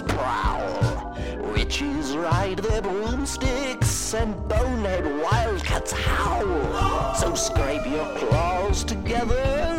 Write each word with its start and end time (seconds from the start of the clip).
prowl. 0.00 1.16
Witches 1.52 2.16
ride 2.16 2.58
their 2.58 2.82
broomsticks 2.82 4.14
and 4.14 4.34
bonehead 4.48 5.04
wildcats 5.22 5.92
howl. 5.92 7.14
So 7.14 7.34
scrape 7.34 7.86
your 7.86 8.06
claws 8.18 8.84
together 8.84 9.77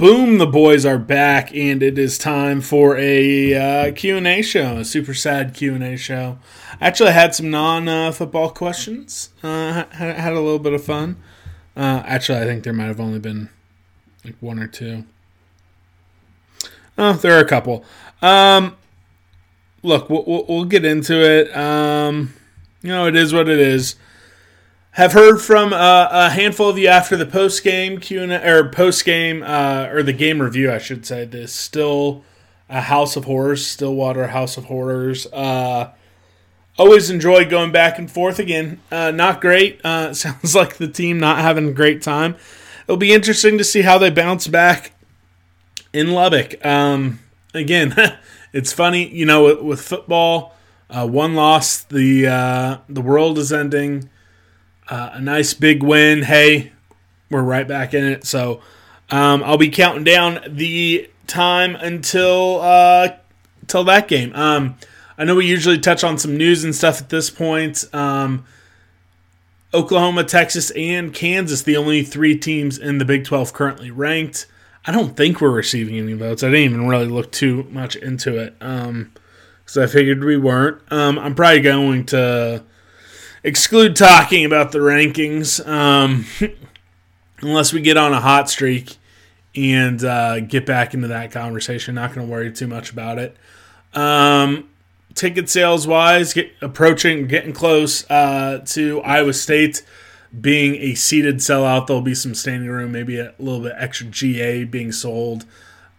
Boom, 0.00 0.38
the 0.38 0.46
boys 0.46 0.86
are 0.86 0.96
back, 0.96 1.54
and 1.54 1.82
it 1.82 1.98
is 1.98 2.16
time 2.16 2.62
for 2.62 2.96
a 2.96 3.52
uh, 3.52 3.92
Q&A 3.92 4.40
show, 4.40 4.78
a 4.78 4.84
super 4.86 5.12
sad 5.12 5.52
Q&A 5.52 5.98
show. 5.98 6.38
I 6.80 6.86
Actually, 6.86 7.12
had 7.12 7.34
some 7.34 7.50
non-football 7.50 8.48
questions. 8.52 9.28
Uh, 9.42 9.84
had, 9.90 10.16
had 10.16 10.32
a 10.32 10.40
little 10.40 10.58
bit 10.58 10.72
of 10.72 10.82
fun. 10.82 11.18
Uh, 11.76 12.02
actually, 12.06 12.38
I 12.38 12.44
think 12.44 12.64
there 12.64 12.72
might 12.72 12.86
have 12.86 12.98
only 12.98 13.18
been 13.18 13.50
like 14.24 14.36
one 14.40 14.58
or 14.58 14.66
two. 14.66 15.04
Oh, 16.96 17.12
there 17.12 17.36
are 17.36 17.44
a 17.44 17.48
couple. 17.48 17.84
Um, 18.22 18.78
look, 19.82 20.08
we'll, 20.08 20.24
we'll, 20.26 20.46
we'll 20.48 20.64
get 20.64 20.86
into 20.86 21.22
it. 21.22 21.54
Um, 21.54 22.32
you 22.80 22.88
know, 22.88 23.06
it 23.06 23.16
is 23.16 23.34
what 23.34 23.50
it 23.50 23.60
is 23.60 23.96
have 24.92 25.12
heard 25.12 25.40
from 25.40 25.72
uh, 25.72 26.08
a 26.10 26.30
handful 26.30 26.68
of 26.68 26.78
you 26.78 26.88
after 26.88 27.16
the 27.16 27.26
post 27.26 27.62
game 27.62 28.00
Q 28.00 28.22
and 28.22 28.32
or 28.32 28.68
post 28.68 29.04
game 29.04 29.42
uh, 29.42 29.88
or 29.90 30.02
the 30.02 30.12
game 30.12 30.42
review, 30.42 30.72
I 30.72 30.78
should 30.78 31.06
say. 31.06 31.24
This 31.24 31.52
still 31.52 32.24
a 32.68 32.80
House 32.82 33.16
of 33.16 33.24
Horrors, 33.24 33.66
Stillwater 33.66 34.28
House 34.28 34.56
of 34.56 34.64
Horrors. 34.64 35.26
Uh, 35.26 35.92
always 36.76 37.10
enjoy 37.10 37.48
going 37.48 37.72
back 37.72 37.98
and 37.98 38.10
forth 38.10 38.38
again. 38.38 38.80
Uh, 38.90 39.10
not 39.10 39.40
great. 39.40 39.80
Uh, 39.84 40.12
sounds 40.14 40.54
like 40.54 40.76
the 40.76 40.88
team 40.88 41.18
not 41.18 41.38
having 41.38 41.68
a 41.68 41.72
great 41.72 42.02
time. 42.02 42.36
It'll 42.84 42.96
be 42.96 43.12
interesting 43.12 43.58
to 43.58 43.64
see 43.64 43.82
how 43.82 43.98
they 43.98 44.10
bounce 44.10 44.48
back 44.48 44.92
in 45.92 46.10
Lubbock. 46.12 46.64
Um, 46.66 47.20
again, 47.54 47.94
it's 48.52 48.72
funny, 48.72 49.08
you 49.08 49.24
know, 49.24 49.44
with, 49.44 49.60
with 49.62 49.80
football, 49.80 50.56
uh, 50.88 51.06
one 51.06 51.36
loss, 51.36 51.84
the 51.84 52.80
the 52.88 53.00
world 53.00 53.38
is 53.38 53.52
ending. 53.52 54.10
Uh, 54.90 55.10
a 55.14 55.20
nice 55.20 55.54
big 55.54 55.84
win. 55.84 56.22
Hey, 56.22 56.72
we're 57.30 57.42
right 57.42 57.66
back 57.66 57.94
in 57.94 58.04
it. 58.04 58.26
So 58.26 58.60
um, 59.08 59.42
I'll 59.44 59.56
be 59.56 59.70
counting 59.70 60.02
down 60.02 60.40
the 60.48 61.08
time 61.28 61.76
until 61.76 62.60
uh, 62.60 63.10
until 63.62 63.84
that 63.84 64.08
game. 64.08 64.32
Um, 64.34 64.76
I 65.16 65.24
know 65.24 65.36
we 65.36 65.46
usually 65.46 65.78
touch 65.78 66.02
on 66.02 66.18
some 66.18 66.36
news 66.36 66.64
and 66.64 66.74
stuff 66.74 67.00
at 67.00 67.08
this 67.08 67.30
point. 67.30 67.84
Um, 67.94 68.44
Oklahoma, 69.72 70.24
Texas, 70.24 70.72
and 70.72 71.14
Kansas, 71.14 71.62
the 71.62 71.76
only 71.76 72.02
three 72.02 72.36
teams 72.36 72.76
in 72.76 72.98
the 72.98 73.04
Big 73.04 73.24
12 73.24 73.52
currently 73.52 73.92
ranked. 73.92 74.46
I 74.84 74.92
don't 74.92 75.16
think 75.16 75.40
we're 75.40 75.50
receiving 75.50 75.98
any 75.98 76.14
votes. 76.14 76.42
I 76.42 76.46
didn't 76.46 76.64
even 76.64 76.88
really 76.88 77.06
look 77.06 77.30
too 77.30 77.64
much 77.70 77.94
into 77.94 78.36
it 78.38 78.58
because 78.58 79.76
I 79.76 79.86
figured 79.86 80.24
we 80.24 80.36
weren't. 80.36 80.80
Um, 80.90 81.18
I'm 81.18 81.36
probably 81.36 81.60
going 81.60 82.06
to 82.06 82.64
exclude 83.42 83.96
talking 83.96 84.44
about 84.44 84.72
the 84.72 84.78
rankings 84.78 85.66
um, 85.66 86.26
unless 87.40 87.72
we 87.72 87.80
get 87.80 87.96
on 87.96 88.12
a 88.12 88.20
hot 88.20 88.50
streak 88.50 88.96
and 89.54 90.04
uh, 90.04 90.40
get 90.40 90.66
back 90.66 90.94
into 90.94 91.08
that 91.08 91.32
conversation. 91.32 91.94
Not 91.94 92.14
going 92.14 92.26
to 92.26 92.32
worry 92.32 92.52
too 92.52 92.66
much 92.66 92.90
about 92.90 93.18
it. 93.18 93.36
Um, 93.94 94.68
ticket 95.14 95.48
sales 95.48 95.86
wise, 95.86 96.32
get, 96.32 96.52
approaching, 96.60 97.26
getting 97.26 97.52
close 97.52 98.08
uh, 98.10 98.62
to 98.66 99.00
Iowa 99.02 99.32
State 99.32 99.84
being 100.38 100.76
a 100.76 100.94
seated 100.94 101.36
sellout. 101.36 101.86
There'll 101.86 102.02
be 102.02 102.14
some 102.14 102.34
standing 102.34 102.70
room, 102.70 102.92
maybe 102.92 103.18
a 103.18 103.34
little 103.38 103.60
bit 103.60 103.72
extra 103.76 104.06
GA 104.06 104.64
being 104.64 104.92
sold. 104.92 105.44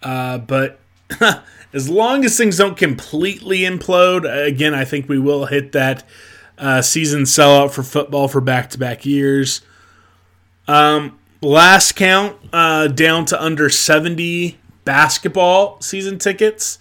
Uh, 0.01 0.37
but 0.37 0.79
as 1.73 1.89
long 1.89 2.23
as 2.23 2.37
things 2.37 2.57
don't 2.57 2.77
completely 2.77 3.59
implode, 3.59 4.25
again, 4.47 4.73
I 4.73 4.85
think 4.85 5.09
we 5.09 5.19
will 5.19 5.45
hit 5.47 5.73
that 5.73 6.07
uh, 6.61 6.81
season 6.81 7.23
sellout 7.23 7.71
for 7.71 7.83
football 7.83 8.27
for 8.27 8.39
back 8.39 8.69
to 8.69 8.77
back 8.77 9.05
years. 9.05 9.61
Um, 10.67 11.19
last 11.41 11.93
count, 11.93 12.37
uh, 12.53 12.87
down 12.87 13.25
to 13.25 13.43
under 13.43 13.69
70 13.69 14.57
basketball 14.85 15.81
season 15.81 16.19
tickets. 16.19 16.77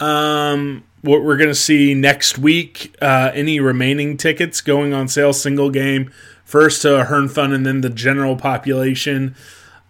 Um, 0.00 0.84
what 1.02 1.22
we're 1.22 1.36
going 1.36 1.50
to 1.50 1.54
see 1.54 1.94
next 1.94 2.38
week, 2.38 2.96
uh, 3.00 3.30
any 3.34 3.60
remaining 3.60 4.16
tickets 4.16 4.62
going 4.62 4.94
on 4.94 5.06
sale, 5.06 5.34
single 5.34 5.70
game, 5.70 6.10
first 6.44 6.82
to 6.82 6.98
Ahearn 7.00 7.28
Fund 7.28 7.52
and 7.52 7.64
then 7.64 7.82
the 7.82 7.90
general 7.90 8.36
population. 8.36 9.34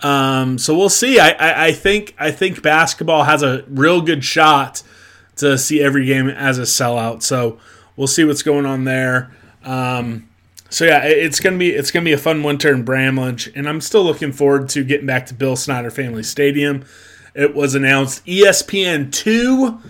Um, 0.00 0.58
so 0.58 0.76
we'll 0.76 0.88
see. 0.88 1.20
I, 1.20 1.30
I, 1.30 1.66
I 1.66 1.72
think 1.72 2.14
I 2.18 2.30
think 2.30 2.62
basketball 2.62 3.24
has 3.24 3.42
a 3.42 3.64
real 3.68 4.00
good 4.00 4.24
shot 4.24 4.82
to 5.36 5.56
see 5.56 5.80
every 5.80 6.06
game 6.06 6.28
as 6.28 6.58
a 6.58 6.62
sellout. 6.62 7.22
So 7.22 7.58
we'll 8.00 8.06
see 8.06 8.24
what's 8.24 8.42
going 8.42 8.64
on 8.64 8.84
there. 8.84 9.30
Um, 9.62 10.26
so 10.70 10.86
yeah, 10.86 11.04
it's 11.04 11.38
gonna 11.38 11.58
be 11.58 11.68
it's 11.70 11.90
gonna 11.90 12.04
be 12.04 12.14
a 12.14 12.18
fun 12.18 12.42
winter 12.42 12.72
in 12.72 12.82
Bramlage, 12.82 13.48
and 13.54 13.68
I'm 13.68 13.82
still 13.82 14.02
looking 14.02 14.32
forward 14.32 14.70
to 14.70 14.82
getting 14.82 15.06
back 15.06 15.26
to 15.26 15.34
Bill 15.34 15.54
Snyder 15.54 15.90
Family 15.90 16.22
Stadium. 16.22 16.86
It 17.34 17.54
was 17.54 17.74
announced 17.74 18.24
ESPN 18.24 19.12
two. 19.12 19.80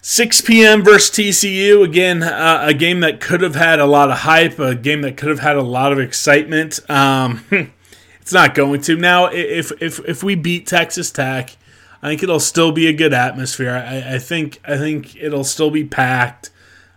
6 0.00 0.40
p.m. 0.42 0.82
versus 0.84 1.10
TCU. 1.10 1.84
Again, 1.84 2.22
uh, 2.22 2.60
a 2.62 2.72
game 2.72 3.00
that 3.00 3.20
could 3.20 3.42
have 3.42 3.56
had 3.56 3.78
a 3.78 3.84
lot 3.84 4.10
of 4.10 4.18
hype, 4.18 4.58
a 4.58 4.74
game 4.74 5.02
that 5.02 5.18
could 5.18 5.28
have 5.28 5.40
had 5.40 5.56
a 5.56 5.62
lot 5.62 5.92
of 5.92 5.98
excitement. 5.98 6.78
Um, 6.88 7.44
it's 8.20 8.32
not 8.32 8.54
going 8.54 8.80
to. 8.82 8.96
Now, 8.96 9.26
if, 9.26 9.70
if, 9.82 9.98
if 10.08 10.22
we 10.22 10.34
beat 10.34 10.66
Texas 10.66 11.10
Tech, 11.10 11.56
I 12.00 12.08
think 12.08 12.22
it'll 12.22 12.40
still 12.40 12.72
be 12.72 12.86
a 12.86 12.92
good 12.94 13.12
atmosphere. 13.12 13.72
I, 13.72 14.14
I 14.14 14.18
think 14.18 14.60
I 14.66 14.78
think 14.78 15.16
it'll 15.16 15.44
still 15.44 15.70
be 15.70 15.84
packed. 15.84 16.52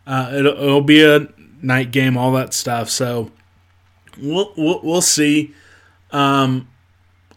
Uh, 0.05 0.31
it'll, 0.33 0.53
it'll 0.53 0.81
be 0.81 1.03
a 1.03 1.27
night 1.61 1.91
game, 1.91 2.17
all 2.17 2.31
that 2.33 2.53
stuff. 2.53 2.89
So 2.89 3.31
we'll 4.17 4.53
we'll, 4.57 4.81
we'll 4.83 5.01
see. 5.01 5.53
Um, 6.11 6.67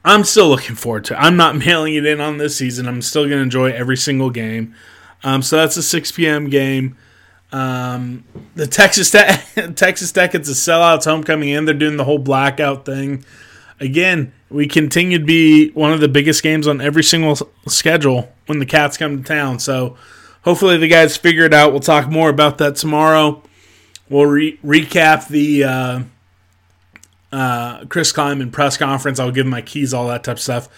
I'm 0.05 0.25
still 0.25 0.49
looking 0.49 0.77
forward 0.77 1.05
to. 1.07 1.15
it. 1.15 1.19
I'm 1.19 1.37
not 1.37 1.57
mailing 1.67 1.95
it 1.95 2.05
in 2.07 2.21
on 2.21 2.39
this 2.39 2.57
season. 2.57 2.87
I'm 2.87 3.03
still 3.03 3.25
going 3.25 3.39
to 3.39 3.43
enjoy 3.43 3.71
every 3.73 3.97
single 3.97 4.31
game. 4.31 4.75
Um, 5.23 5.43
so 5.43 5.57
that's 5.57 5.77
a 5.77 5.83
6 5.83 6.13
p.m. 6.13 6.51
game. 6.51 6.97
Um, 7.51 8.25
the 8.57 8.67
Texas 8.67 9.11
Tech, 9.11 9.47
Texas 9.77 10.13
Tech, 10.13 10.35
it's 10.35 10.49
a 10.49 10.53
sellouts 10.53 11.05
homecoming 11.05 11.51
in. 11.51 11.65
They're 11.65 11.75
doing 11.75 11.97
the 11.97 12.05
whole 12.05 12.19
blackout 12.19 12.85
thing. 12.85 13.25
Again, 13.81 14.33
we 14.51 14.67
continue 14.67 15.19
to 15.19 15.25
be 15.25 15.71
one 15.71 15.93
of 15.93 16.01
the 16.01 16.09
biggest 16.09 16.43
games 16.43 16.67
on 16.67 16.81
every 16.81 17.03
single 17.03 17.37
schedule 17.67 18.33
when 18.47 18.59
the 18.59 18.67
Cats 18.67 18.97
come 18.97 19.19
to 19.19 19.25
town. 19.25 19.59
So 19.59 19.97
hopefully 20.45 20.77
the 20.77 20.89
guys 20.89 21.17
figure 21.17 21.45
it 21.45 21.53
out. 21.53 21.73
We'll 21.73 21.81
talk 21.81 22.09
more 22.09 22.29
about 22.29 22.59
that 22.59 22.77
tomorrow. 22.77 23.43
We'll 24.09 24.27
re- 24.27 24.59
recap 24.65 25.29
the 25.29 25.65
uh, 25.65 26.03
uh, 27.33 27.85
Chris 27.87 28.13
Klieman 28.13 28.53
press 28.53 28.77
conference. 28.77 29.19
I'll 29.19 29.31
give 29.31 29.47
my 29.47 29.63
keys, 29.63 29.93
all 29.93 30.09
that 30.09 30.25
type 30.25 30.37
of 30.37 30.43
stuff. 30.43 30.69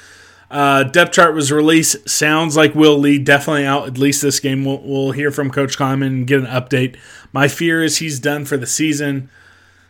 Uh, 0.48 0.84
depth 0.84 1.12
chart 1.12 1.34
was 1.34 1.50
released. 1.50 2.08
Sounds 2.08 2.56
like 2.56 2.74
Will 2.74 2.96
Lee 2.96 3.18
definitely 3.18 3.66
out 3.66 3.88
at 3.88 3.98
least 3.98 4.22
this 4.22 4.38
game. 4.38 4.64
We'll, 4.64 4.80
we'll 4.80 5.10
hear 5.10 5.30
from 5.32 5.50
Coach 5.50 5.76
Klieman 5.76 6.06
and 6.06 6.26
get 6.26 6.38
an 6.38 6.46
update. 6.46 6.96
My 7.32 7.48
fear 7.48 7.82
is 7.82 7.98
he's 7.98 8.20
done 8.20 8.44
for 8.44 8.56
the 8.56 8.66
season. 8.66 9.28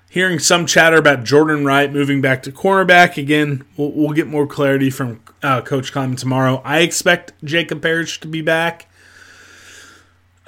Hearing 0.08 0.38
some 0.38 0.64
chatter 0.64 0.96
about 0.96 1.24
Jordan 1.24 1.66
Wright 1.66 1.92
moving 1.92 2.22
back 2.22 2.42
to 2.44 2.52
cornerback 2.52 3.18
again. 3.18 3.64
We'll, 3.76 3.92
we'll 3.92 4.12
get 4.12 4.28
more 4.28 4.46
clarity 4.46 4.88
from 4.88 5.20
uh, 5.42 5.60
Coach 5.60 5.92
Klieman 5.92 6.16
tomorrow. 6.18 6.62
I 6.64 6.80
expect 6.80 7.32
Jacob 7.44 7.82
Parrish 7.82 8.18
to 8.20 8.28
be 8.28 8.40
back. 8.40 8.88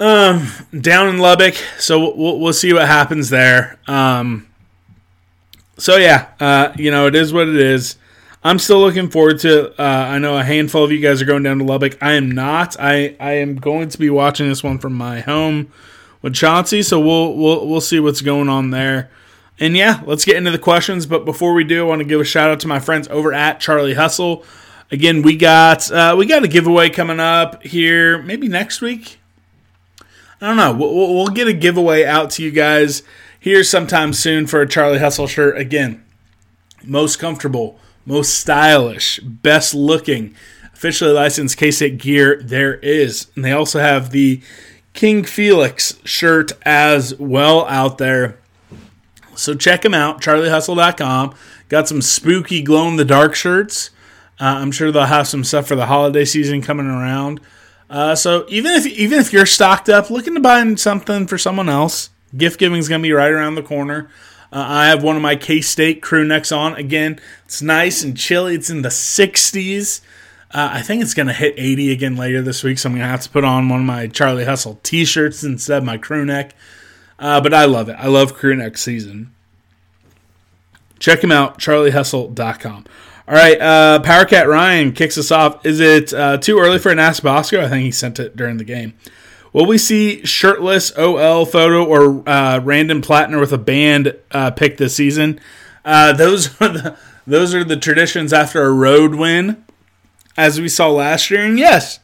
Um, 0.00 0.48
down 0.80 1.08
in 1.08 1.18
Lubbock, 1.18 1.54
so 1.78 2.14
we'll, 2.14 2.38
we'll 2.38 2.52
see 2.52 2.72
what 2.72 2.86
happens 2.86 3.30
there. 3.30 3.78
Um, 3.88 4.46
so 5.76 5.96
yeah, 5.96 6.28
uh, 6.38 6.72
you 6.76 6.90
know, 6.90 7.06
it 7.06 7.14
is 7.16 7.32
what 7.32 7.48
it 7.48 7.56
is. 7.56 7.96
I'm 8.44 8.60
still 8.60 8.78
looking 8.78 9.10
forward 9.10 9.40
to. 9.40 9.70
Uh, 9.80 9.84
I 9.84 10.18
know 10.18 10.38
a 10.38 10.44
handful 10.44 10.84
of 10.84 10.92
you 10.92 11.00
guys 11.00 11.20
are 11.20 11.24
going 11.24 11.42
down 11.42 11.58
to 11.58 11.64
Lubbock. 11.64 12.00
I 12.00 12.12
am 12.12 12.30
not. 12.30 12.76
I 12.78 13.16
I 13.18 13.32
am 13.32 13.56
going 13.56 13.88
to 13.88 13.98
be 13.98 14.10
watching 14.10 14.48
this 14.48 14.62
one 14.62 14.78
from 14.78 14.94
my 14.94 15.20
home 15.20 15.72
with 16.22 16.34
Chauncey. 16.34 16.82
So 16.82 17.00
we'll 17.00 17.34
we'll 17.34 17.66
we'll 17.66 17.80
see 17.80 17.98
what's 17.98 18.20
going 18.20 18.48
on 18.48 18.70
there. 18.70 19.10
And 19.58 19.76
yeah, 19.76 20.02
let's 20.06 20.24
get 20.24 20.36
into 20.36 20.52
the 20.52 20.58
questions. 20.58 21.06
But 21.06 21.24
before 21.24 21.52
we 21.52 21.64
do, 21.64 21.84
I 21.84 21.88
want 21.88 22.00
to 22.00 22.04
give 22.04 22.20
a 22.20 22.24
shout 22.24 22.50
out 22.50 22.60
to 22.60 22.68
my 22.68 22.78
friends 22.78 23.08
over 23.08 23.32
at 23.32 23.58
Charlie 23.58 23.94
Hustle. 23.94 24.44
Again, 24.92 25.22
we 25.22 25.36
got 25.36 25.90
uh, 25.90 26.14
we 26.16 26.26
got 26.26 26.44
a 26.44 26.48
giveaway 26.48 26.90
coming 26.90 27.18
up 27.18 27.64
here, 27.64 28.22
maybe 28.22 28.46
next 28.46 28.80
week. 28.80 29.18
I 30.40 30.46
don't 30.48 30.56
know. 30.56 30.72
We'll, 30.74 31.14
we'll- 31.14 31.26
get 31.28 31.48
a 31.48 31.52
giveaway 31.52 32.04
out 32.04 32.30
to 32.32 32.42
you 32.42 32.50
guys 32.50 33.02
here 33.40 33.62
sometime 33.64 34.12
soon 34.12 34.46
for 34.46 34.60
a 34.62 34.68
Charlie 34.68 34.98
Hustle 34.98 35.26
shirt. 35.26 35.56
Again, 35.58 36.04
most 36.84 37.18
comfortable, 37.18 37.78
most 38.06 38.38
stylish, 38.38 39.18
best 39.20 39.74
looking, 39.74 40.34
officially 40.72 41.12
licensed 41.12 41.56
K 41.56 41.70
State 41.70 41.98
gear 41.98 42.40
there 42.42 42.74
is. 42.76 43.28
And 43.34 43.44
they 43.44 43.52
also 43.52 43.80
have 43.80 44.10
the 44.10 44.40
King 44.94 45.24
Felix 45.24 45.98
shirt 46.04 46.52
as 46.62 47.14
well 47.18 47.66
out 47.66 47.98
there. 47.98 48.38
So 49.34 49.54
check 49.54 49.82
them 49.82 49.94
out, 49.94 50.20
charliehustle.com. 50.20 51.34
Got 51.68 51.86
some 51.88 52.00
spooky 52.02 52.62
glow 52.62 52.88
in 52.88 52.96
the 52.96 53.04
dark 53.04 53.34
shirts. 53.34 53.90
Uh, 54.40 54.44
I'm 54.44 54.72
sure 54.72 54.90
they'll 54.90 55.04
have 55.04 55.28
some 55.28 55.44
stuff 55.44 55.66
for 55.68 55.76
the 55.76 55.86
holiday 55.86 56.24
season 56.24 56.62
coming 56.62 56.86
around. 56.86 57.40
Uh, 57.90 58.14
so 58.14 58.44
even 58.48 58.72
if 58.72 58.86
even 58.86 59.18
if 59.18 59.32
you're 59.32 59.46
stocked 59.46 59.88
up, 59.88 60.10
looking 60.10 60.34
to 60.34 60.40
buy 60.40 60.74
something 60.74 61.26
for 61.26 61.38
someone 61.38 61.68
else, 61.68 62.10
gift 62.36 62.58
giving 62.58 62.78
is 62.78 62.88
going 62.88 63.00
to 63.00 63.06
be 63.06 63.12
right 63.12 63.32
around 63.32 63.54
the 63.54 63.62
corner. 63.62 64.10
Uh, 64.52 64.64
I 64.66 64.86
have 64.86 65.02
one 65.02 65.16
of 65.16 65.22
my 65.22 65.36
K 65.36 65.60
State 65.60 66.02
crew 66.02 66.24
necks 66.24 66.52
on. 66.52 66.74
Again, 66.74 67.18
it's 67.44 67.62
nice 67.62 68.02
and 68.02 68.16
chilly. 68.16 68.54
It's 68.54 68.70
in 68.70 68.82
the 68.82 68.88
60s. 68.88 70.00
Uh, 70.50 70.70
I 70.72 70.82
think 70.82 71.02
it's 71.02 71.12
going 71.12 71.26
to 71.26 71.34
hit 71.34 71.54
80 71.58 71.92
again 71.92 72.16
later 72.16 72.40
this 72.40 72.64
week, 72.64 72.78
so 72.78 72.88
I'm 72.88 72.94
going 72.94 73.02
to 73.04 73.08
have 73.08 73.20
to 73.20 73.28
put 73.28 73.44
on 73.44 73.68
one 73.68 73.80
of 73.80 73.86
my 73.86 74.06
Charlie 74.06 74.46
Hustle 74.46 74.80
t 74.82 75.04
shirts 75.04 75.44
instead 75.44 75.78
of 75.78 75.84
my 75.84 75.98
crew 75.98 76.24
neck. 76.24 76.54
Uh, 77.18 77.40
but 77.40 77.52
I 77.52 77.66
love 77.66 77.88
it. 77.88 77.96
I 77.98 78.06
love 78.06 78.34
crew 78.34 78.54
neck 78.54 78.78
season. 78.78 79.34
Check 80.98 81.22
him 81.22 81.30
out, 81.30 81.58
charliehustle.com. 81.58 82.86
All 83.28 83.34
right, 83.34 83.60
uh, 83.60 84.00
Powercat 84.02 84.46
Ryan 84.46 84.92
kicks 84.92 85.18
us 85.18 85.30
off. 85.30 85.66
Is 85.66 85.80
it 85.80 86.14
uh, 86.14 86.38
too 86.38 86.58
early 86.58 86.78
for 86.78 86.90
an 86.90 86.98
Ask 86.98 87.22
Bosco? 87.22 87.62
I 87.62 87.68
think 87.68 87.84
he 87.84 87.90
sent 87.90 88.18
it 88.18 88.34
during 88.36 88.56
the 88.56 88.64
game. 88.64 88.94
Will 89.52 89.66
we 89.66 89.76
see 89.76 90.24
shirtless 90.24 90.96
OL 90.96 91.44
photo 91.44 91.84
or 91.84 92.26
uh, 92.26 92.60
random 92.60 93.02
Plattner 93.02 93.38
with 93.38 93.52
a 93.52 93.58
band 93.58 94.16
uh, 94.30 94.52
pick 94.52 94.78
this 94.78 94.96
season? 94.96 95.40
Uh, 95.84 96.14
those 96.14 96.58
are 96.62 96.68
the 96.68 96.96
those 97.26 97.54
are 97.54 97.64
the 97.64 97.76
traditions 97.76 98.32
after 98.32 98.62
a 98.62 98.72
road 98.72 99.14
win, 99.14 99.62
as 100.38 100.58
we 100.58 100.70
saw 100.70 100.88
last 100.88 101.30
year. 101.30 101.44
And 101.44 101.58
yes, 101.58 102.00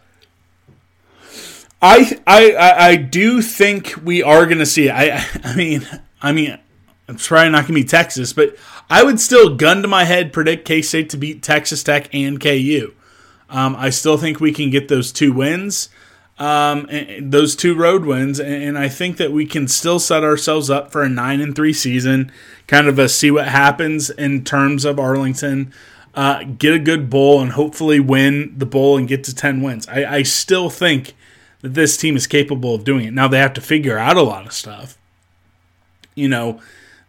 I 1.81 2.21
I 2.26 2.75
I, 2.91 2.97
do 2.97 3.41
think 3.41 3.94
we 4.05 4.23
are 4.23 4.44
going 4.44 4.59
to 4.59 4.67
see. 4.67 4.91
I 4.91 5.25
I 5.43 5.56
mean 5.56 5.88
I 6.21 6.32
mean 6.32 6.59
it's 7.09 7.29
probably 7.29 7.50
not 7.50 7.62
going 7.62 7.69
to 7.69 7.81
be 7.81 7.85
Texas, 7.85 8.35
but 8.35 8.56
I 8.90 9.02
would 9.02 9.20
still 9.20 9.56
gun 9.56 9.82
to 9.82 9.88
my 9.88 10.04
head 10.04 10.32
predict 10.32 10.66
K 10.66 10.82
State 10.82 11.10
to 11.10 11.16
beat 11.16 11.42
Texas 11.42 11.82
Tech 11.82 12.12
and 12.14 12.40
KU. 12.40 12.92
Um, 13.48 13.76
I 13.76 13.90
still 13.90 14.16
think 14.16 14.40
we 14.40 14.52
can 14.52 14.70
get 14.70 14.88
those 14.88 15.12
two 15.12 15.32
wins, 15.32 15.88
um, 16.38 16.88
those 17.20 17.54
two 17.54 17.75
road 17.75 18.04
wins, 18.04 18.40
and, 18.40 18.62
and 18.62 18.78
I 18.78 18.88
think 18.88 19.16
that 19.19 19.32
we 19.32 19.46
can 19.46 19.69
still 19.69 19.98
set 19.98 20.25
ourselves 20.25 20.70
up 20.70 20.90
for 20.90 21.02
a 21.02 21.08
nine 21.08 21.40
and 21.40 21.54
three 21.54 21.72
season. 21.72 22.32
Kind 22.66 22.88
of 22.88 22.98
a 22.98 23.08
see 23.08 23.31
what 23.31 23.48
happens 23.48 24.10
in 24.10 24.44
terms 24.44 24.84
of 24.84 24.98
Arlington. 24.98 25.72
Uh, 26.14 26.44
get 26.44 26.72
a 26.72 26.78
good 26.78 27.10
bowl 27.10 27.40
and 27.40 27.52
hopefully 27.52 27.98
win 27.98 28.54
the 28.56 28.66
bowl 28.66 28.96
and 28.96 29.08
get 29.08 29.25
to 29.25 29.34
ten 29.34 29.62
wins. 29.62 29.87
I, 29.88 30.04
I 30.16 30.22
still 30.22 30.70
think 30.70 31.14
that 31.60 31.75
this 31.75 31.96
team 31.96 32.16
is 32.16 32.26
capable 32.26 32.75
of 32.75 32.84
doing 32.84 33.06
it. 33.06 33.14
Now 33.14 33.28
they 33.28 33.38
have 33.38 33.54
to 33.54 33.60
figure 33.60 33.98
out 33.98 34.16
a 34.16 34.22
lot 34.22 34.46
of 34.46 34.52
stuff. 34.52 34.98
You 36.14 36.28
know, 36.28 36.60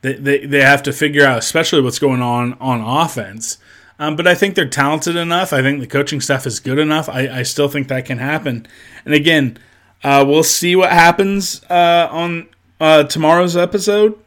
they, 0.05 0.13
they, 0.13 0.45
they 0.45 0.61
have 0.61 0.83
to 0.83 0.93
figure 0.93 1.25
out, 1.25 1.39
especially 1.39 1.81
what's 1.81 1.99
going 1.99 2.21
on 2.21 2.53
on 2.59 2.81
offense. 2.81 3.57
Um, 3.97 4.15
but 4.15 4.27
I 4.27 4.35
think 4.35 4.55
they're 4.55 4.67
talented 4.67 5.15
enough. 5.15 5.53
I 5.53 5.61
think 5.61 5.79
the 5.79 5.87
coaching 5.87 6.21
staff 6.21 6.45
is 6.45 6.59
good 6.59 6.79
enough. 6.79 7.07
I, 7.09 7.39
I 7.39 7.43
still 7.43 7.69
think 7.69 7.87
that 7.87 8.05
can 8.05 8.17
happen. 8.17 8.67
And 9.05 9.13
again, 9.13 9.57
uh, 10.03 10.23
we'll 10.27 10.43
see 10.43 10.75
what 10.75 10.91
happens 10.91 11.63
uh, 11.69 12.07
on 12.11 12.47
uh, 12.79 13.03
tomorrow's 13.03 13.55
episode. 13.55 14.19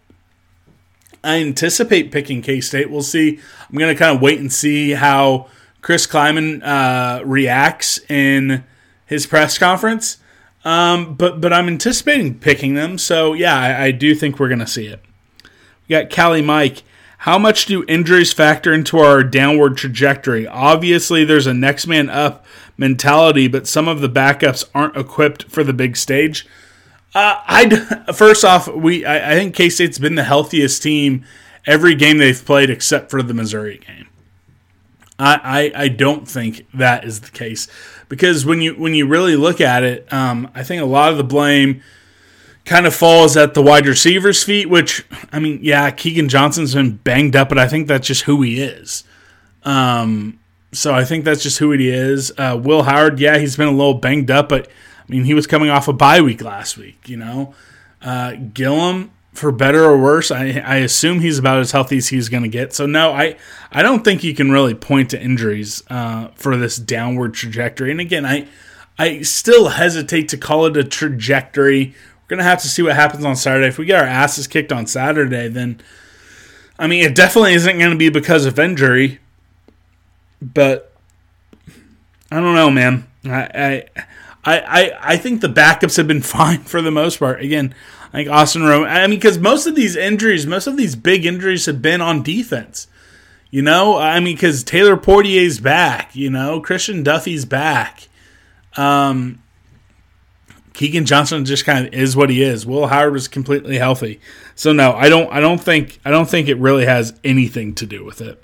I 1.23 1.41
anticipate 1.41 2.11
picking 2.11 2.43
K 2.43 2.61
State. 2.61 2.91
We'll 2.91 3.03
see. 3.03 3.39
I'm 3.69 3.79
going 3.79 3.95
to 3.95 3.99
kind 3.99 4.17
of 4.17 4.23
wait 4.23 4.41
and 4.41 4.53
see 4.53 4.93
how 4.93 5.49
Chris 5.83 6.07
Klieman 6.07 6.63
uh, 6.65 7.23
reacts 7.25 7.99
in 8.09 8.65
his 9.05 9.27
press 9.27 9.59
conference. 9.59 10.19
Um, 10.65 11.15
but 11.15 11.41
but 11.41 11.53
I'm 11.53 11.69
anticipating 11.69 12.39
picking 12.39 12.75
them. 12.75 12.99
So 12.99 13.33
yeah, 13.33 13.57
I, 13.57 13.85
I 13.85 13.91
do 13.91 14.15
think 14.15 14.39
we're 14.39 14.49
going 14.49 14.59
to 14.61 14.67
see 14.67 14.87
it. 14.87 15.01
We 15.89 15.95
got 15.95 16.15
Callie 16.15 16.43
Mike. 16.43 16.83
How 17.23 17.39
much 17.39 17.67
do 17.67 17.85
injuries 17.89 18.33
factor 18.33 18.73
into 18.73 18.99
our 18.99 19.25
downward 19.25 19.77
trajectory? 19.77 20.47
Obviously, 20.47 21.25
there's 21.25 21.47
a 21.47 21.55
next 21.55 21.87
man 21.87 22.11
up 22.11 22.45
mentality, 22.77 23.49
but 23.49 23.67
some 23.67 23.89
of 23.89 24.01
the 24.01 24.09
backups 24.09 24.65
aren't 24.75 24.97
equipped 24.97 25.45
for 25.51 25.65
the 25.65 25.73
big 25.73 25.97
stage. 25.97 26.47
Uh, 27.15 27.41
I 27.47 28.13
first 28.13 28.45
off, 28.45 28.69
we 28.69 29.05
I, 29.05 29.33
I 29.33 29.35
think 29.35 29.55
K 29.55 29.71
State's 29.71 29.99
been 29.99 30.15
the 30.15 30.25
healthiest 30.25 30.83
team 30.83 31.25
every 31.67 31.95
game 31.95 32.19
they've 32.19 32.45
played 32.45 32.71
except 32.71 33.11
for 33.11 33.23
the 33.23 33.35
Missouri 33.35 33.79
game. 33.79 34.09
I, 35.19 35.73
I, 35.75 35.83
I 35.85 35.89
don't 35.89 36.29
think 36.29 36.67
that 36.73 37.05
is 37.05 37.21
the 37.21 37.31
case 37.31 37.67
because 38.09 38.47
when 38.47 38.61
you 38.61 38.75
when 38.75 38.95
you 38.95 39.09
really 39.09 39.37
look 39.37 39.61
at 39.61 39.83
it, 39.83 40.13
um, 40.13 40.51
I 40.55 40.63
think 40.63 40.83
a 40.83 40.87
lot 40.87 41.11
of 41.11 41.19
the 41.19 41.25
blame 41.25 41.83
kind 42.69 42.87
of 42.87 42.95
falls 42.95 43.37
at 43.37 43.55
the 43.55 43.63
wide 43.63 43.87
receivers' 43.87 44.45
feet. 44.45 44.69
Which 44.69 45.05
I 45.33 45.39
mean, 45.39 45.61
yeah, 45.63 45.91
Keagan 45.91 46.29
Johnson's 46.29 46.75
been 46.75 46.97
banged 46.97 47.35
up, 47.35 47.49
but 47.49 47.59
I 47.59 47.67
think 47.67 47.89
that's 47.89 48.07
just 48.07 48.23
who 48.23 48.43
he 48.43 48.61
is. 48.61 49.05
Um, 49.65 50.39
so 50.73 50.95
I 50.95 51.05
think 51.05 51.25
that's 51.25 51.43
just 51.43 51.59
who 51.59 51.73
he 51.73 51.89
is. 51.89 52.33
Uh, 52.37 52.61
Will 52.63 52.83
Howard, 52.83 53.19
yeah, 53.19 53.39
he's 53.39 53.57
been 53.57 53.69
a 53.69 53.73
little 53.73 53.95
banged 53.95 54.31
up, 54.31 54.49
but 54.49 54.69
I 54.69 55.05
mean, 55.13 55.25
he 55.25 55.35
was 55.35 55.47
coming 55.47 55.71
off 55.71 55.89
a 55.89 55.93
bye 55.93 56.21
week 56.21 56.43
last 56.43 56.77
week. 56.77 57.09
You 57.09 57.17
know, 57.17 57.55
uh, 58.03 58.35
Gillum, 58.53 59.11
for 59.33 59.51
better 59.51 59.85
or 59.85 59.97
worse, 59.97 60.31
I, 60.31 60.63
I 60.65 60.77
assume 60.77 61.21
he's 61.21 61.39
about 61.39 61.61
as 61.61 61.73
healthy 61.73 61.97
as 61.97 62.09
he's 62.09 62.29
going 62.29 62.43
to 62.43 62.49
get. 62.49 62.75
So 62.75 62.87
no, 62.87 63.13
I 63.13 63.37
I 63.73 63.83
don't 63.83 64.05
think 64.05 64.23
you 64.23 64.35
can 64.35 64.51
really 64.51 64.75
point 64.75 65.11
to 65.11 65.21
injuries 65.21 65.83
uh, 65.89 66.29
for 66.35 66.57
this 66.57 66.77
downward 66.77 67.35
trajectory. 67.35 67.91
And 67.91 68.01
again, 68.01 68.27
I 68.27 68.47
I 68.99 69.23
still 69.23 69.69
hesitate 69.69 70.29
to 70.31 70.37
call 70.37 70.67
it 70.67 70.77
a 70.77 70.85
trajectory. 70.85 71.95
We're 72.29 72.37
gonna 72.37 72.49
have 72.49 72.63
to 72.63 72.69
see 72.69 72.83
what 72.83 72.95
happens 72.95 73.25
on 73.25 73.37
Saturday. 73.37 73.69
If 73.69 73.79
we 73.79 73.87
get 73.87 74.01
our 74.01 74.07
asses 74.07 74.47
kicked 74.47 74.73
on 74.73 74.87
Saturday, 74.87 75.49
then 75.49 75.81
I 76.79 76.87
mean, 76.87 77.05
it 77.05 77.15
definitely 77.15 77.55
isn't 77.55 77.79
to 77.79 77.97
be 77.97 78.11
because 78.11 78.45
of 78.45 78.59
injury. 78.59 79.21
But 80.43 80.93
I 82.31 82.37
don't 82.41 82.55
know, 82.55 82.71
man. 82.71 83.07
I, 83.25 83.41
I 83.55 84.05
I, 84.45 84.61
I, 84.61 84.99
I 85.13 85.17
think 85.17 85.41
the 85.41 85.49
backups 85.49 85.97
have 85.97 86.09
been 86.09 86.23
fine 86.39 86.61
for 86.61 86.81
the 86.81 86.91
most 86.91 87.19
part. 87.19 87.43
Again, 87.43 87.75
I 88.09 88.19
think 88.19 88.31
Austin 88.31 88.63
Romaine. 88.63 88.89
I 88.89 89.07
mean, 89.07 89.19
because 89.19 89.39
most 89.39 89.67
of 89.67 89.75
these 89.75 89.97
injuries, 89.97 90.47
most 90.47 90.67
of 90.67 90.77
these 90.77 90.97
big 90.97 91.27
injuries 91.27 91.67
have 91.67 91.83
been 91.83 92.01
on 92.01 92.23
defense. 92.23 92.87
You 93.51 93.63
know, 93.63 93.97
I 93.97 94.21
mean, 94.21 94.37
because 94.37 94.63
Taylor 94.63 94.97
Poitier's 94.97 95.59
back. 95.59 96.15
You 96.15 96.31
know, 96.31 96.61
Christian 96.61 97.03
Duffie's 97.03 97.45
back. 97.45 98.09
Um, 98.77 99.43
Keagan 100.79 101.07
Johnson 101.07 101.45
just 101.45 101.65
kind 101.65 101.89
of 101.89 101.93
is 101.93 102.15
what 102.15 102.31
he 102.31 102.41
is. 102.41 102.65
Will 102.65 102.87
Howard 102.87 103.13
was 103.13 103.27
completely 103.27 103.79
healthy, 103.79 104.21
so 104.55 104.73
no, 104.73 104.93
I 104.93 105.09
don't. 105.09 105.29
I 105.33 105.41
don't 105.41 105.61
think. 105.61 105.99
I 106.05 106.13
don't 106.13 106.31
think 106.31 106.47
it 106.47 106.57
really 106.57 106.87
has 106.87 107.19
anything 107.25 107.75
to 107.75 107.85
do 107.85 108.05
with 108.05 108.21
it. 108.21 108.41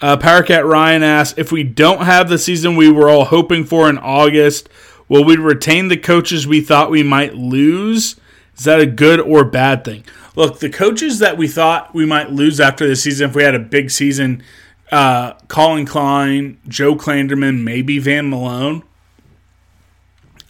Uh, 0.00 0.16
Powercat 0.16 0.64
Ryan 0.64 1.02
asks 1.02 1.36
if 1.36 1.50
we 1.50 1.64
don't 1.64 2.02
have 2.02 2.28
the 2.28 2.38
season 2.38 2.76
we 2.76 2.88
were 2.88 3.08
all 3.10 3.24
hoping 3.24 3.64
for 3.64 3.90
in 3.90 3.98
August, 3.98 4.68
will 5.08 5.24
we 5.24 5.36
retain 5.36 5.88
the 5.88 5.96
coaches 5.96 6.46
we 6.46 6.60
thought 6.60 6.88
we 6.88 7.02
might 7.02 7.34
lose? 7.34 8.14
Is 8.56 8.62
that 8.62 8.78
a 8.78 8.86
good 8.86 9.18
or 9.18 9.44
bad 9.44 9.84
thing? 9.84 10.04
Look, 10.36 10.60
the 10.60 10.70
coaches 10.70 11.18
that 11.18 11.36
we 11.36 11.48
thought 11.48 11.92
we 11.92 12.06
might 12.06 12.30
lose 12.30 12.60
after 12.60 12.86
the 12.86 12.94
season, 12.94 13.30
if 13.30 13.34
we 13.34 13.42
had 13.42 13.56
a 13.56 13.58
big 13.58 13.90
season, 13.90 14.44
uh, 14.92 15.32
Collin 15.48 15.84
Klein, 15.84 16.58
Joe 16.68 16.94
Klanderman, 16.94 17.64
maybe 17.64 17.98
Van 17.98 18.30
Malone. 18.30 18.84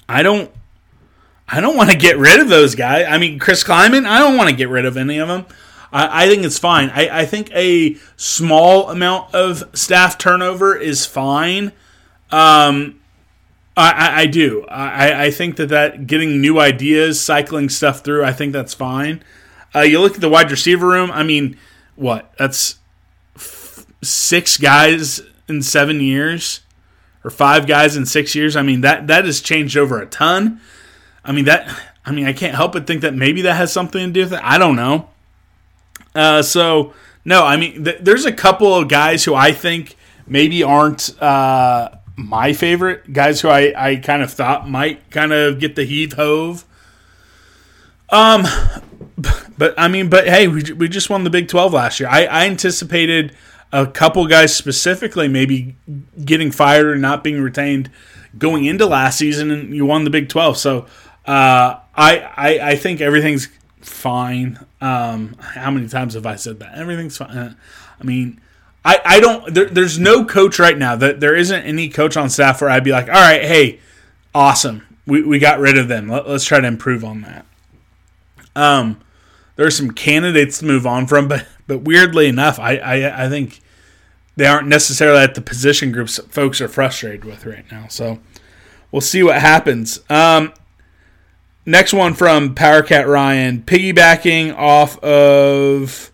I 0.09 0.23
don't 0.23 0.50
I 1.52 1.61
don't 1.61 1.76
want 1.76 1.90
to 1.90 1.97
get 1.97 2.16
rid 2.16 2.40
of 2.40 2.49
those 2.49 2.75
guys. 2.75 3.06
I 3.09 3.18
mean, 3.18 3.38
Chris 3.38 3.62
Klieman, 3.62 4.06
I 4.06 4.18
don't 4.18 4.37
want 4.38 4.49
to 4.49 4.56
get 4.56 4.71
rid 4.71 4.87
of 4.87 4.97
any 4.97 5.18
of 5.18 5.28
them. 5.28 5.44
I, 5.92 6.25
I 6.25 6.28
think 6.28 6.44
it's 6.44 6.59
fine. 6.59 6.90
I, 6.90 7.21
I, 7.21 7.26
think 7.26 7.50
a 7.52 7.97
small 8.16 8.88
amount 8.88 9.35
of 9.35 9.62
staff 9.75 10.16
turnover 10.16 10.75
is 10.75 11.04
fine. 11.04 11.73
Um, 12.30 13.00
I, 13.76 14.23
I, 14.23 14.26
do. 14.26 14.64
I, 14.64 15.26
I 15.26 15.30
think 15.30 15.56
that, 15.56 15.68
that 15.68 16.06
getting 16.06 16.40
new 16.40 16.59
ideas, 16.59 17.21
cycling 17.21 17.68
stuff 17.68 18.00
through, 18.00 18.25
I 18.25 18.32
think 18.32 18.54
that's 18.54 18.73
fine. 18.73 19.23
Uh, 19.75 19.80
you 19.80 20.00
look 20.00 20.14
at 20.14 20.23
the 20.23 20.30
wide 20.30 20.50
receiver 20.50 20.87
room. 20.87 21.11
I 21.11 21.23
mean, 21.23 21.59
what? 21.97 22.32
That's 22.38 22.78
f- 23.37 23.85
six 24.02 24.56
guys 24.56 25.21
in 25.49 25.61
seven 25.61 26.00
years 26.00 26.61
or 27.25 27.31
five 27.31 27.67
guys 27.67 27.97
in 27.97 28.07
six 28.07 28.35
years. 28.35 28.57
I 28.57 28.62
mean 28.62 28.81
that 28.83 29.07
that 29.07 29.25
has 29.25 29.41
changed 29.41 29.76
over 29.76 30.00
a 30.00 30.07
ton. 30.07 30.61
I 31.25 31.33
mean 31.33 31.45
that. 31.47 31.69
I 32.05 32.12
mean 32.12 32.26
I 32.26 32.33
can't 32.33 32.55
help 32.55 32.73
but 32.73 32.87
think 32.87 33.02
that 33.02 33.14
maybe 33.14 33.43
that 33.43 33.55
has 33.55 33.73
something 33.73 34.07
to 34.07 34.12
do 34.12 34.21
with 34.21 34.33
it. 34.33 34.41
I 34.43 34.59
don't 34.59 34.76
know. 34.76 35.09
Uh, 36.14 36.43
so 36.43 36.95
no, 37.25 37.45
I 37.45 37.57
mean 37.57 37.85
th- 37.85 37.99
there's 38.00 38.25
a 38.25 38.33
couple 38.33 38.75
of 38.75 38.88
guys 38.88 39.25
who 39.25 39.35
I 39.35 39.52
think 39.52 39.97
maybe 40.26 40.62
aren't 40.62 41.21
uh, 41.23 41.91
my 42.17 42.52
favorite 42.52 43.12
guys 43.12 43.41
who 43.41 43.49
I 43.49 43.73
I 43.76 43.97
kind 43.97 44.23
of 44.23 44.33
thought 44.33 44.69
might 44.69 45.11
kind 45.11 45.33
of 45.33 45.61
get 45.61 45.76
the 45.76 45.85
heave 45.85 46.14
hove. 46.14 46.64
Um, 48.11 48.45
but 49.57 49.75
I 49.79 49.88
mean, 49.88 50.09
but 50.11 50.26
hey, 50.29 50.49
we, 50.49 50.62
we 50.73 50.88
just 50.88 51.09
won 51.09 51.25
the 51.25 51.31
Big 51.31 51.49
Twelve 51.49 51.73
last 51.73 51.99
year. 51.99 52.09
I, 52.09 52.26
I 52.26 52.47
anticipated 52.47 53.35
a 53.73 53.87
couple 53.87 54.26
guys 54.26 54.55
specifically 54.55 55.29
maybe 55.29 55.75
getting 56.25 56.50
fired 56.50 56.87
or 56.87 56.97
not 56.97 57.25
being 57.25 57.41
retained 57.41 57.91
going 58.37 58.64
into 58.64 58.87
last 58.87 59.19
season, 59.19 59.50
and 59.50 59.75
you 59.75 59.87
won 59.87 60.05
the 60.05 60.11
Big 60.11 60.29
Twelve. 60.29 60.59
So 60.59 60.87
uh, 61.26 61.79
I, 61.95 62.19
I 62.37 62.71
I 62.71 62.76
think 62.76 63.00
everything's 63.00 63.49
fine. 63.81 64.64
Um, 64.81 65.37
how 65.38 65.71
many 65.71 65.88
times 65.88 66.14
have 66.14 66.26
I 66.26 66.37
said 66.37 66.61
that? 66.61 66.76
Everything's 66.76 67.17
fine. 67.17 67.37
Uh, 67.37 67.55
I 68.00 68.05
mean. 68.05 68.41
I, 68.85 68.99
I 69.05 69.21
don't 69.21 69.55
there, 69.55 69.67
there's 69.67 69.97
no 69.97 70.25
coach 70.25 70.59
right 70.59 70.76
now 70.76 70.97
that 70.97 71.21
there 71.21 71.37
isn't 71.37 71.62
any 71.62 71.88
coach 71.88 72.17
on 72.17 72.29
staff 72.29 72.61
where 72.61 72.69
I'd 72.69 72.83
be 72.83 72.91
like 72.91 73.07
all 73.07 73.14
right 73.14 73.45
hey 73.45 73.79
awesome 74.35 74.85
we, 75.07 75.23
we 75.23 75.38
got 75.38 75.61
rid 75.61 75.79
of 75.79 75.87
them 75.87 76.09
Let, 76.09 76.26
us 76.26 76.43
try 76.43 76.59
to 76.59 76.67
improve 76.67 77.05
on 77.05 77.21
that 77.21 77.47
um 78.57 79.00
there 79.55 79.64
are 79.64 79.71
some 79.71 79.93
candidates 79.93 80.59
to 80.59 80.64
move 80.64 80.85
on 80.85 81.07
from 81.07 81.29
but 81.29 81.47
but 81.66 81.78
weirdly 81.78 82.28
enough 82.28 82.59
I, 82.59 82.76
I 82.76 83.25
I 83.25 83.28
think 83.28 83.61
they 84.37 84.47
aren't 84.47 84.69
necessarily 84.69 85.21
at 85.23 85.35
the 85.35 85.40
position 85.40 85.92
groups 85.92 86.19
folks 86.31 86.61
are 86.61 86.69
frustrated 86.69 87.25
with 87.25 87.45
right 87.45 87.71
now. 87.71 87.87
So 87.88 88.19
we'll 88.90 89.00
see 89.02 89.23
what 89.23 89.40
happens. 89.40 90.00
Um, 90.09 90.52
next 91.66 91.92
one 91.92 92.14
from 92.14 92.54
Powercat 92.54 93.07
Ryan, 93.07 93.62
piggybacking 93.62 94.57
off 94.57 94.99
of 95.02 96.11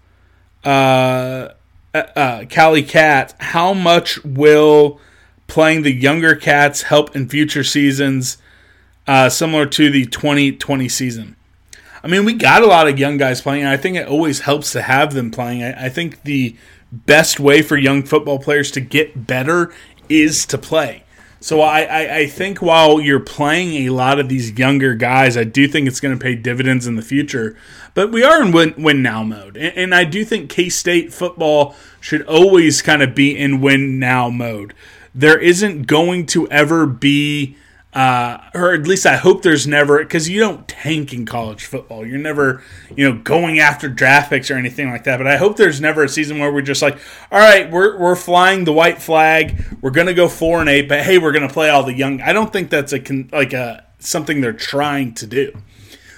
uh, 0.64 1.48
uh, 1.94 1.98
uh, 2.16 2.44
Cali 2.46 2.82
Cat. 2.82 3.34
How 3.38 3.72
much 3.72 4.22
will 4.24 5.00
playing 5.46 5.82
the 5.82 5.92
younger 5.92 6.34
cats 6.34 6.82
help 6.82 7.14
in 7.14 7.28
future 7.28 7.64
seasons, 7.64 8.38
uh, 9.06 9.28
similar 9.28 9.66
to 9.66 9.90
the 9.90 10.06
2020 10.06 10.88
season? 10.88 11.36
I 12.02 12.08
mean, 12.08 12.24
we 12.24 12.34
got 12.34 12.62
a 12.62 12.66
lot 12.66 12.88
of 12.88 12.98
young 12.98 13.16
guys 13.16 13.40
playing. 13.40 13.64
I 13.64 13.76
think 13.76 13.96
it 13.96 14.08
always 14.08 14.40
helps 14.40 14.72
to 14.72 14.82
have 14.82 15.14
them 15.14 15.30
playing. 15.30 15.62
I, 15.62 15.86
I 15.86 15.88
think 15.88 16.22
the 16.22 16.56
best 16.92 17.38
way 17.38 17.62
for 17.62 17.76
young 17.76 18.02
football 18.02 18.38
players 18.38 18.70
to 18.72 18.80
get 18.80 19.26
better 19.26 19.72
is 20.08 20.46
to 20.46 20.58
play. 20.58 21.04
So 21.40 21.60
I, 21.60 21.82
I, 21.82 22.16
I, 22.16 22.26
think 22.26 22.60
while 22.60 23.00
you're 23.00 23.20
playing 23.20 23.86
a 23.86 23.90
lot 23.90 24.18
of 24.18 24.28
these 24.28 24.58
younger 24.58 24.94
guys, 24.94 25.36
I 25.36 25.44
do 25.44 25.68
think 25.68 25.86
it's 25.86 26.00
going 26.00 26.18
to 26.18 26.22
pay 26.22 26.34
dividends 26.34 26.86
in 26.86 26.96
the 26.96 27.02
future. 27.02 27.56
But 27.94 28.10
we 28.10 28.24
are 28.24 28.42
in 28.42 28.50
win, 28.50 28.74
win 28.76 29.02
now 29.02 29.22
mode. 29.22 29.56
And, 29.56 29.76
and 29.76 29.94
I 29.94 30.02
do 30.02 30.24
think 30.24 30.50
K 30.50 30.68
State 30.68 31.12
football 31.12 31.76
should 32.00 32.22
always 32.22 32.82
kind 32.82 33.02
of 33.02 33.14
be 33.14 33.38
in 33.38 33.60
win 33.60 34.00
now 34.00 34.30
mode. 34.30 34.74
There 35.14 35.38
isn't 35.38 35.86
going 35.86 36.26
to 36.26 36.48
ever 36.50 36.86
be 36.86 37.56
uh, 37.94 38.38
or 38.54 38.74
at 38.74 38.86
least 38.86 39.06
I 39.06 39.16
hope 39.16 39.42
there's 39.42 39.66
never 39.66 39.98
because 39.98 40.28
you 40.28 40.40
don't 40.40 40.68
tank 40.68 41.14
in 41.14 41.24
college 41.24 41.64
football. 41.64 42.06
You're 42.06 42.18
never, 42.18 42.62
you 42.94 43.08
know, 43.08 43.18
going 43.18 43.60
after 43.60 43.88
draft 43.88 44.28
picks 44.28 44.50
or 44.50 44.56
anything 44.56 44.90
like 44.90 45.04
that. 45.04 45.16
But 45.16 45.26
I 45.26 45.38
hope 45.38 45.56
there's 45.56 45.80
never 45.80 46.04
a 46.04 46.08
season 46.08 46.38
where 46.38 46.52
we're 46.52 46.60
just 46.60 46.82
like, 46.82 46.98
all 47.32 47.38
right, 47.38 47.70
we're 47.70 47.98
we're 47.98 48.14
flying 48.14 48.64
the 48.64 48.74
white 48.74 49.00
flag. 49.00 49.64
We're 49.80 49.90
gonna 49.90 50.12
go 50.12 50.28
four 50.28 50.60
and 50.60 50.68
eight, 50.68 50.88
but 50.88 51.00
hey, 51.00 51.16
we're 51.18 51.32
gonna 51.32 51.48
play 51.48 51.70
all 51.70 51.82
the 51.82 51.94
young. 51.94 52.20
I 52.20 52.34
don't 52.34 52.52
think 52.52 52.68
that's 52.68 52.92
a 52.92 53.00
like 53.32 53.54
a 53.54 53.86
something 53.98 54.42
they're 54.42 54.52
trying 54.52 55.14
to 55.14 55.26
do. 55.26 55.52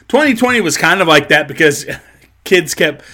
2020 0.09 0.61
was 0.61 0.77
kind 0.77 1.00
of 1.00 1.07
like 1.07 1.29
that 1.29 1.47
because 1.47 1.87
kids 2.45 2.75
kept 2.75 3.05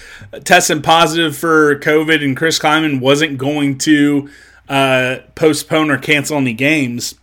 testing 0.45 0.81
positive 0.81 1.37
for 1.37 1.79
COVID, 1.79 2.23
and 2.23 2.35
Chris 2.35 2.57
Klieman 2.57 3.01
wasn't 3.01 3.37
going 3.37 3.77
to 3.79 4.29
uh, 4.67 5.17
postpone 5.35 5.91
or 5.91 5.99
cancel 5.99 6.37
any 6.37 6.53
games 6.53 7.13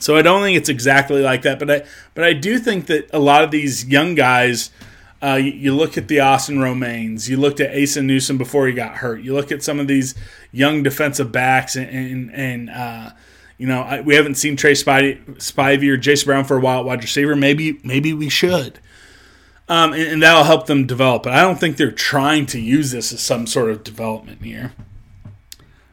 so 0.00 0.16
I 0.16 0.22
don't 0.22 0.42
think 0.42 0.56
it's 0.56 0.68
exactly 0.68 1.22
like 1.22 1.42
that, 1.42 1.58
but 1.58 1.70
I 1.70 1.84
but 2.14 2.24
I 2.24 2.32
do 2.32 2.58
think 2.58 2.86
that 2.86 3.08
a 3.12 3.18
lot 3.18 3.44
of 3.44 3.50
these 3.50 3.86
young 3.86 4.14
guys. 4.14 4.70
Uh, 5.22 5.34
you, 5.34 5.52
you, 5.52 5.76
look 5.76 5.98
at 5.98 6.08
the 6.08 6.18
Austin 6.18 6.60
Romaines. 6.60 7.28
You 7.28 7.36
looked 7.36 7.60
at 7.60 7.78
Asa 7.78 8.00
Newsom 8.00 8.38
before 8.38 8.66
he 8.66 8.72
got 8.72 8.96
hurt. 8.96 9.20
You 9.20 9.34
look 9.34 9.52
at 9.52 9.62
some 9.62 9.78
of 9.78 9.86
these 9.86 10.14
young 10.50 10.82
defensive 10.82 11.30
backs, 11.30 11.76
and 11.76 11.90
and, 11.90 12.34
and 12.34 12.70
uh, 12.70 13.10
you 13.58 13.66
know 13.66 13.82
I, 13.82 14.00
we 14.00 14.14
haven't 14.14 14.36
seen 14.36 14.56
Trey 14.56 14.72
Spivey, 14.72 15.22
Spivey 15.34 15.92
or 15.92 15.98
Jason 15.98 16.24
Brown 16.24 16.44
for 16.44 16.56
a 16.56 16.60
while 16.60 16.80
at 16.80 16.86
wide 16.86 17.02
receiver. 17.02 17.36
Maybe 17.36 17.78
maybe 17.84 18.14
we 18.14 18.30
should, 18.30 18.80
um, 19.68 19.92
and, 19.92 20.04
and 20.04 20.22
that'll 20.22 20.44
help 20.44 20.64
them 20.64 20.86
develop. 20.86 21.24
But 21.24 21.34
I 21.34 21.42
don't 21.42 21.60
think 21.60 21.76
they're 21.76 21.92
trying 21.92 22.46
to 22.46 22.58
use 22.58 22.90
this 22.90 23.12
as 23.12 23.20
some 23.20 23.46
sort 23.46 23.70
of 23.70 23.84
development 23.84 24.42
here. 24.42 24.72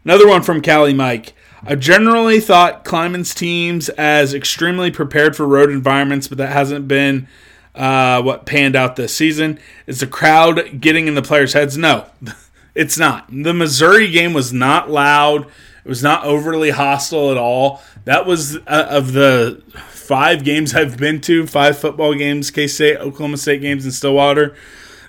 Another 0.06 0.26
one 0.26 0.42
from 0.42 0.62
Cali 0.62 0.94
Mike. 0.94 1.34
I've 1.70 1.82
generally 1.82 2.40
thought 2.40 2.86
Klieman's 2.86 3.36
teams 3.36 3.90
as 3.90 4.34
extremely 4.34 4.90
prepared 4.90 5.36
for 5.36 5.46
road 5.46 5.70
environments, 5.70 6.30
but 6.30 6.38
that 6.38 6.54
hasn't 6.54 6.88
been 6.88 7.28
uh, 7.76 8.22
what 8.22 8.46
panned 8.46 8.76
out 8.78 8.96
this 8.96 9.14
season. 9.14 9.60
Is 9.86 10.00
the 10.00 10.08
crowd 10.08 10.80
getting 10.80 11.10
in 11.10 11.16
the 11.16 11.22
players' 11.22 11.52
heads? 11.52 11.78
No, 11.78 12.06
it's 12.76 12.98
not. 12.98 13.28
The 13.30 13.54
Missouri 13.54 14.10
game 14.10 14.34
was 14.34 14.54
not 14.54 14.90
loud. 14.90 15.42
It 15.84 15.90
was 15.90 16.02
not 16.02 16.24
overly 16.24 16.70
hostile 16.70 17.32
at 17.32 17.38
all. 17.38 17.82
That 18.06 18.26
was 18.26 18.56
uh, 18.56 18.88
of 18.90 19.12
the 19.12 19.62
five 19.90 20.46
games 20.46 20.74
I've 20.74 20.96
been 20.96 21.20
to, 21.22 21.46
five 21.48 21.78
football 21.78 22.14
games, 22.14 22.50
K 22.50 22.68
State, 22.68 22.98
Oklahoma 22.98 23.36
State 23.36 23.60
games 23.60 23.86
in 23.86 23.92
Stillwater. 23.92 24.56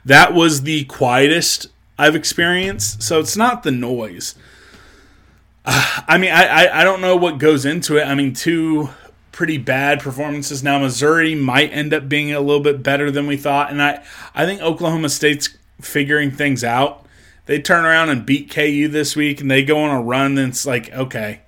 That 0.05 0.35
was 0.35 0.63
the 0.63 0.87
quietest 0.87 1.69
I've 1.97 2.17
experienced. 2.17 3.01
So 3.01 3.21
it's 3.21 3.37
not 3.37 3.63
the 3.63 3.71
noise. 3.71 4.35
I 6.09 6.17
mean, 6.17 6.31
I, 6.33 6.47
I, 6.47 6.81
I 6.81 6.85
don't 6.85 7.03
know 7.03 7.17
what 7.17 7.39
goes 7.39 7.67
into 7.67 7.99
it. 7.99 8.05
I 8.05 8.15
mean, 8.15 8.33
two 8.33 8.89
pretty 9.33 9.59
bad 9.59 10.01
performances 10.01 10.63
now. 10.63 10.79
Missouri 10.79 11.35
might 11.35 11.71
end 11.73 11.93
up 11.93 12.09
being 12.09 12.33
a 12.33 12.41
little 12.41 12.63
bit 12.63 12.83
better 12.83 13.11
than 13.11 13.27
we 13.27 13.37
thought, 13.37 13.71
and 13.71 13.83
I 13.83 14.03
I 14.35 14.47
think 14.47 14.63
Oklahoma 14.63 15.11
State's 15.11 15.51
figuring 15.81 16.31
things 16.31 16.65
out. 16.65 17.05
They 17.45 17.61
turn 17.61 17.85
around 17.85 18.09
and 18.09 18.25
beat 18.25 18.51
KU 18.51 18.89
this 18.89 19.15
week, 19.15 19.41
and 19.41 19.51
they 19.51 19.63
go 19.63 19.79
on 19.79 19.95
a 19.95 20.03
run. 20.03 20.39
And 20.39 20.51
it's 20.51 20.67
like, 20.67 20.91
okay, 20.93 21.43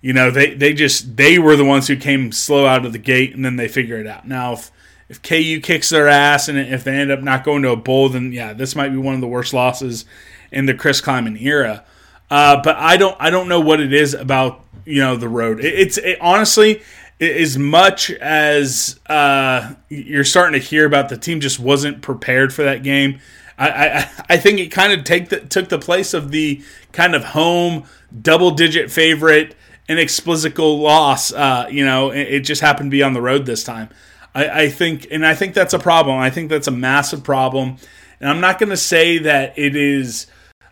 you 0.00 0.12
know, 0.12 0.32
they 0.32 0.54
they 0.54 0.74
just 0.74 1.16
they 1.16 1.38
were 1.38 1.54
the 1.54 1.64
ones 1.64 1.86
who 1.86 1.96
came 1.96 2.32
slow 2.32 2.66
out 2.66 2.84
of 2.84 2.92
the 2.92 2.98
gate, 2.98 3.34
and 3.36 3.44
then 3.44 3.54
they 3.54 3.68
figure 3.68 3.98
it 3.98 4.06
out. 4.06 4.26
Now, 4.26 4.54
if 4.54 4.72
if 5.08 5.22
KU 5.22 5.60
kicks 5.60 5.90
their 5.90 6.08
ass 6.08 6.48
and 6.48 6.58
if 6.58 6.82
they 6.82 6.96
end 6.96 7.12
up 7.12 7.22
not 7.22 7.44
going 7.44 7.62
to 7.62 7.70
a 7.70 7.76
bowl, 7.76 8.08
then 8.08 8.32
yeah, 8.32 8.52
this 8.52 8.74
might 8.74 8.90
be 8.90 8.96
one 8.96 9.14
of 9.14 9.20
the 9.20 9.28
worst 9.28 9.54
losses 9.54 10.04
in 10.50 10.66
the 10.66 10.74
Chris 10.74 11.00
Klieman 11.00 11.40
era. 11.40 11.84
Uh, 12.30 12.60
but 12.62 12.76
I 12.76 12.96
don't 12.96 13.16
I 13.18 13.30
don't 13.30 13.48
know 13.48 13.60
what 13.60 13.80
it 13.80 13.92
is 13.92 14.14
about 14.14 14.64
you 14.84 15.00
know 15.00 15.16
the 15.16 15.28
road. 15.28 15.60
It, 15.60 15.74
it's 15.74 15.98
it, 15.98 16.18
honestly 16.20 16.82
as 17.20 17.58
much 17.58 18.10
as 18.10 19.00
uh, 19.06 19.74
you're 19.88 20.24
starting 20.24 20.60
to 20.60 20.64
hear 20.64 20.86
about 20.86 21.08
the 21.08 21.16
team 21.16 21.40
just 21.40 21.58
wasn't 21.58 22.00
prepared 22.00 22.54
for 22.54 22.62
that 22.62 22.82
game, 22.82 23.18
I, 23.58 23.68
I, 23.70 24.10
I 24.30 24.36
think 24.36 24.60
it 24.60 24.68
kind 24.68 24.92
of 24.92 25.04
take 25.04 25.30
the, 25.30 25.40
took 25.40 25.68
the 25.68 25.78
place 25.78 26.14
of 26.14 26.30
the 26.30 26.62
kind 26.92 27.14
of 27.14 27.24
home 27.24 27.84
double 28.22 28.52
digit 28.52 28.90
favorite 28.90 29.56
inexplicable 29.88 30.78
loss. 30.78 31.32
Uh, 31.32 31.66
you 31.70 31.84
know, 31.84 32.10
it, 32.10 32.28
it, 32.28 32.40
just 32.40 32.60
happened 32.60 32.90
to 32.90 32.94
be 32.94 33.02
on 33.02 33.14
the 33.14 33.22
road 33.22 33.46
this 33.46 33.64
time. 33.64 33.88
I, 34.34 34.62
I 34.62 34.68
think, 34.68 35.08
and 35.10 35.26
I 35.26 35.34
think 35.34 35.54
that's 35.54 35.74
a 35.74 35.78
problem. 35.78 36.18
I 36.18 36.30
think 36.30 36.50
that's 36.50 36.68
a 36.68 36.72
massive 36.72 37.24
problem. 37.24 37.78
And 38.20 38.30
I'm 38.30 38.40
not 38.40 38.58
going 38.58 38.70
to 38.70 38.76
say 38.76 39.18
that 39.18 39.58
it 39.58 39.74
is 39.74 40.26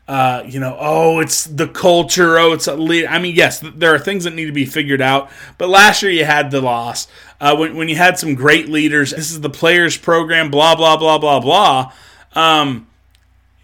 uh, 0.08 0.44
you 0.46 0.60
know, 0.60 0.76
oh, 0.78 1.18
it's 1.18 1.44
the 1.44 1.66
culture. 1.66 2.38
Oh, 2.38 2.52
it's 2.52 2.68
a 2.68 2.76
lead. 2.76 3.06
I 3.06 3.18
mean, 3.18 3.34
yes, 3.34 3.60
there 3.60 3.92
are 3.94 3.98
things 3.98 4.24
that 4.24 4.34
need 4.34 4.46
to 4.46 4.52
be 4.52 4.64
figured 4.64 5.00
out. 5.00 5.30
But 5.58 5.68
last 5.68 6.02
year 6.02 6.12
you 6.12 6.24
had 6.24 6.50
the 6.50 6.60
loss 6.60 7.08
uh, 7.40 7.56
when 7.56 7.76
when 7.76 7.88
you 7.88 7.96
had 7.96 8.18
some 8.18 8.34
great 8.34 8.68
leaders. 8.68 9.10
This 9.10 9.32
is 9.32 9.40
the 9.40 9.50
players 9.50 9.96
program. 9.96 10.50
Blah 10.50 10.76
blah 10.76 10.96
blah 10.96 11.18
blah 11.18 11.40
blah. 11.40 11.92
Um, 12.34 12.86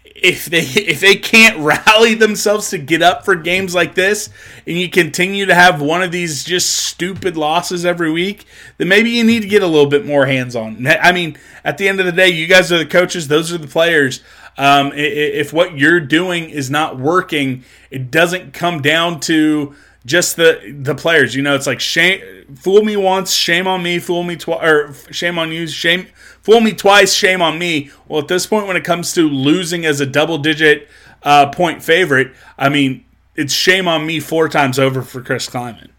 if 0.03 0.45
they 0.45 0.59
if 0.63 0.99
they 0.99 1.15
can't 1.15 1.59
rally 1.59 2.15
themselves 2.15 2.71
to 2.71 2.77
get 2.77 3.01
up 3.01 3.23
for 3.23 3.35
games 3.35 3.73
like 3.73 3.95
this, 3.95 4.29
and 4.67 4.77
you 4.77 4.89
continue 4.89 5.45
to 5.45 5.55
have 5.55 5.81
one 5.81 6.03
of 6.03 6.11
these 6.11 6.43
just 6.43 6.71
stupid 6.71 7.37
losses 7.37 7.85
every 7.85 8.11
week, 8.11 8.45
then 8.77 8.87
maybe 8.89 9.11
you 9.11 9.23
need 9.23 9.43
to 9.43 9.47
get 9.47 9.63
a 9.63 9.67
little 9.67 9.89
bit 9.89 10.05
more 10.05 10.25
hands 10.25 10.55
on. 10.57 10.85
I 10.87 11.11
mean, 11.13 11.37
at 11.63 11.77
the 11.77 11.87
end 11.87 12.01
of 12.01 12.05
the 12.05 12.11
day, 12.11 12.27
you 12.27 12.47
guys 12.47 12.71
are 12.71 12.77
the 12.77 12.85
coaches; 12.85 13.27
those 13.27 13.53
are 13.53 13.57
the 13.57 13.67
players. 13.67 14.21
Um, 14.57 14.91
if 14.93 15.51
what 15.51 15.77
you're 15.77 15.99
doing 15.99 16.49
is 16.49 16.69
not 16.69 16.99
working, 16.99 17.63
it 17.89 18.11
doesn't 18.11 18.53
come 18.53 18.81
down 18.81 19.19
to 19.21 19.75
just 20.05 20.35
the 20.35 20.75
the 20.79 20.95
players. 20.95 21.35
You 21.35 21.41
know, 21.41 21.55
it's 21.55 21.67
like 21.67 21.79
shame, 21.79 22.55
fool 22.55 22.83
me 22.83 22.95
once, 22.95 23.33
shame 23.33 23.67
on 23.67 23.81
me, 23.81 23.99
fool 23.99 24.23
me 24.23 24.35
twice, 24.35 24.63
or 24.63 24.93
shame 25.11 25.39
on 25.39 25.51
you, 25.51 25.67
shame, 25.67 26.07
fool 26.41 26.61
me 26.61 26.73
twice, 26.73 27.13
shame 27.13 27.41
on 27.41 27.57
me. 27.57 27.91
Well, 28.07 28.21
at 28.21 28.27
this 28.27 28.45
point, 28.45 28.67
when 28.67 28.77
it 28.77 28.83
comes 28.83 29.13
to 29.13 29.27
losing 29.27 29.85
as 29.85 29.99
a 29.99 30.05
double 30.05 30.37
digit 30.37 30.87
uh, 31.23 31.49
point 31.49 31.81
favorite, 31.81 32.33
I 32.57 32.69
mean, 32.69 33.05
it's 33.35 33.53
shame 33.53 33.87
on 33.87 34.05
me 34.05 34.19
four 34.19 34.49
times 34.49 34.77
over 34.77 35.01
for 35.01 35.21
Chris 35.21 35.49
Klieman. 35.49 35.89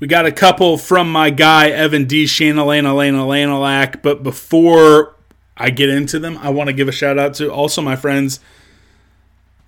We 0.00 0.06
got 0.06 0.24
a 0.24 0.32
couple 0.32 0.78
from 0.78 1.12
my 1.12 1.28
guy 1.28 1.68
Evan 1.68 2.06
D. 2.06 2.24
Shanalana 2.24 2.96
Lana 2.96 3.18
Lanalack, 3.18 4.02
but 4.02 4.22
before 4.22 5.14
I 5.60 5.68
get 5.70 5.90
into 5.90 6.18
them, 6.18 6.38
I 6.38 6.48
want 6.48 6.68
to 6.68 6.72
give 6.72 6.88
a 6.88 6.92
shout 6.92 7.18
out 7.18 7.34
to 7.34 7.52
also 7.52 7.82
my 7.82 7.94
friends, 7.94 8.40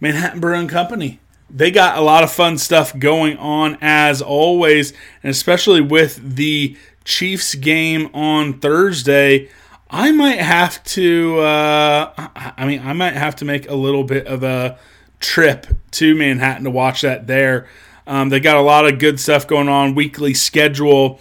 Manhattan 0.01 0.41
Brewing 0.41 0.67
Company. 0.67 1.21
They 1.51 1.71
got 1.71 1.99
a 1.99 2.01
lot 2.01 2.25
of 2.25 2.33
fun 2.33 2.57
stuff 2.57 2.99
going 2.99 3.37
on 3.37 3.77
as 3.83 4.23
always, 4.23 4.95
and 5.23 5.31
especially 5.31 5.83
with 5.83 6.37
the 6.37 6.79
Chiefs 7.05 7.55
game 7.55 8.09
on 8.15 8.59
Thursday. 8.59 9.51
I 9.91 10.13
might 10.13 10.39
have 10.39 10.83
to, 10.85 11.41
uh, 11.41 12.29
I 12.57 12.67
mean, 12.67 12.81
I 12.83 12.95
might 12.95 13.13
have 13.13 13.37
to 13.37 13.45
make 13.45 13.69
a 13.69 13.75
little 13.75 14.05
bit 14.05 14.27
of 14.27 14.43
a 14.43 14.79
trip 15.21 15.67
to 15.93 16.15
Manhattan 16.15 16.65
to 16.65 16.71
watch 16.71 17.03
that 17.03 17.27
there. 17.27 17.69
Um, 18.07 18.31
they 18.31 18.41
got 18.41 18.57
a 18.57 18.63
lot 18.63 18.87
of 18.87 18.99
good 18.99 19.21
stuff 19.21 19.47
going 19.47 19.69
on, 19.69 19.95
weekly 19.95 20.33
schedule. 20.33 21.21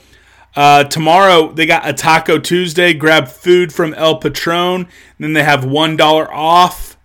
Uh, 0.55 0.83
tomorrow 0.83 1.51
they 1.51 1.65
got 1.65 1.87
a 1.87 1.93
Taco 1.93 2.37
Tuesday. 2.37 2.93
Grab 2.93 3.27
food 3.27 3.71
from 3.73 3.93
El 3.93 4.17
Patron. 4.17 4.87
Then 5.19 5.33
they 5.33 5.43
have 5.43 5.63
one 5.63 5.95
dollar 5.95 6.31
off 6.33 6.97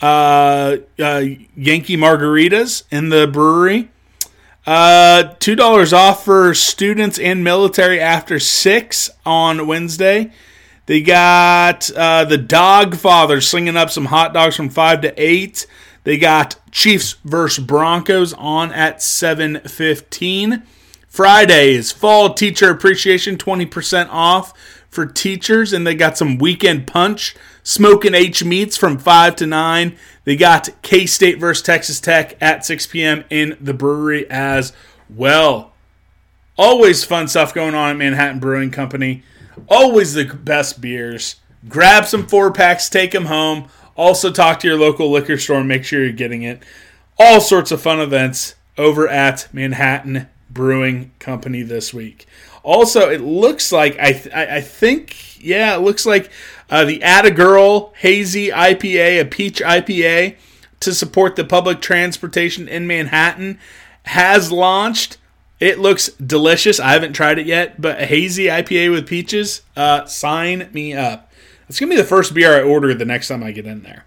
uh, 0.00 0.76
uh, 0.98 1.24
Yankee 1.56 1.96
margaritas 1.96 2.84
in 2.90 3.08
the 3.08 3.26
brewery. 3.26 3.90
Uh, 4.66 5.34
two 5.40 5.54
dollars 5.54 5.92
off 5.92 6.24
for 6.24 6.54
students 6.54 7.18
and 7.18 7.44
military 7.44 8.00
after 8.00 8.38
six 8.38 9.10
on 9.26 9.66
Wednesday. 9.66 10.32
They 10.86 11.00
got 11.02 11.90
uh, 11.96 12.24
the 12.24 12.38
Dog 12.38 12.96
Father 12.96 13.40
slinging 13.40 13.76
up 13.76 13.90
some 13.90 14.06
hot 14.06 14.32
dogs 14.32 14.56
from 14.56 14.68
five 14.68 15.00
to 15.00 15.12
eight. 15.22 15.66
They 16.04 16.18
got 16.18 16.56
Chiefs 16.70 17.14
versus 17.24 17.64
Broncos 17.64 18.34
on 18.34 18.70
at 18.72 19.02
seven 19.02 19.60
fifteen. 19.60 20.62
Friday 21.14 21.74
is 21.74 21.92
Fall 21.92 22.34
Teacher 22.34 22.70
Appreciation, 22.70 23.36
20% 23.36 24.08
off 24.10 24.52
for 24.90 25.06
teachers, 25.06 25.72
and 25.72 25.86
they 25.86 25.94
got 25.94 26.18
some 26.18 26.38
weekend 26.38 26.88
punch. 26.88 27.36
Smoking 27.62 28.14
H 28.14 28.42
meets 28.42 28.76
from 28.76 28.98
5 28.98 29.36
to 29.36 29.46
9. 29.46 29.96
They 30.24 30.34
got 30.34 30.70
K 30.82 31.06
State 31.06 31.38
versus 31.38 31.62
Texas 31.62 32.00
Tech 32.00 32.36
at 32.42 32.66
6 32.66 32.88
p.m. 32.88 33.22
in 33.30 33.56
the 33.60 33.72
brewery 33.72 34.28
as 34.28 34.72
well. 35.08 35.70
Always 36.58 37.04
fun 37.04 37.28
stuff 37.28 37.54
going 37.54 37.76
on 37.76 37.90
at 37.90 37.96
Manhattan 37.96 38.40
Brewing 38.40 38.72
Company. 38.72 39.22
Always 39.68 40.14
the 40.14 40.24
best 40.24 40.80
beers. 40.80 41.36
Grab 41.68 42.06
some 42.06 42.26
four 42.26 42.50
packs, 42.50 42.88
take 42.88 43.12
them 43.12 43.26
home. 43.26 43.68
Also, 43.96 44.32
talk 44.32 44.58
to 44.58 44.66
your 44.66 44.76
local 44.76 45.12
liquor 45.12 45.38
store 45.38 45.60
and 45.60 45.68
make 45.68 45.84
sure 45.84 46.02
you're 46.02 46.12
getting 46.12 46.42
it. 46.42 46.60
All 47.20 47.40
sorts 47.40 47.70
of 47.70 47.80
fun 47.80 48.00
events 48.00 48.56
over 48.76 49.06
at 49.06 49.46
Manhattan 49.52 50.26
Brewing 50.54 51.10
Company 51.18 51.62
this 51.62 51.92
week. 51.92 52.26
Also, 52.62 53.10
it 53.10 53.20
looks 53.20 53.72
like 53.72 53.98
I 53.98 54.12
th- 54.12 54.34
I 54.34 54.60
think 54.60 55.44
yeah, 55.44 55.76
it 55.76 55.80
looks 55.80 56.06
like 56.06 56.30
uh, 56.70 56.84
the 56.84 57.02
Atta 57.02 57.30
Girl 57.30 57.92
Hazy 57.98 58.48
IPA, 58.48 59.20
a 59.20 59.24
peach 59.26 59.60
IPA, 59.60 60.36
to 60.80 60.94
support 60.94 61.36
the 61.36 61.44
public 61.44 61.80
transportation 61.82 62.68
in 62.68 62.86
Manhattan, 62.86 63.58
has 64.04 64.50
launched. 64.50 65.18
It 65.60 65.78
looks 65.78 66.08
delicious. 66.14 66.80
I 66.80 66.92
haven't 66.92 67.12
tried 67.12 67.38
it 67.38 67.46
yet, 67.46 67.80
but 67.80 68.00
a 68.00 68.06
hazy 68.06 68.46
IPA 68.46 68.90
with 68.90 69.06
peaches. 69.06 69.62
Uh, 69.76 70.04
sign 70.06 70.68
me 70.72 70.94
up. 70.94 71.30
It's 71.68 71.78
gonna 71.78 71.90
be 71.90 71.96
the 71.96 72.04
first 72.04 72.34
beer 72.34 72.56
I 72.56 72.62
order 72.62 72.94
the 72.94 73.04
next 73.04 73.28
time 73.28 73.42
I 73.42 73.52
get 73.52 73.66
in 73.66 73.82
there. 73.82 74.04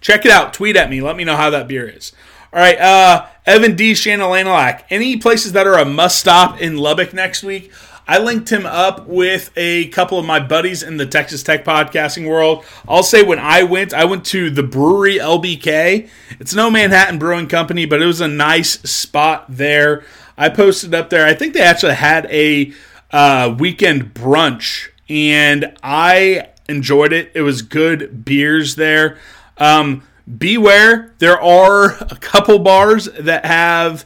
Check 0.00 0.24
it 0.24 0.30
out. 0.30 0.52
Tweet 0.52 0.76
at 0.76 0.90
me. 0.90 1.00
Let 1.00 1.16
me 1.16 1.24
know 1.24 1.36
how 1.36 1.50
that 1.50 1.68
beer 1.68 1.88
is. 1.88 2.12
All 2.52 2.60
right, 2.60 2.78
uh, 2.78 3.26
Evan 3.44 3.76
D. 3.76 3.94
Shannon 3.94 4.26
Shanalanalag. 4.26 4.84
Any 4.88 5.16
places 5.16 5.52
that 5.52 5.66
are 5.66 5.78
a 5.78 5.84
must 5.84 6.18
stop 6.18 6.60
in 6.60 6.76
Lubbock 6.76 7.12
next 7.12 7.42
week? 7.42 7.72
I 8.08 8.18
linked 8.18 8.50
him 8.50 8.66
up 8.66 9.08
with 9.08 9.50
a 9.56 9.88
couple 9.88 10.18
of 10.18 10.24
my 10.24 10.38
buddies 10.38 10.84
in 10.84 10.96
the 10.96 11.06
Texas 11.06 11.42
Tech 11.42 11.64
podcasting 11.64 12.28
world. 12.28 12.64
I'll 12.88 13.02
say 13.02 13.24
when 13.24 13.40
I 13.40 13.64
went, 13.64 13.92
I 13.92 14.04
went 14.04 14.24
to 14.26 14.48
the 14.48 14.62
brewery 14.62 15.16
LBK. 15.16 16.08
It's 16.38 16.54
no 16.54 16.70
Manhattan 16.70 17.18
Brewing 17.18 17.48
Company, 17.48 17.84
but 17.84 18.00
it 18.00 18.06
was 18.06 18.20
a 18.20 18.28
nice 18.28 18.80
spot 18.88 19.46
there. 19.48 20.04
I 20.38 20.50
posted 20.50 20.94
up 20.94 21.10
there. 21.10 21.26
I 21.26 21.34
think 21.34 21.52
they 21.52 21.62
actually 21.62 21.94
had 21.94 22.26
a 22.26 22.72
uh, 23.10 23.56
weekend 23.58 24.14
brunch, 24.14 24.88
and 25.08 25.76
I 25.82 26.50
enjoyed 26.68 27.12
it. 27.12 27.32
It 27.34 27.42
was 27.42 27.62
good 27.62 28.24
beers 28.24 28.76
there. 28.76 29.18
Um, 29.58 30.02
beware 30.26 31.14
there 31.18 31.40
are 31.40 31.96
a 32.02 32.16
couple 32.20 32.58
bars 32.58 33.06
that 33.18 33.44
have 33.44 34.04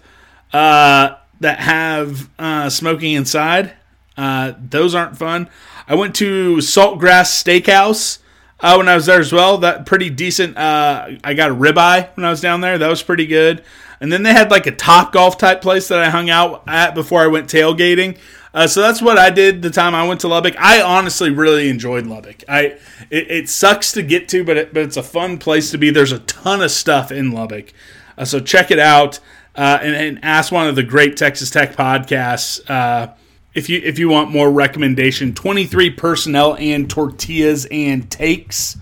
uh, 0.52 1.16
that 1.40 1.60
have 1.60 2.28
uh, 2.38 2.68
smoking 2.68 3.12
inside. 3.12 3.72
Uh, 4.16 4.52
those 4.58 4.94
aren't 4.94 5.16
fun. 5.16 5.48
I 5.88 5.94
went 5.94 6.14
to 6.16 6.56
saltgrass 6.56 7.30
steakhouse 7.42 8.18
uh, 8.60 8.74
when 8.76 8.88
i 8.88 8.94
was 8.94 9.06
there 9.06 9.20
as 9.20 9.32
well. 9.32 9.58
That 9.58 9.86
pretty 9.86 10.10
decent 10.10 10.56
uh, 10.56 11.08
i 11.24 11.34
got 11.34 11.50
a 11.50 11.54
ribeye 11.54 12.14
when 12.16 12.24
i 12.24 12.30
was 12.30 12.40
down 12.40 12.60
there. 12.60 12.78
That 12.78 12.88
was 12.88 13.02
pretty 13.02 13.26
good. 13.26 13.64
And 14.02 14.10
then 14.10 14.22
they 14.22 14.32
had 14.32 14.50
like 14.50 14.66
a 14.66 14.72
top 14.72 15.12
golf 15.12 15.38
type 15.38 15.62
place 15.62 15.88
that 15.88 16.00
i 16.00 16.10
hung 16.10 16.28
out 16.28 16.64
at 16.66 16.94
before 16.94 17.20
i 17.20 17.26
went 17.26 17.48
tailgating 17.48 18.18
uh, 18.52 18.66
so 18.66 18.80
that's 18.80 19.00
what 19.00 19.18
I 19.18 19.30
did 19.30 19.62
the 19.62 19.70
time 19.70 19.94
I 19.94 20.06
went 20.06 20.20
to 20.20 20.28
Lubbock. 20.28 20.54
I 20.58 20.82
honestly 20.82 21.30
really 21.30 21.68
enjoyed 21.68 22.06
Lubbock. 22.06 22.42
I 22.48 22.78
it, 23.10 23.30
it 23.30 23.48
sucks 23.48 23.92
to 23.92 24.02
get 24.02 24.28
to, 24.30 24.44
but 24.44 24.56
it, 24.56 24.74
but 24.74 24.82
it's 24.82 24.96
a 24.96 25.02
fun 25.02 25.38
place 25.38 25.70
to 25.70 25.78
be. 25.78 25.90
There's 25.90 26.12
a 26.12 26.18
ton 26.20 26.60
of 26.62 26.70
stuff 26.70 27.12
in 27.12 27.32
Lubbock, 27.32 27.72
uh, 28.18 28.24
so 28.24 28.40
check 28.40 28.70
it 28.70 28.78
out 28.78 29.20
uh, 29.54 29.78
and, 29.82 29.94
and, 29.94 30.24
ask 30.24 30.52
one 30.52 30.66
of 30.66 30.76
the 30.76 30.82
great 30.82 31.16
Texas 31.16 31.50
Tech 31.50 31.76
podcasts 31.76 32.68
uh, 32.70 33.12
if 33.54 33.68
you 33.68 33.80
if 33.84 33.98
you 33.98 34.08
want 34.08 34.30
more 34.30 34.50
recommendation. 34.50 35.34
Twenty 35.34 35.66
three 35.66 35.90
personnel 35.90 36.56
and 36.56 36.88
tortillas 36.88 37.66
and 37.70 38.10
takes. 38.10 38.76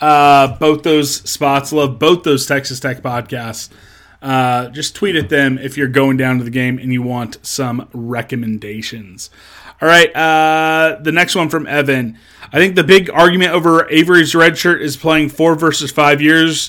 Uh, 0.00 0.58
both 0.58 0.82
those 0.82 1.14
spots 1.30 1.72
love 1.72 1.98
both 1.98 2.24
those 2.24 2.46
Texas 2.46 2.80
Tech 2.80 3.02
podcasts. 3.02 3.68
Uh, 4.22 4.68
just 4.68 4.94
tweet 4.94 5.16
at 5.16 5.28
them 5.28 5.58
if 5.58 5.76
you're 5.76 5.88
going 5.88 6.16
down 6.16 6.38
to 6.38 6.44
the 6.44 6.50
game 6.50 6.78
and 6.78 6.92
you 6.92 7.02
want 7.02 7.44
some 7.44 7.88
recommendations. 7.92 9.30
All 9.80 9.88
right, 9.88 10.14
uh, 10.14 10.98
the 11.00 11.10
next 11.10 11.34
one 11.34 11.48
from 11.48 11.66
Evan. 11.66 12.16
I 12.52 12.58
think 12.58 12.76
the 12.76 12.84
big 12.84 13.10
argument 13.10 13.50
over 13.50 13.90
Avery's 13.90 14.32
red 14.32 14.56
shirt 14.56 14.80
is 14.80 14.96
playing 14.96 15.30
four 15.30 15.56
versus 15.56 15.90
five 15.90 16.22
years. 16.22 16.68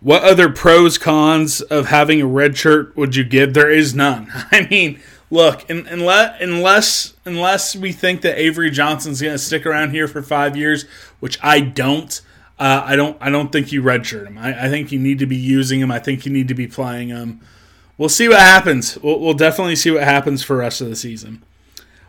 What 0.00 0.22
other 0.22 0.48
pros 0.48 0.96
cons 0.96 1.60
of 1.60 1.88
having 1.88 2.22
a 2.22 2.26
red 2.26 2.56
shirt 2.56 2.96
would 2.96 3.16
you 3.16 3.24
give? 3.24 3.52
There 3.52 3.70
is 3.70 3.94
none. 3.94 4.28
I 4.50 4.66
mean, 4.70 4.98
look, 5.30 5.68
unless 5.68 6.40
unless 6.40 7.14
unless 7.26 7.76
we 7.76 7.92
think 7.92 8.22
that 8.22 8.38
Avery 8.38 8.70
Johnson's 8.70 9.20
going 9.20 9.34
to 9.34 9.38
stick 9.38 9.66
around 9.66 9.90
here 9.90 10.08
for 10.08 10.22
five 10.22 10.56
years, 10.56 10.86
which 11.20 11.38
I 11.42 11.60
don't. 11.60 12.18
Uh, 12.58 12.82
I 12.84 12.96
don't. 12.96 13.16
I 13.20 13.30
don't 13.30 13.50
think 13.50 13.72
you 13.72 13.82
redshirt 13.82 14.26
him. 14.26 14.38
I, 14.38 14.66
I, 14.66 14.68
think 14.68 14.92
you 14.92 14.98
need 14.98 15.18
to 15.18 15.26
be 15.26 15.36
using 15.36 15.80
him. 15.80 15.90
I 15.90 15.98
think 15.98 16.24
you 16.24 16.32
need 16.32 16.46
to 16.48 16.54
be 16.54 16.68
playing 16.68 17.08
him. 17.08 17.40
we'll 17.98 18.08
see 18.08 18.28
what 18.28 18.38
happens. 18.38 18.96
We'll, 18.98 19.18
we'll 19.18 19.34
definitely 19.34 19.74
see 19.74 19.90
what 19.90 20.04
happens 20.04 20.44
for 20.44 20.56
rest 20.56 20.80
of 20.80 20.88
the 20.88 20.94
season. 20.94 21.42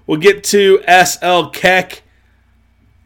We'll 0.06 0.20
get 0.20 0.44
to 0.46 0.84
SL 0.88 1.46
Keck. 1.46 2.04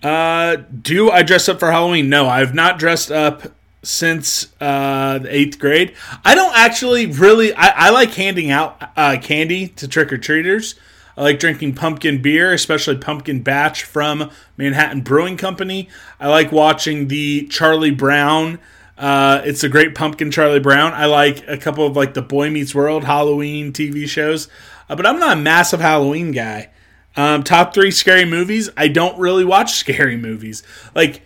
Uh, 0.03 0.57
do 0.81 1.09
I 1.09 1.23
dress 1.23 1.47
up 1.47 1.59
for 1.59 1.71
Halloween? 1.71 2.09
No, 2.09 2.27
I 2.27 2.39
have 2.39 2.53
not 2.53 2.77
dressed 2.77 3.09
up 3.09 3.53
since 3.83 4.47
uh, 4.59 5.19
the 5.19 5.33
eighth 5.33 5.59
grade. 5.59 5.93
I 6.25 6.35
don't 6.35 6.55
actually 6.55 7.05
really. 7.05 7.53
I, 7.53 7.87
I 7.87 7.89
like 7.91 8.11
handing 8.11 8.51
out 8.51 8.81
uh, 8.97 9.17
candy 9.21 9.69
to 9.69 9.87
trick 9.87 10.11
or 10.11 10.17
treaters. 10.17 10.75
I 11.19 11.23
like 11.23 11.39
drinking 11.39 11.75
pumpkin 11.75 12.21
beer, 12.21 12.53
especially 12.53 12.95
pumpkin 12.95 13.43
batch 13.43 13.83
from 13.83 14.31
Manhattan 14.55 15.01
Brewing 15.01 15.35
Company. 15.35 15.89
I 16.17 16.29
like 16.29 16.53
watching 16.53 17.09
the 17.09 17.45
Charlie 17.47 17.91
Brown. 17.91 18.57
Uh, 18.97 19.41
it's 19.43 19.61
a 19.61 19.67
great 19.67 19.95
pumpkin 19.95 20.31
Charlie 20.31 20.61
Brown. 20.61 20.93
I 20.93 21.07
like 21.07 21.45
a 21.45 21.57
couple 21.57 21.85
of 21.85 21.97
like 21.97 22.13
the 22.13 22.21
Boy 22.21 22.49
Meets 22.49 22.73
World 22.73 23.03
Halloween 23.03 23.73
TV 23.73 24.07
shows, 24.07 24.47
uh, 24.89 24.95
but 24.95 25.05
I'm 25.05 25.19
not 25.19 25.37
a 25.37 25.41
massive 25.41 25.81
Halloween 25.81 26.31
guy. 26.31 26.69
Um, 27.17 27.43
top 27.43 27.73
three 27.73 27.91
scary 27.91 28.23
movies. 28.23 28.69
I 28.77 28.87
don't 28.87 29.19
really 29.19 29.43
watch 29.43 29.73
scary 29.73 30.15
movies. 30.15 30.63
Like 30.95 31.21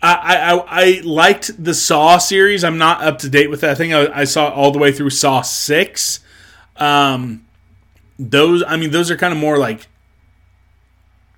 I, 0.00 0.36
I, 0.52 0.84
I 0.84 1.00
liked 1.00 1.64
the 1.64 1.74
Saw 1.74 2.18
series. 2.18 2.62
I'm 2.62 2.78
not 2.78 3.02
up 3.02 3.18
to 3.18 3.28
date 3.28 3.50
with 3.50 3.62
that. 3.62 3.70
I 3.70 3.74
think 3.74 3.92
I, 3.92 4.20
I 4.20 4.24
saw 4.24 4.50
all 4.50 4.70
the 4.70 4.78
way 4.78 4.92
through 4.92 5.10
Saw 5.10 5.42
six. 5.42 6.20
Um, 6.76 7.45
those 8.18 8.62
I 8.66 8.76
mean 8.76 8.90
those 8.90 9.10
are 9.10 9.16
kind 9.16 9.32
of 9.32 9.38
more 9.38 9.58
like 9.58 9.88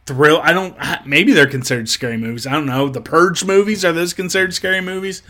thrill. 0.06 0.40
I 0.42 0.52
don't 0.52 0.76
maybe 1.06 1.32
they're 1.32 1.46
considered 1.46 1.88
scary 1.88 2.16
movies. 2.16 2.46
I 2.46 2.52
don't 2.52 2.66
know. 2.66 2.88
The 2.88 3.00
Purge 3.00 3.44
movies 3.44 3.84
are 3.84 3.92
those 3.92 4.14
considered 4.14 4.54
scary 4.54 4.80
movies? 4.80 5.22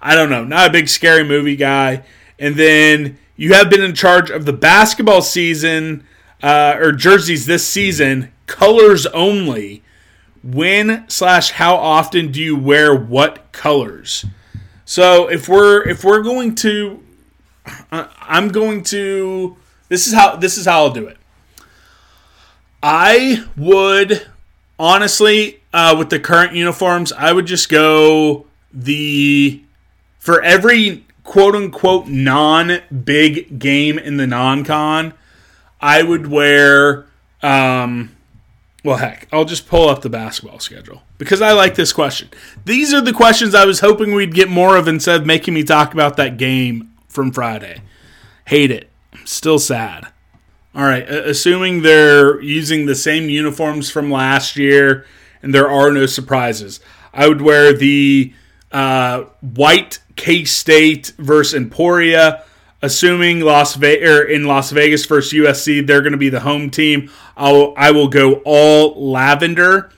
I 0.00 0.14
don't 0.14 0.30
know. 0.30 0.44
Not 0.44 0.68
a 0.68 0.72
big 0.72 0.88
scary 0.88 1.24
movie 1.24 1.56
guy. 1.56 2.04
And 2.38 2.56
then 2.56 3.18
you 3.36 3.54
have 3.54 3.70
been 3.70 3.82
in 3.82 3.94
charge 3.94 4.30
of 4.30 4.44
the 4.44 4.52
basketball 4.52 5.22
season 5.22 6.04
uh, 6.42 6.76
or 6.78 6.92
jerseys 6.92 7.46
this 7.46 7.66
season, 7.66 8.32
colors 8.46 9.06
only. 9.06 9.82
When 10.42 11.08
slash 11.08 11.52
how 11.52 11.74
often 11.74 12.30
do 12.30 12.40
you 12.40 12.56
wear 12.56 12.94
what 12.94 13.50
colors? 13.52 14.24
So 14.84 15.28
if 15.28 15.48
we're 15.48 15.82
if 15.88 16.04
we're 16.04 16.22
going 16.22 16.54
to, 16.56 17.02
uh, 17.90 18.06
I'm 18.20 18.48
going 18.50 18.84
to 18.84 19.56
this 19.88 20.06
is 20.06 20.14
how 20.14 20.36
this 20.36 20.56
is 20.58 20.66
how 20.66 20.84
I'll 20.84 20.90
do 20.90 21.06
it. 21.06 21.16
I 22.82 23.44
would 23.56 24.26
honestly, 24.78 25.60
uh, 25.72 25.94
with 25.98 26.10
the 26.10 26.20
current 26.20 26.54
uniforms, 26.54 27.12
I 27.12 27.32
would 27.32 27.46
just 27.46 27.68
go 27.68 28.46
the 28.72 29.62
for 30.18 30.42
every 30.42 31.04
quote 31.24 31.54
unquote 31.54 32.08
non 32.08 32.80
big 33.04 33.58
game 33.58 33.98
in 33.98 34.16
the 34.16 34.26
non 34.26 34.64
con. 34.64 35.14
I 35.80 36.02
would 36.02 36.26
wear. 36.28 37.06
Um, 37.42 38.16
well, 38.82 38.96
heck, 38.96 39.28
I'll 39.32 39.44
just 39.44 39.66
pull 39.66 39.88
up 39.88 40.02
the 40.02 40.08
basketball 40.08 40.60
schedule 40.60 41.02
because 41.18 41.42
I 41.42 41.52
like 41.52 41.74
this 41.74 41.92
question. 41.92 42.28
These 42.64 42.94
are 42.94 43.00
the 43.00 43.12
questions 43.12 43.54
I 43.54 43.64
was 43.64 43.80
hoping 43.80 44.14
we'd 44.14 44.34
get 44.34 44.48
more 44.48 44.76
of 44.76 44.86
instead 44.86 45.20
of 45.20 45.26
making 45.26 45.54
me 45.54 45.64
talk 45.64 45.92
about 45.92 46.16
that 46.16 46.36
game 46.36 46.92
from 47.08 47.32
Friday. 47.32 47.82
Hate 48.46 48.70
it. 48.70 48.88
Still 49.26 49.58
sad. 49.58 50.08
All 50.74 50.84
right, 50.84 51.08
assuming 51.08 51.82
they're 51.82 52.40
using 52.40 52.86
the 52.86 52.94
same 52.94 53.28
uniforms 53.30 53.90
from 53.90 54.10
last 54.10 54.56
year 54.56 55.06
and 55.42 55.54
there 55.54 55.70
are 55.70 55.90
no 55.90 56.06
surprises, 56.06 56.80
I 57.14 57.28
would 57.28 57.40
wear 57.40 57.72
the 57.72 58.32
uh, 58.72 59.22
white 59.40 60.00
K 60.16 60.44
State 60.44 61.12
versus 61.18 61.54
Emporia. 61.54 62.44
Assuming 62.82 63.40
Las 63.40 63.74
Vegas 63.74 64.28
in 64.30 64.44
Las 64.44 64.70
Vegas 64.70 65.06
versus 65.06 65.32
USC, 65.32 65.86
they're 65.86 66.02
going 66.02 66.12
to 66.12 66.18
be 66.18 66.28
the 66.28 66.40
home 66.40 66.68
team. 66.68 67.10
I'll 67.36 67.72
I 67.76 67.90
will 67.90 68.08
go 68.08 68.42
all 68.44 69.10
lavender. 69.10 69.90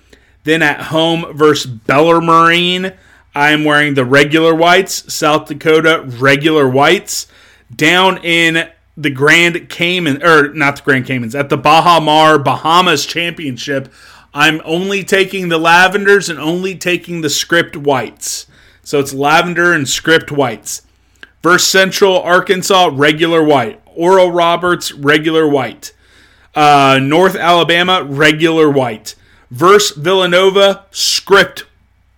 Then 0.45 0.63
at 0.63 0.83
home 0.83 1.37
versus 1.37 1.71
Bellarmine, 1.71 2.95
I 3.35 3.51
am 3.51 3.65
wearing 3.65 3.95
the 3.95 4.05
regular 4.05 4.55
whites. 4.55 5.13
South 5.13 5.49
Dakota 5.49 6.05
regular 6.07 6.69
whites. 6.69 7.27
Down 7.75 8.19
in 8.19 8.69
the 8.99 9.11
Grand 9.11 9.69
Cayman, 9.69 10.25
or 10.25 10.53
not 10.53 10.77
the 10.77 10.83
Grand 10.83 11.07
Caymans, 11.07 11.37
at 11.37 11.49
the 11.51 11.57
Baha 11.57 12.01
Mar 12.01 12.37
Bahamas 12.37 13.07
Championship, 13.07 13.93
I'm 14.35 14.61
only 14.65 15.05
taking 15.05 15.49
the 15.49 15.59
lavenders 15.59 16.29
and 16.29 16.39
only 16.39 16.77
taking 16.77 17.21
the 17.21 17.31
script 17.31 17.77
whites. 17.77 18.47
So 18.83 18.99
it's 18.99 19.15
lavender 19.15 19.73
and 19.73 19.89
script 19.89 20.33
whites. 20.33 20.83
Verse 21.45 21.65
Central 21.65 22.21
Arkansas, 22.21 22.91
regular 22.93 23.43
white. 23.43 23.81
Oral 23.87 24.33
Roberts, 24.33 24.93
regular 24.93 25.47
white. 25.47 25.93
Uh, 26.55 26.99
North 27.01 27.37
Alabama, 27.37 28.03
regular 28.03 28.69
white. 28.69 29.15
Verse 29.51 29.93
Villanova, 29.93 30.87
script 30.91 31.67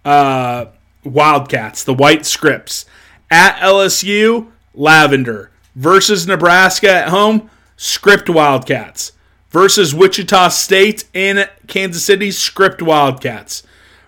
uh, 0.05 0.67
Wildcats, 1.05 1.85
the 1.85 1.95
white 1.95 2.25
scripts. 2.25 2.87
At 3.31 3.57
LSU, 3.59 4.51
lavender 4.75 5.51
versus 5.75 6.27
Nebraska 6.27 6.91
at 6.91 7.09
home, 7.09 7.51
script 7.77 8.29
Wildcats. 8.29 9.13
Versus 9.51 9.93
Wichita 9.93 10.49
State 10.49 11.05
in 11.13 11.45
Kansas 11.67 12.05
City, 12.05 12.31
script 12.31 12.81
Wildcats. 12.81 13.65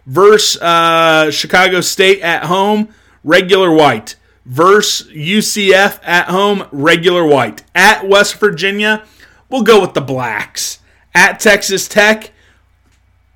Versus 0.07 0.61
uh, 0.63 1.31
Chicago 1.31 1.81
State 1.81 2.21
at 2.21 2.45
home, 2.45 2.89
regular 3.25 3.73
white. 3.73 4.17
Versus 4.45 5.09
UCF 5.11 5.99
at 6.05 6.29
home, 6.29 6.67
regular 6.71 7.25
white. 7.25 7.65
At 7.75 8.09
West 8.09 8.37
Virginia, 8.37 9.05
we'll 9.49 9.63
go 9.63 9.81
with 9.81 9.95
the 9.95 10.01
blacks. 10.01 10.79
At 11.15 11.41
Texas 11.41 11.89
Tech, 11.89 12.33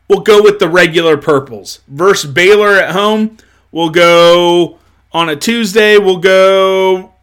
we'll 0.08 0.20
go 0.20 0.42
with 0.42 0.58
the 0.58 0.68
regular 0.68 1.16
purples. 1.16 1.80
Versus 1.88 2.30
Baylor 2.30 2.76
at 2.76 2.92
home, 2.92 3.36
we'll 3.72 3.90
go 3.90 4.78
on 5.12 5.28
a 5.28 5.36
Tuesday, 5.36 5.98
we'll 5.98 6.18
go 6.18 7.14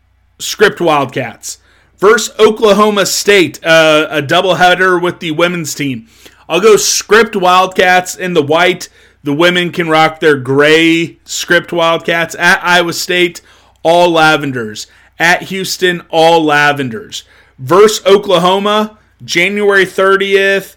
script 0.44 0.82
Wildcats. 0.82 1.60
Versus 1.98 2.38
Oklahoma 2.38 3.06
State, 3.06 3.64
uh, 3.64 4.08
a 4.10 4.22
doubleheader 4.22 5.02
with 5.02 5.20
the 5.20 5.32
women's 5.32 5.74
team. 5.74 6.08
I'll 6.50 6.60
go 6.60 6.76
script 6.76 7.36
Wildcats 7.36 8.16
in 8.16 8.34
the 8.34 8.44
white. 8.44 8.90
The 9.24 9.34
women 9.34 9.72
can 9.72 9.88
rock 9.88 10.20
their 10.20 10.38
gray 10.38 11.18
script 11.24 11.72
Wildcats. 11.72 12.36
At 12.36 12.64
Iowa 12.64 12.94
State, 12.94 13.42
all 13.84 14.10
lavenders. 14.10 14.88
At 15.18 15.44
Houston, 15.44 16.02
all 16.10 16.44
lavenders. 16.44 17.24
Versus 17.58 18.06
Oklahoma, 18.06 18.98
January 19.24 19.86
30th, 19.86 20.76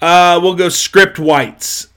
uh, 0.00 0.38
we'll 0.40 0.54
go 0.54 0.68
script 0.68 1.18
whites. 1.18 1.88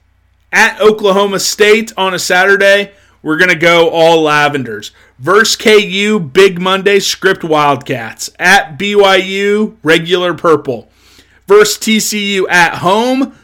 At 0.52 0.80
Oklahoma 0.80 1.38
State 1.38 1.92
on 1.96 2.14
a 2.14 2.18
Saturday, 2.18 2.92
we're 3.26 3.36
going 3.36 3.50
to 3.50 3.56
go 3.56 3.90
all 3.90 4.22
lavenders. 4.22 4.92
Verse 5.18 5.56
KU, 5.56 6.20
Big 6.20 6.60
Monday, 6.60 7.00
script 7.00 7.42
Wildcats. 7.42 8.30
At 8.38 8.78
BYU, 8.78 9.78
regular 9.82 10.32
purple. 10.32 10.88
Verse 11.48 11.76
TCU 11.76 12.48
at 12.48 12.76
home, 12.76 13.36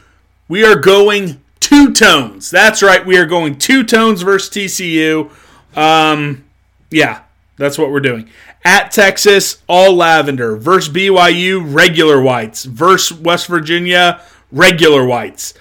we 0.47 0.63
are 0.63 0.77
going 0.77 1.41
two 1.59 1.91
tones. 1.91 2.49
That's 2.49 2.81
right, 2.81 3.05
we 3.05 3.17
are 3.17 3.25
going 3.25 3.57
two 3.57 3.83
tones 3.83 4.21
versus 4.21 4.49
TCU. 4.49 5.29
Um, 5.75 6.45
yeah, 6.89 7.23
that's 7.57 7.77
what 7.77 7.91
we're 7.91 7.99
doing. 7.99 8.29
At 8.63 8.89
Texas, 8.91 9.61
all 9.67 9.93
lavender. 9.93 10.55
Versus 10.55 10.93
BYU, 10.93 11.61
regular 11.61 12.21
whites. 12.21 12.63
Versus 12.63 13.17
West 13.19 13.47
Virginia, 13.47 14.21
regular 14.49 15.05
whites. 15.05 15.53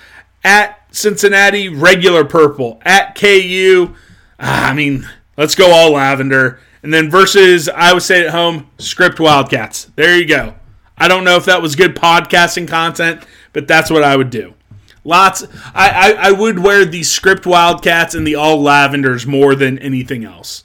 At 0.44 0.78
Cincinnati, 0.92 1.68
regular 1.68 2.24
purple. 2.24 2.80
At 2.84 3.16
KU, 3.16 3.96
I 4.42 4.74
mean, 4.74 5.08
let's 5.36 5.54
go 5.54 5.70
all 5.70 5.92
lavender. 5.92 6.60
And 6.82 6.92
then 6.92 7.10
versus 7.10 7.68
Iowa 7.68 8.00
State 8.00 8.26
at 8.26 8.32
home, 8.32 8.68
script 8.78 9.20
Wildcats. 9.20 9.84
There 9.94 10.16
you 10.16 10.26
go. 10.26 10.54
I 10.98 11.08
don't 11.08 11.24
know 11.24 11.36
if 11.36 11.44
that 11.44 11.62
was 11.62 11.76
good 11.76 11.94
podcasting 11.94 12.66
content, 12.66 13.24
but 13.52 13.68
that's 13.68 13.90
what 13.90 14.02
I 14.02 14.16
would 14.16 14.30
do. 14.30 14.54
Lots. 15.04 15.44
I, 15.74 15.90
I, 16.14 16.28
I 16.28 16.32
would 16.32 16.58
wear 16.58 16.84
the 16.84 17.02
script 17.02 17.46
Wildcats 17.46 18.14
and 18.14 18.26
the 18.26 18.34
all 18.34 18.62
lavenders 18.62 19.26
more 19.26 19.54
than 19.54 19.78
anything 19.78 20.24
else. 20.24 20.64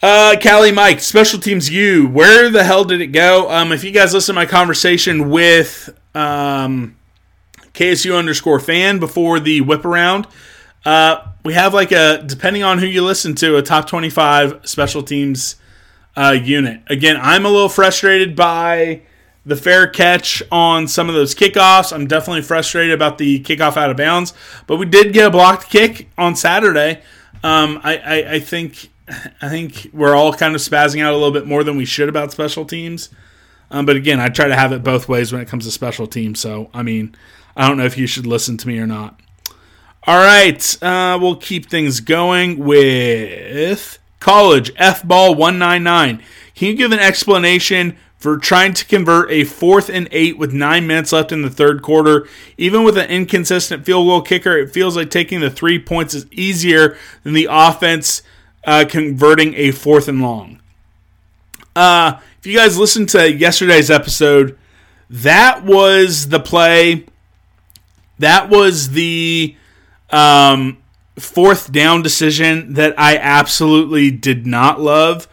Uh, 0.00 0.34
Callie 0.42 0.72
Mike, 0.72 1.00
special 1.00 1.38
teams 1.38 1.70
you. 1.70 2.08
Where 2.08 2.50
the 2.50 2.64
hell 2.64 2.84
did 2.84 3.00
it 3.00 3.08
go? 3.08 3.48
Um, 3.48 3.70
if 3.70 3.84
you 3.84 3.92
guys 3.92 4.12
listen 4.12 4.34
to 4.34 4.40
my 4.40 4.46
conversation 4.46 5.30
with 5.30 5.96
um, 6.14 6.96
KSU 7.74 8.16
underscore 8.16 8.58
fan 8.58 8.98
before 8.98 9.38
the 9.38 9.60
whip 9.60 9.84
around, 9.84 10.26
uh, 10.84 11.31
we 11.44 11.54
have 11.54 11.74
like 11.74 11.92
a 11.92 12.22
depending 12.24 12.62
on 12.62 12.78
who 12.78 12.86
you 12.86 13.04
listen 13.04 13.34
to, 13.36 13.56
a 13.56 13.62
top 13.62 13.88
twenty 13.88 14.10
five 14.10 14.60
special 14.64 15.02
teams 15.02 15.56
uh, 16.16 16.36
unit. 16.42 16.82
Again, 16.88 17.18
I'm 17.20 17.46
a 17.46 17.50
little 17.50 17.68
frustrated 17.68 18.36
by 18.36 19.02
the 19.44 19.56
fair 19.56 19.88
catch 19.88 20.42
on 20.52 20.86
some 20.86 21.08
of 21.08 21.14
those 21.14 21.34
kickoffs. 21.34 21.92
I'm 21.92 22.06
definitely 22.06 22.42
frustrated 22.42 22.94
about 22.94 23.18
the 23.18 23.40
kickoff 23.42 23.76
out 23.76 23.90
of 23.90 23.96
bounds, 23.96 24.34
but 24.66 24.76
we 24.76 24.86
did 24.86 25.12
get 25.12 25.26
a 25.26 25.30
blocked 25.30 25.68
kick 25.68 26.08
on 26.16 26.36
Saturday. 26.36 27.02
Um, 27.42 27.80
I, 27.82 27.96
I, 27.96 28.32
I 28.34 28.40
think 28.40 28.90
I 29.40 29.48
think 29.48 29.90
we're 29.92 30.14
all 30.14 30.32
kind 30.32 30.54
of 30.54 30.60
spazzing 30.60 31.02
out 31.02 31.12
a 31.12 31.16
little 31.16 31.32
bit 31.32 31.46
more 31.46 31.64
than 31.64 31.76
we 31.76 31.84
should 31.84 32.08
about 32.08 32.30
special 32.30 32.64
teams. 32.64 33.08
Um, 33.70 33.84
but 33.86 33.96
again, 33.96 34.20
I 34.20 34.28
try 34.28 34.48
to 34.48 34.54
have 34.54 34.70
it 34.72 34.84
both 34.84 35.08
ways 35.08 35.32
when 35.32 35.40
it 35.40 35.48
comes 35.48 35.64
to 35.64 35.70
special 35.70 36.06
teams. 36.06 36.38
So, 36.38 36.70
I 36.72 36.82
mean, 36.82 37.16
I 37.56 37.66
don't 37.66 37.78
know 37.78 37.84
if 37.84 37.98
you 37.98 38.06
should 38.06 38.26
listen 38.26 38.58
to 38.58 38.68
me 38.68 38.78
or 38.78 38.86
not. 38.86 39.18
All 40.04 40.18
right, 40.18 40.82
uh, 40.82 41.16
we'll 41.22 41.36
keep 41.36 41.70
things 41.70 42.00
going 42.00 42.58
with 42.58 44.00
college 44.18 44.72
F 44.74 45.06
ball 45.06 45.36
199. 45.36 46.20
Can 46.56 46.68
you 46.68 46.74
give 46.74 46.90
an 46.90 46.98
explanation 46.98 47.96
for 48.18 48.36
trying 48.36 48.74
to 48.74 48.84
convert 48.84 49.30
a 49.30 49.44
fourth 49.44 49.88
and 49.88 50.08
eight 50.10 50.36
with 50.36 50.52
nine 50.52 50.88
minutes 50.88 51.12
left 51.12 51.30
in 51.30 51.42
the 51.42 51.50
third 51.50 51.82
quarter? 51.82 52.26
Even 52.58 52.82
with 52.82 52.98
an 52.98 53.08
inconsistent 53.10 53.86
field 53.86 54.08
goal 54.08 54.22
kicker, 54.22 54.58
it 54.58 54.72
feels 54.72 54.96
like 54.96 55.08
taking 55.08 55.38
the 55.38 55.50
three 55.50 55.78
points 55.78 56.14
is 56.14 56.26
easier 56.32 56.96
than 57.22 57.32
the 57.32 57.46
offense 57.48 58.22
uh, 58.64 58.84
converting 58.88 59.54
a 59.54 59.70
fourth 59.70 60.08
and 60.08 60.20
long. 60.20 60.58
Uh, 61.76 62.18
if 62.40 62.46
you 62.46 62.58
guys 62.58 62.76
listened 62.76 63.08
to 63.10 63.32
yesterday's 63.32 63.88
episode, 63.88 64.58
that 65.08 65.64
was 65.64 66.30
the 66.30 66.40
play. 66.40 67.06
That 68.18 68.50
was 68.50 68.90
the 68.90 69.54
um, 70.12 70.78
fourth 71.18 71.72
down 71.72 72.02
decision 72.02 72.74
that 72.74 72.94
I 72.98 73.16
absolutely 73.16 74.10
did 74.10 74.46
not 74.46 74.80
love, 74.80 75.28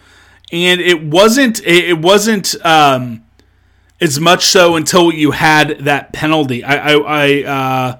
and 0.52 0.82
it 0.82 1.04
wasn't. 1.04 1.62
It 1.66 2.00
wasn't 2.00 2.56
um, 2.66 3.24
as 4.02 4.20
much 4.20 4.46
so 4.46 4.76
until 4.76 5.12
you 5.12 5.32
had 5.32 5.80
that 5.80 6.14
penalty. 6.14 6.64
I. 6.64 6.94
I, 6.94 6.98
I 6.98 7.44
uh, 7.44 8.00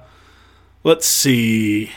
let's 0.84 1.06
see. 1.06 1.90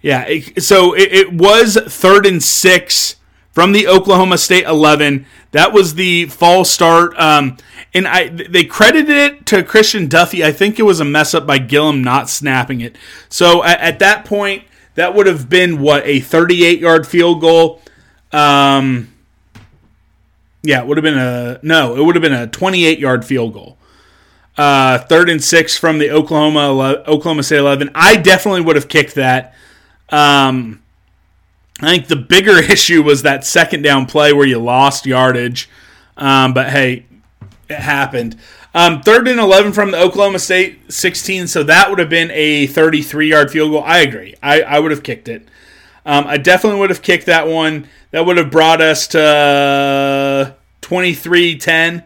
Yeah, 0.00 0.24
it, 0.26 0.62
so 0.62 0.94
it, 0.94 1.12
it, 1.12 1.32
was 1.32 1.76
third 1.76 2.24
and 2.24 2.42
six 2.42 3.16
from 3.58 3.72
the 3.72 3.88
Oklahoma 3.88 4.38
State 4.38 4.66
11. 4.66 5.26
That 5.50 5.72
was 5.72 5.96
the 5.96 6.26
false 6.26 6.70
start. 6.70 7.18
Um, 7.18 7.56
and 7.92 8.06
I 8.06 8.28
they 8.28 8.62
credited 8.62 9.16
it 9.16 9.46
to 9.46 9.64
Christian 9.64 10.08
Duffie. 10.08 10.44
I 10.44 10.52
think 10.52 10.78
it 10.78 10.84
was 10.84 11.00
a 11.00 11.04
mess 11.04 11.34
up 11.34 11.44
by 11.44 11.58
Gillum 11.58 12.00
not 12.00 12.30
snapping 12.30 12.80
it. 12.80 12.94
So 13.28 13.64
at, 13.64 13.80
at 13.80 13.98
that 13.98 14.24
point, 14.24 14.62
that 14.94 15.12
would 15.12 15.26
have 15.26 15.48
been 15.48 15.80
what 15.80 16.06
a 16.06 16.20
38 16.20 16.78
yard 16.78 17.04
field 17.04 17.40
goal. 17.40 17.82
Um, 18.30 19.12
yeah, 20.62 20.80
it 20.82 20.86
would 20.86 20.96
have 20.96 21.02
been 21.02 21.18
a 21.18 21.58
no. 21.64 21.96
It 21.96 22.04
would 22.04 22.14
have 22.14 22.22
been 22.22 22.32
a 22.32 22.46
28 22.46 23.00
yard 23.00 23.24
field 23.24 23.54
goal. 23.54 23.76
Uh, 24.56 24.98
third 24.98 25.28
and 25.28 25.42
six 25.42 25.76
from 25.76 25.98
the 25.98 26.12
Oklahoma 26.12 27.02
Oklahoma 27.08 27.42
State 27.42 27.58
11. 27.58 27.90
I 27.92 28.18
definitely 28.18 28.60
would 28.60 28.76
have 28.76 28.86
kicked 28.86 29.16
that. 29.16 29.52
Um, 30.10 30.80
I 31.80 31.90
think 31.90 32.08
the 32.08 32.16
bigger 32.16 32.58
issue 32.62 33.02
was 33.02 33.22
that 33.22 33.44
second 33.44 33.82
down 33.82 34.06
play 34.06 34.32
where 34.32 34.46
you 34.46 34.58
lost 34.58 35.06
yardage. 35.06 35.68
Um, 36.16 36.52
but 36.52 36.70
hey, 36.70 37.06
it 37.68 37.78
happened. 37.78 38.36
Um, 38.74 39.00
third 39.00 39.26
and 39.28 39.40
11 39.40 39.72
from 39.72 39.90
the 39.90 39.98
Oklahoma 39.98 40.38
State 40.38 40.92
16, 40.92 41.46
so 41.46 41.62
that 41.62 41.88
would 41.88 41.98
have 41.98 42.10
been 42.10 42.30
a 42.32 42.66
33 42.66 43.28
yard 43.28 43.50
field 43.50 43.70
goal. 43.70 43.82
I 43.82 43.98
agree. 43.98 44.34
I, 44.42 44.62
I 44.62 44.78
would 44.78 44.90
have 44.90 45.02
kicked 45.02 45.28
it. 45.28 45.48
Um, 46.04 46.26
I 46.26 46.36
definitely 46.36 46.80
would 46.80 46.90
have 46.90 47.02
kicked 47.02 47.26
that 47.26 47.46
one. 47.46 47.88
That 48.10 48.24
would 48.24 48.36
have 48.36 48.50
brought 48.50 48.80
us 48.80 49.06
to 49.08 50.54
23 50.80 51.58
10. 51.58 52.04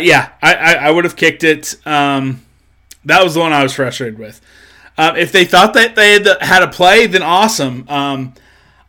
yeah, 0.00 0.32
I, 0.40 0.54
I, 0.54 0.72
I, 0.74 0.90
would 0.90 1.04
have 1.04 1.16
kicked 1.16 1.42
it. 1.42 1.74
Um, 1.84 2.42
that 3.04 3.22
was 3.24 3.34
the 3.34 3.40
one 3.40 3.52
I 3.52 3.62
was 3.62 3.72
frustrated 3.72 4.18
with. 4.18 4.40
Um, 4.98 5.16
if 5.16 5.32
they 5.32 5.44
thought 5.44 5.74
that 5.74 5.96
they 5.96 6.12
had, 6.12 6.28
had 6.40 6.62
a 6.62 6.68
play, 6.68 7.06
then 7.06 7.22
awesome. 7.22 7.84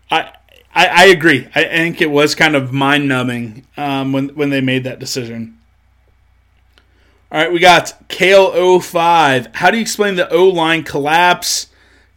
I, 0.10 0.34
I, 0.74 0.88
I 0.88 1.06
agree. 1.06 1.48
I, 1.56 1.64
think 1.64 2.02
it 2.02 2.12
was 2.12 2.36
kind 2.36 2.56
of 2.56 2.72
mind 2.72 3.08
numbing 3.08 3.66
um, 3.76 4.14
when 4.14 4.30
when 4.30 4.50
they 4.50 4.62
made 4.62 4.84
that 4.84 5.00
decision. 5.00 5.58
All 7.32 7.42
right, 7.42 7.52
we 7.52 7.60
got 7.60 8.08
Kale 8.08 8.80
05. 8.80 9.56
How 9.56 9.70
do 9.70 9.78
you 9.78 9.82
explain 9.82 10.16
the 10.16 10.32
O 10.32 10.46
line 10.46 10.84
collapse? 10.84 11.68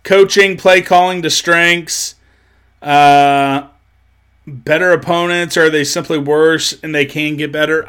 Coaching, 0.02 0.56
play 0.56 0.80
calling 0.80 1.20
to 1.22 1.30
strengths, 1.30 2.14
uh, 2.80 3.66
better 4.46 4.92
opponents, 4.92 5.56
or 5.56 5.64
are 5.64 5.70
they 5.70 5.84
simply 5.84 6.16
worse 6.16 6.72
and 6.82 6.94
they 6.94 7.04
can 7.04 7.36
get 7.36 7.52
better? 7.52 7.88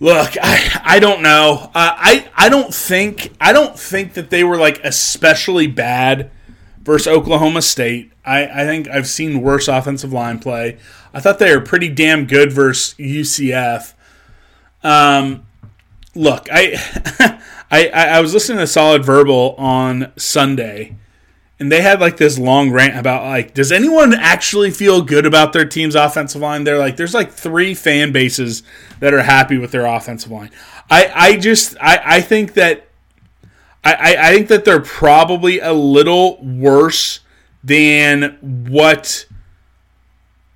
Look, 0.00 0.36
I 0.42 0.80
I 0.84 0.98
don't 0.98 1.22
know. 1.22 1.70
Uh, 1.74 1.94
I 1.96 2.28
I 2.34 2.48
don't 2.48 2.72
think 2.74 3.32
I 3.40 3.52
don't 3.52 3.78
think 3.78 4.14
that 4.14 4.30
they 4.30 4.44
were 4.44 4.56
like 4.56 4.82
especially 4.84 5.66
bad 5.66 6.30
versus 6.82 7.06
Oklahoma 7.06 7.62
State. 7.62 8.12
I, 8.26 8.62
I 8.62 8.64
think 8.66 8.88
I've 8.88 9.06
seen 9.06 9.40
worse 9.40 9.68
offensive 9.68 10.12
line 10.12 10.40
play. 10.40 10.78
I 11.14 11.20
thought 11.20 11.38
they 11.38 11.54
were 11.54 11.62
pretty 11.62 11.88
damn 11.88 12.26
good 12.26 12.52
versus 12.52 12.94
UCF. 12.98 13.94
Um, 14.82 15.46
look, 16.14 16.48
I, 16.52 17.40
I 17.70 17.88
I 17.88 18.20
was 18.20 18.34
listening 18.34 18.58
to 18.58 18.66
Solid 18.66 19.04
Verbal 19.04 19.54
on 19.56 20.12
Sunday, 20.16 20.96
and 21.58 21.70
they 21.70 21.80
had 21.82 22.00
like 22.00 22.16
this 22.16 22.38
long 22.38 22.70
rant 22.70 22.98
about 22.98 23.24
like, 23.24 23.54
does 23.54 23.70
anyone 23.70 24.12
actually 24.12 24.70
feel 24.70 25.02
good 25.02 25.24
about 25.24 25.52
their 25.52 25.64
team's 25.64 25.94
offensive 25.94 26.40
line? 26.40 26.64
They're 26.64 26.78
like, 26.78 26.96
there's 26.96 27.14
like 27.14 27.32
three 27.32 27.74
fan 27.74 28.12
bases 28.12 28.62
that 29.00 29.14
are 29.14 29.22
happy 29.22 29.56
with 29.56 29.70
their 29.70 29.86
offensive 29.86 30.30
line. 30.30 30.50
I 30.90 31.10
I 31.14 31.36
just 31.36 31.76
I 31.80 32.00
I 32.04 32.20
think 32.20 32.54
that 32.54 32.88
I 33.84 34.16
I 34.18 34.34
think 34.34 34.48
that 34.48 34.64
they're 34.64 34.80
probably 34.80 35.60
a 35.60 35.72
little 35.72 36.42
worse 36.44 37.20
than 37.66 38.38
what 38.40 39.26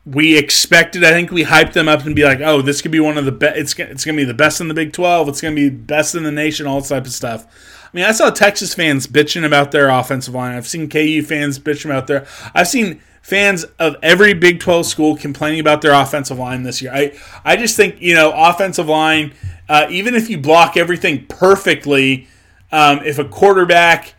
we 0.07 0.39
expected. 0.39 1.05
I 1.05 1.11
think 1.11 1.31
we 1.31 1.45
hyped 1.45 1.73
them 1.73 1.89
up 1.89 2.07
and 2.07 2.17
be 2.17 2.25
like, 2.25 2.41
"Oh, 2.41 2.63
this 2.63 2.81
could 2.81 2.91
be 2.91 3.01
one 3.01 3.19
of 3.19 3.25
the 3.25 3.33
best. 3.33 3.57
It's 3.59 3.79
it's 3.79 4.05
going 4.05 4.17
to 4.17 4.21
be 4.21 4.25
the 4.25 4.35
best 4.35 4.61
in 4.61 4.69
the 4.69 4.75
Big 4.75 4.93
Twelve. 4.93 5.29
It's 5.29 5.41
going 5.41 5.55
to 5.55 5.61
be 5.61 5.69
best 5.69 6.15
in 6.15 6.23
the 6.23 6.33
nation. 6.33 6.67
All 6.67 6.81
this 6.81 6.89
type 6.89 7.05
of 7.05 7.13
stuff." 7.13 7.47
I 7.93 7.97
mean, 7.97 8.05
I 8.05 8.13
saw 8.13 8.31
Texas 8.31 8.73
fans 8.73 9.09
bitching 9.09 9.45
about 9.45 9.73
their 9.73 9.89
offensive 9.89 10.33
line. 10.35 10.57
I've 10.57 10.69
seen 10.69 10.89
KU 10.89 11.23
fans 11.23 11.59
bitching 11.59 11.87
about 11.87 12.07
their. 12.07 12.27
I've 12.55 12.69
seen 12.69 13.01
fans 13.21 13.65
of 13.79 13.97
every 14.03 14.33
Big 14.33 14.61
Twelve 14.61 14.87
school 14.87 15.17
complaining 15.17 15.61
about 15.61 15.83
their 15.83 15.93
offensive 15.93 16.39
line 16.39 16.63
this 16.63 16.81
year. 16.81 16.93
I 16.95 17.19
I 17.45 17.57
just 17.57 17.77
think 17.77 18.01
you 18.01 18.15
know 18.15 18.33
offensive 18.35 18.89
line. 18.89 19.35
Uh, 19.69 19.87
even 19.91 20.15
if 20.15 20.31
you 20.31 20.39
block 20.39 20.77
everything 20.77 21.27
perfectly, 21.27 22.27
um, 22.73 23.01
if 23.05 23.19
a 23.19 23.25
quarterback 23.25 24.15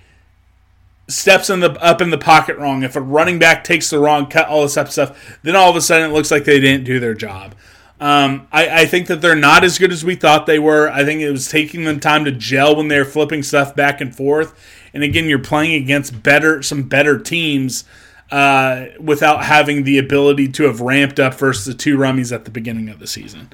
steps 1.12 1.50
in 1.50 1.60
the 1.60 1.72
up 1.84 2.02
in 2.02 2.10
the 2.10 2.18
pocket 2.18 2.58
wrong, 2.58 2.84
if 2.84 2.96
a 2.96 3.02
running 3.02 3.40
back 3.40 3.64
takes 3.64 3.90
the 3.90 4.00
wrong 4.00 4.28
cut, 4.28 4.48
all 4.48 4.64
this 4.64 4.76
type 4.76 4.88
of 4.88 4.92
stuff, 4.92 5.40
then 5.44 5.56
all 5.56 5.70
of 5.70 5.76
a 5.76 5.82
sudden 5.82 6.10
it 6.10 6.14
looks 6.14 6.32
like 6.32 6.46
they 6.46 6.60
didn't 6.60 6.86
do 6.86 7.00
their 7.00 7.14
job. 7.14 7.56
Um, 8.00 8.48
I, 8.52 8.82
I, 8.82 8.86
think 8.88 9.06
that 9.08 9.22
they're 9.22 9.36
not 9.36 9.64
as 9.64 9.78
good 9.78 9.92
as 9.92 10.04
we 10.04 10.16
thought 10.16 10.48
they 10.48 10.58
were. 10.58 10.90
I 10.90 11.06
think 11.06 11.22
it 11.22 11.30
was 11.30 11.48
taking 11.48 11.84
them 11.84 12.00
time 12.00 12.26
to 12.26 12.32
gel 12.32 12.76
when 12.76 12.88
they 12.88 12.98
were 12.98 13.06
flipping 13.06 13.44
stuff 13.44 13.76
back 13.76 14.02
and 14.02 14.16
forth. 14.16 14.60
And 14.92 15.04
again, 15.04 15.26
you're 15.26 15.38
playing 15.38 15.84
against 15.84 16.24
better 16.24 16.64
some 16.64 16.84
better 16.84 17.20
teams 17.20 17.84
uh, 18.32 18.86
without 19.00 19.44
having 19.44 19.84
the 19.84 20.00
ability 20.00 20.48
to 20.54 20.64
have 20.64 20.82
ramped 20.82 21.20
up 21.20 21.36
versus 21.36 21.66
the 21.66 21.76
two 21.76 21.96
rummies 21.96 22.34
at 22.34 22.46
the 22.46 22.50
beginning 22.50 22.90
of 22.90 22.98
the 22.98 23.06
season. 23.06 23.52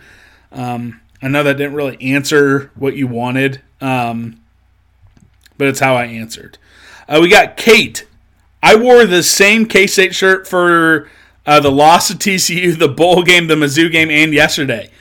Um, 0.53 1.01
I 1.21 1.27
know 1.27 1.43
that 1.43 1.57
didn't 1.57 1.75
really 1.75 2.01
answer 2.01 2.71
what 2.75 2.95
you 2.95 3.07
wanted, 3.07 3.61
um, 3.81 4.39
but 5.57 5.67
it's 5.67 5.81
how 5.81 5.95
I 5.95 6.05
answered. 6.05 6.57
Uh, 7.07 7.19
we 7.21 7.29
got 7.29 7.57
Kate. 7.57 8.05
I 8.61 8.75
wore 8.75 9.05
the 9.05 9.23
same 9.23 9.65
K 9.65 9.87
State 9.87 10.13
shirt 10.13 10.47
for 10.47 11.09
uh, 11.45 11.59
the 11.59 11.71
loss 11.71 12.09
of 12.09 12.17
TCU, 12.17 12.77
the 12.77 12.89
bowl 12.89 13.23
game, 13.23 13.47
the 13.47 13.55
Mizzou 13.55 13.91
game, 13.91 14.09
and 14.09 14.33
yesterday. 14.33 14.91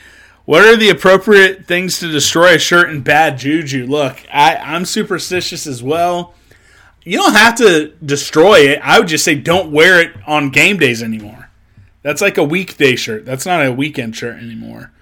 What 0.44 0.64
are 0.64 0.76
the 0.76 0.90
appropriate 0.90 1.66
things 1.66 1.98
to 1.98 2.10
destroy 2.10 2.54
a 2.54 2.58
shirt 2.58 2.88
in 2.88 3.00
bad 3.00 3.36
juju? 3.36 3.86
Look, 3.86 4.22
I, 4.32 4.54
I'm 4.56 4.84
superstitious 4.84 5.66
as 5.66 5.82
well. 5.82 6.34
You 7.02 7.18
don't 7.18 7.34
have 7.34 7.56
to 7.56 7.88
destroy 8.04 8.60
it. 8.60 8.80
I 8.82 9.00
would 9.00 9.08
just 9.08 9.24
say 9.24 9.34
don't 9.34 9.72
wear 9.72 10.00
it 10.00 10.12
on 10.26 10.50
game 10.50 10.76
days 10.76 11.02
anymore. 11.02 11.50
That's 12.02 12.20
like 12.20 12.38
a 12.38 12.44
weekday 12.44 12.94
shirt. 12.94 13.24
That's 13.24 13.44
not 13.44 13.66
a 13.66 13.72
weekend 13.72 14.14
shirt 14.14 14.36
anymore. 14.36 14.92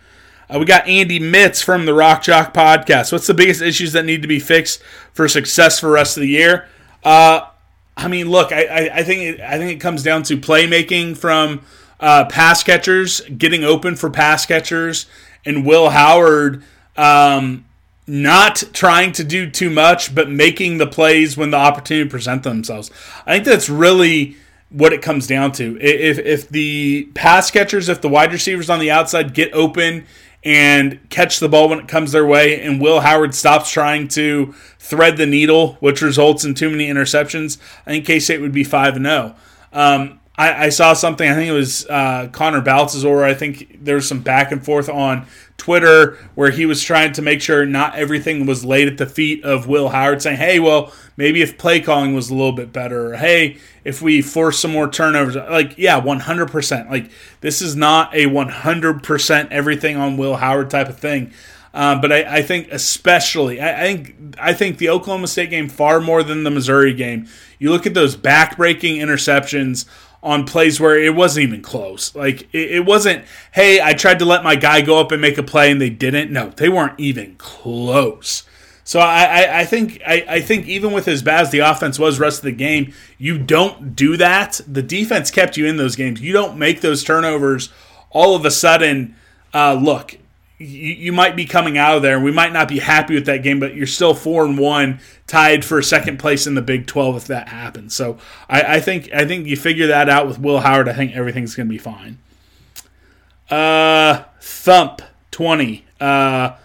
Uh, 0.48 0.58
we 0.58 0.64
got 0.64 0.86
Andy 0.86 1.20
Mitz 1.20 1.62
from 1.62 1.84
the 1.84 1.92
Rock 1.92 2.22
Jock 2.22 2.54
podcast. 2.54 3.12
What's 3.12 3.26
the 3.26 3.34
biggest 3.34 3.60
issues 3.60 3.92
that 3.92 4.06
need 4.06 4.22
to 4.22 4.28
be 4.28 4.40
fixed 4.40 4.82
for 5.12 5.28
success 5.28 5.78
for 5.78 5.90
rest 5.90 6.16
of 6.16 6.22
the 6.22 6.28
year? 6.28 6.66
Uh, 7.04 7.46
I 7.96 8.08
mean, 8.08 8.30
look, 8.30 8.50
I, 8.52 8.64
I, 8.64 8.96
I, 8.96 9.02
think 9.04 9.22
it, 9.22 9.40
I 9.40 9.58
think 9.58 9.70
it 9.72 9.80
comes 9.80 10.02
down 10.02 10.22
to 10.24 10.36
playmaking 10.36 11.16
from 11.16 11.62
uh, 12.00 12.24
pass 12.24 12.62
catchers, 12.62 13.20
getting 13.20 13.62
open 13.62 13.94
for 13.94 14.10
pass 14.10 14.46
catchers, 14.46 15.06
and 15.44 15.64
Will 15.64 15.90
Howard 15.90 16.64
um, 16.96 17.64
not 18.06 18.62
trying 18.72 19.12
to 19.12 19.24
do 19.24 19.48
too 19.48 19.70
much, 19.70 20.14
but 20.14 20.28
making 20.28 20.78
the 20.78 20.86
plays 20.86 21.36
when 21.36 21.50
the 21.50 21.56
opportunity 21.56 22.08
present 22.08 22.42
themselves. 22.42 22.90
I 23.26 23.34
think 23.34 23.44
that's 23.44 23.68
really 23.68 24.36
what 24.70 24.92
it 24.92 25.02
comes 25.02 25.26
down 25.26 25.52
to. 25.52 25.78
If 25.80 26.18
if 26.18 26.48
the 26.48 27.08
pass 27.14 27.50
catchers, 27.50 27.88
if 27.88 28.00
the 28.00 28.08
wide 28.08 28.32
receivers 28.32 28.68
on 28.68 28.80
the 28.80 28.90
outside 28.90 29.32
get 29.32 29.52
open 29.52 30.06
and 30.44 31.08
catch 31.08 31.40
the 31.40 31.48
ball 31.48 31.68
when 31.68 31.78
it 31.78 31.88
comes 31.88 32.12
their 32.12 32.26
way, 32.26 32.60
and 32.60 32.80
Will 32.80 33.00
Howard 33.00 33.34
stops 33.34 33.70
trying 33.70 34.08
to 34.08 34.54
thread 34.78 35.16
the 35.16 35.26
needle, 35.26 35.74
which 35.80 36.02
results 36.02 36.44
in 36.44 36.54
too 36.54 36.70
many 36.70 36.88
interceptions, 36.88 37.58
I 37.86 37.90
think 37.90 38.06
K 38.06 38.20
State 38.20 38.40
would 38.40 38.52
be 38.52 38.64
5 38.64 38.96
0. 38.96 39.34
Um, 39.72 40.20
I, 40.36 40.64
I, 40.64 40.68
saw 40.70 40.94
something, 40.94 41.28
I 41.28 41.34
think 41.34 41.48
it 41.48 41.52
was 41.52 41.86
uh, 41.86 42.28
Connor 42.32 42.60
Baltazar. 42.60 43.22
I 43.22 43.34
think 43.34 43.84
there 43.84 43.94
was 43.94 44.08
some 44.08 44.20
back 44.20 44.50
and 44.50 44.64
forth 44.64 44.88
on 44.88 45.26
Twitter 45.58 46.16
where 46.34 46.50
he 46.50 46.66
was 46.66 46.82
trying 46.82 47.12
to 47.12 47.22
make 47.22 47.40
sure 47.40 47.64
not 47.64 47.94
everything 47.94 48.44
was 48.44 48.64
laid 48.64 48.88
at 48.88 48.98
the 48.98 49.06
feet 49.06 49.44
of 49.44 49.68
Will 49.68 49.90
Howard, 49.90 50.22
saying, 50.22 50.38
hey, 50.38 50.58
well, 50.58 50.92
maybe 51.16 51.40
if 51.40 51.56
play 51.56 51.80
calling 51.80 52.14
was 52.14 52.30
a 52.30 52.34
little 52.34 52.52
bit 52.52 52.72
better, 52.72 53.12
or 53.12 53.16
hey, 53.16 53.58
if 53.84 54.02
we 54.02 54.20
force 54.22 54.58
some 54.58 54.72
more 54.72 54.90
turnovers. 54.90 55.36
Like, 55.36 55.78
yeah, 55.78 56.00
100%. 56.00 56.90
Like, 56.90 57.10
this 57.40 57.62
is 57.62 57.76
not 57.76 58.12
a 58.12 58.26
100% 58.26 59.48
everything 59.52 59.96
on 59.96 60.16
Will 60.16 60.36
Howard 60.36 60.68
type 60.68 60.88
of 60.88 60.98
thing. 60.98 61.32
Um, 61.72 62.00
but 62.00 62.12
I, 62.12 62.38
I, 62.38 62.42
think 62.42 62.68
especially, 62.70 63.60
I, 63.60 63.82
I, 63.82 63.84
think 63.84 64.36
I 64.38 64.52
think 64.52 64.78
the 64.78 64.90
Oklahoma 64.90 65.26
State 65.26 65.50
game 65.50 65.68
far 65.68 66.00
more 66.00 66.22
than 66.22 66.44
the 66.44 66.50
Missouri 66.50 66.94
game. 66.94 67.26
You 67.58 67.70
look 67.70 67.84
at 67.84 67.94
those 67.94 68.14
back-breaking 68.14 68.96
interceptions 68.96 69.86
on 70.24 70.46
plays 70.46 70.80
where 70.80 70.98
it 70.98 71.14
wasn't 71.14 71.44
even 71.44 71.62
close. 71.62 72.14
Like 72.14 72.48
it, 72.52 72.70
it, 72.70 72.84
wasn't, 72.84 73.24
hey, 73.52 73.80
I 73.80 73.92
tried 73.92 74.18
to 74.20 74.24
let 74.24 74.42
my 74.42 74.56
guy 74.56 74.80
go 74.80 74.98
up 74.98 75.12
and 75.12 75.20
make 75.20 75.38
a 75.38 75.42
play 75.42 75.70
and 75.70 75.80
they 75.80 75.90
didn't. 75.90 76.32
No, 76.32 76.48
they 76.48 76.68
weren't 76.68 76.98
even 76.98 77.36
close. 77.36 78.42
So 78.84 79.00
I, 79.00 79.24
I, 79.24 79.60
I 79.60 79.64
think 79.64 80.02
I, 80.06 80.24
I, 80.28 80.40
think 80.40 80.66
even 80.66 80.92
with 80.92 81.08
as 81.08 81.22
bad 81.22 81.42
as 81.42 81.50
the 81.50 81.60
offense 81.60 81.98
was 81.98 82.18
rest 82.18 82.38
of 82.38 82.44
the 82.44 82.52
game, 82.52 82.92
you 83.16 83.38
don't 83.38 83.96
do 83.96 84.16
that. 84.18 84.60
The 84.66 84.82
defense 84.82 85.30
kept 85.30 85.56
you 85.56 85.66
in 85.66 85.78
those 85.78 85.96
games. 85.96 86.20
You 86.20 86.32
don't 86.32 86.58
make 86.58 86.82
those 86.82 87.02
turnovers 87.02 87.70
all 88.10 88.36
of 88.36 88.44
a 88.44 88.50
sudden. 88.50 89.16
Uh, 89.54 89.74
look, 89.74 90.18
you, 90.58 90.66
you 90.66 91.12
might 91.12 91.36
be 91.36 91.44
coming 91.44 91.76
out 91.78 91.96
of 91.96 92.02
there, 92.02 92.16
and 92.16 92.24
we 92.24 92.32
might 92.32 92.52
not 92.52 92.68
be 92.68 92.78
happy 92.78 93.14
with 93.14 93.26
that 93.26 93.42
game, 93.42 93.60
but 93.60 93.74
you're 93.74 93.86
still 93.86 94.14
four 94.14 94.44
and 94.44 94.58
one, 94.58 95.00
tied 95.26 95.64
for 95.64 95.80
second 95.82 96.18
place 96.18 96.46
in 96.46 96.54
the 96.54 96.62
Big 96.62 96.86
Twelve 96.86 97.16
if 97.16 97.26
that 97.26 97.48
happens. 97.48 97.94
So 97.94 98.18
I, 98.48 98.76
I 98.76 98.80
think 98.80 99.12
I 99.12 99.24
think 99.24 99.46
you 99.46 99.56
figure 99.56 99.86
that 99.88 100.08
out 100.08 100.26
with 100.26 100.38
Will 100.38 100.60
Howard. 100.60 100.88
I 100.88 100.92
think 100.92 101.14
everything's 101.16 101.54
going 101.54 101.66
to 101.66 101.72
be 101.72 101.78
fine. 101.78 102.18
Uh, 103.50 104.24
thump 104.40 105.02
twenty. 105.30 105.84
Uh, 106.00 106.56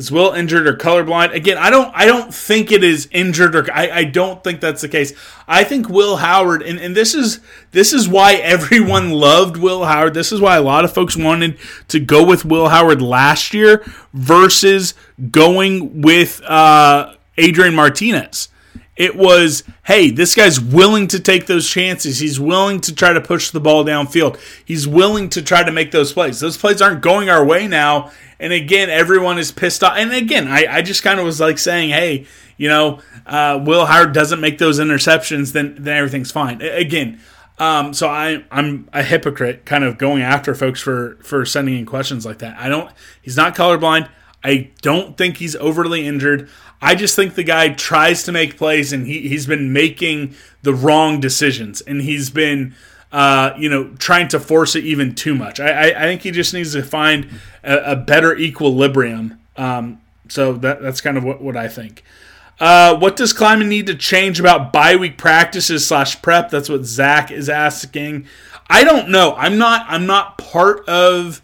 is 0.00 0.10
Will 0.10 0.32
injured 0.32 0.66
or 0.66 0.74
colorblind? 0.74 1.32
Again, 1.34 1.58
I 1.58 1.70
don't 1.70 1.92
I 1.94 2.06
don't 2.06 2.34
think 2.34 2.72
it 2.72 2.82
is 2.82 3.08
injured 3.12 3.54
or 3.54 3.72
I, 3.72 3.90
I 3.90 4.04
don't 4.04 4.42
think 4.42 4.60
that's 4.60 4.80
the 4.80 4.88
case. 4.88 5.12
I 5.46 5.62
think 5.62 5.88
Will 5.88 6.16
Howard 6.16 6.62
and, 6.62 6.78
and 6.78 6.96
this 6.96 7.14
is 7.14 7.40
this 7.72 7.92
is 7.92 8.08
why 8.08 8.34
everyone 8.34 9.10
loved 9.10 9.56
Will 9.56 9.84
Howard. 9.84 10.14
This 10.14 10.32
is 10.32 10.40
why 10.40 10.56
a 10.56 10.62
lot 10.62 10.84
of 10.84 10.92
folks 10.92 11.16
wanted 11.16 11.58
to 11.88 12.00
go 12.00 12.24
with 12.24 12.44
Will 12.44 12.68
Howard 12.68 13.02
last 13.02 13.54
year 13.54 13.84
versus 14.12 14.94
going 15.30 16.00
with 16.00 16.42
uh, 16.44 17.14
Adrian 17.36 17.74
Martinez. 17.74 18.48
It 19.00 19.16
was, 19.16 19.64
hey, 19.84 20.10
this 20.10 20.34
guy's 20.34 20.60
willing 20.60 21.06
to 21.06 21.18
take 21.18 21.46
those 21.46 21.66
chances. 21.66 22.18
He's 22.18 22.38
willing 22.38 22.82
to 22.82 22.94
try 22.94 23.14
to 23.14 23.20
push 23.22 23.48
the 23.48 23.58
ball 23.58 23.82
downfield. 23.82 24.38
He's 24.62 24.86
willing 24.86 25.30
to 25.30 25.40
try 25.40 25.62
to 25.62 25.72
make 25.72 25.90
those 25.90 26.12
plays. 26.12 26.40
Those 26.40 26.58
plays 26.58 26.82
aren't 26.82 27.00
going 27.00 27.30
our 27.30 27.42
way 27.42 27.66
now, 27.66 28.10
and 28.38 28.52
again, 28.52 28.90
everyone 28.90 29.38
is 29.38 29.52
pissed 29.52 29.82
off. 29.82 29.96
And 29.96 30.12
again, 30.12 30.48
I, 30.48 30.66
I 30.66 30.82
just 30.82 31.02
kind 31.02 31.18
of 31.18 31.24
was 31.24 31.40
like 31.40 31.56
saying, 31.56 31.88
hey, 31.88 32.26
you 32.58 32.68
know, 32.68 33.00
uh, 33.24 33.58
Will 33.64 33.86
Howard 33.86 34.12
doesn't 34.12 34.38
make 34.38 34.58
those 34.58 34.78
interceptions, 34.78 35.54
then 35.54 35.76
then 35.78 35.96
everything's 35.96 36.30
fine. 36.30 36.60
Again, 36.60 37.22
um, 37.58 37.94
so 37.94 38.06
I 38.06 38.44
I'm 38.50 38.86
a 38.92 39.02
hypocrite, 39.02 39.64
kind 39.64 39.82
of 39.82 39.96
going 39.96 40.20
after 40.22 40.54
folks 40.54 40.82
for 40.82 41.16
for 41.22 41.46
sending 41.46 41.78
in 41.78 41.86
questions 41.86 42.26
like 42.26 42.40
that. 42.40 42.58
I 42.58 42.68
don't. 42.68 42.90
He's 43.22 43.38
not 43.38 43.56
colorblind. 43.56 44.10
I 44.44 44.70
don't 44.82 45.16
think 45.16 45.38
he's 45.38 45.56
overly 45.56 46.06
injured. 46.06 46.50
I 46.82 46.94
just 46.94 47.14
think 47.16 47.34
the 47.34 47.44
guy 47.44 47.70
tries 47.70 48.22
to 48.24 48.32
make 48.32 48.56
plays 48.56 48.92
and 48.92 49.06
he, 49.06 49.28
he's 49.28 49.46
been 49.46 49.72
making 49.72 50.34
the 50.62 50.74
wrong 50.74 51.20
decisions 51.20 51.80
and 51.80 52.00
he's 52.02 52.30
been 52.30 52.74
uh, 53.12 53.52
you 53.58 53.68
know, 53.68 53.90
trying 53.98 54.28
to 54.28 54.38
force 54.38 54.76
it 54.76 54.84
even 54.84 55.14
too 55.14 55.34
much. 55.34 55.58
I, 55.58 55.90
I, 55.90 56.02
I 56.02 56.02
think 56.02 56.22
he 56.22 56.30
just 56.30 56.54
needs 56.54 56.72
to 56.74 56.82
find 56.82 57.28
a, 57.64 57.92
a 57.92 57.96
better 57.96 58.36
equilibrium. 58.36 59.40
Um, 59.56 60.00
so 60.28 60.52
that, 60.54 60.80
that's 60.80 61.00
kind 61.00 61.18
of 61.18 61.24
what, 61.24 61.42
what 61.42 61.56
I 61.56 61.68
think. 61.68 62.04
Uh, 62.60 62.96
what 62.96 63.16
does 63.16 63.32
Klieman 63.32 63.68
need 63.68 63.86
to 63.86 63.94
change 63.94 64.38
about 64.38 64.72
bye 64.72 64.94
week 64.94 65.16
practices 65.16 65.86
slash 65.86 66.20
prep? 66.20 66.50
That's 66.50 66.68
what 66.68 66.84
Zach 66.84 67.30
is 67.30 67.48
asking. 67.48 68.26
I 68.68 68.84
don't 68.84 69.08
know. 69.08 69.34
I'm 69.36 69.56
not. 69.56 69.86
I'm 69.88 70.06
not 70.06 70.36
part 70.36 70.86
of. 70.86 71.40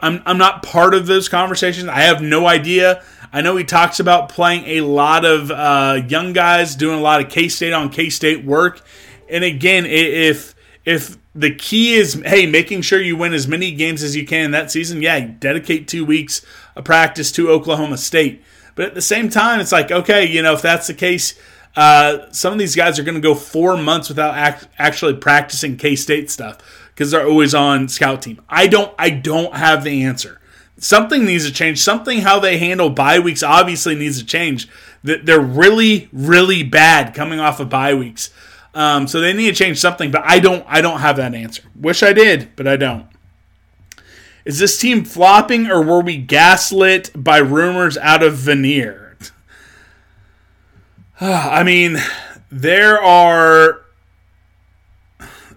I'm. 0.00 0.22
I'm 0.26 0.36
not 0.36 0.62
part 0.62 0.92
of 0.92 1.06
those 1.06 1.30
conversations. 1.30 1.88
I 1.88 2.00
have 2.00 2.20
no 2.20 2.46
idea. 2.46 3.02
I 3.32 3.42
know 3.42 3.56
he 3.56 3.64
talks 3.64 4.00
about 4.00 4.28
playing 4.28 4.64
a 4.66 4.80
lot 4.80 5.24
of 5.24 5.50
uh, 5.50 6.02
young 6.08 6.32
guys, 6.32 6.74
doing 6.74 6.98
a 6.98 7.02
lot 7.02 7.20
of 7.24 7.30
K 7.30 7.48
State 7.48 7.72
on 7.72 7.90
K 7.90 8.10
State 8.10 8.44
work. 8.44 8.82
And 9.28 9.44
again, 9.44 9.86
if 9.86 10.54
if 10.84 11.16
the 11.34 11.54
key 11.54 11.94
is 11.94 12.20
hey 12.26 12.46
making 12.46 12.82
sure 12.82 13.00
you 13.00 13.16
win 13.16 13.32
as 13.32 13.46
many 13.46 13.72
games 13.72 14.02
as 14.02 14.16
you 14.16 14.26
can 14.26 14.50
that 14.50 14.70
season 14.70 15.00
yeah 15.00 15.20
dedicate 15.20 15.86
two 15.86 16.04
weeks 16.04 16.44
of 16.74 16.84
practice 16.84 17.30
to 17.32 17.50
oklahoma 17.50 17.96
state. 17.96 18.42
But 18.74 18.86
at 18.86 18.94
the 18.94 19.02
same 19.02 19.28
time 19.28 19.60
it's 19.60 19.72
like 19.72 19.92
okay 19.92 20.24
you 20.24 20.42
know 20.42 20.54
if 20.54 20.62
that's 20.62 20.86
the 20.88 20.94
case 20.94 21.38
uh, 21.76 22.28
some 22.32 22.52
of 22.52 22.58
these 22.58 22.74
guys 22.74 22.98
are 22.98 23.04
going 23.04 23.14
to 23.14 23.20
go 23.20 23.32
four 23.32 23.76
months 23.76 24.08
without 24.08 24.34
act- 24.34 24.66
actually 24.76 25.14
practicing 25.14 25.76
k-state 25.76 26.28
stuff 26.28 26.58
because 26.88 27.12
they're 27.12 27.28
always 27.28 27.54
on 27.54 27.86
scout 27.86 28.22
team. 28.22 28.40
I 28.48 28.66
don't 28.66 28.92
i 28.98 29.10
don't 29.10 29.54
have 29.54 29.84
the 29.84 30.02
answer 30.02 30.39
something 30.80 31.24
needs 31.24 31.46
to 31.46 31.52
change 31.52 31.80
something 31.80 32.22
how 32.22 32.40
they 32.40 32.58
handle 32.58 32.90
bye 32.90 33.18
weeks 33.18 33.42
obviously 33.42 33.94
needs 33.94 34.18
to 34.18 34.26
change 34.26 34.68
they're 35.02 35.40
really 35.40 36.08
really 36.12 36.62
bad 36.62 37.14
coming 37.14 37.38
off 37.38 37.60
of 37.60 37.68
bye 37.68 37.94
weeks 37.94 38.30
um, 38.74 39.08
so 39.08 39.20
they 39.20 39.32
need 39.32 39.54
to 39.54 39.64
change 39.64 39.78
something, 39.78 40.10
but 40.10 40.22
I 40.24 40.38
don't 40.38 40.64
I 40.68 40.80
don't 40.80 41.00
have 41.00 41.16
that 41.16 41.34
answer. 41.34 41.62
Wish 41.74 42.02
I 42.02 42.12
did, 42.12 42.54
but 42.56 42.66
I 42.66 42.76
don't. 42.76 43.06
Is 44.44 44.58
this 44.58 44.78
team 44.78 45.04
flopping 45.04 45.66
or 45.66 45.82
were 45.82 46.00
we 46.00 46.16
gaslit 46.16 47.10
by 47.14 47.38
rumors 47.38 47.98
out 47.98 48.22
of 48.22 48.34
Vanier? 48.34 49.30
I 51.20 51.62
mean, 51.62 51.98
there 52.50 53.02
are 53.02 53.82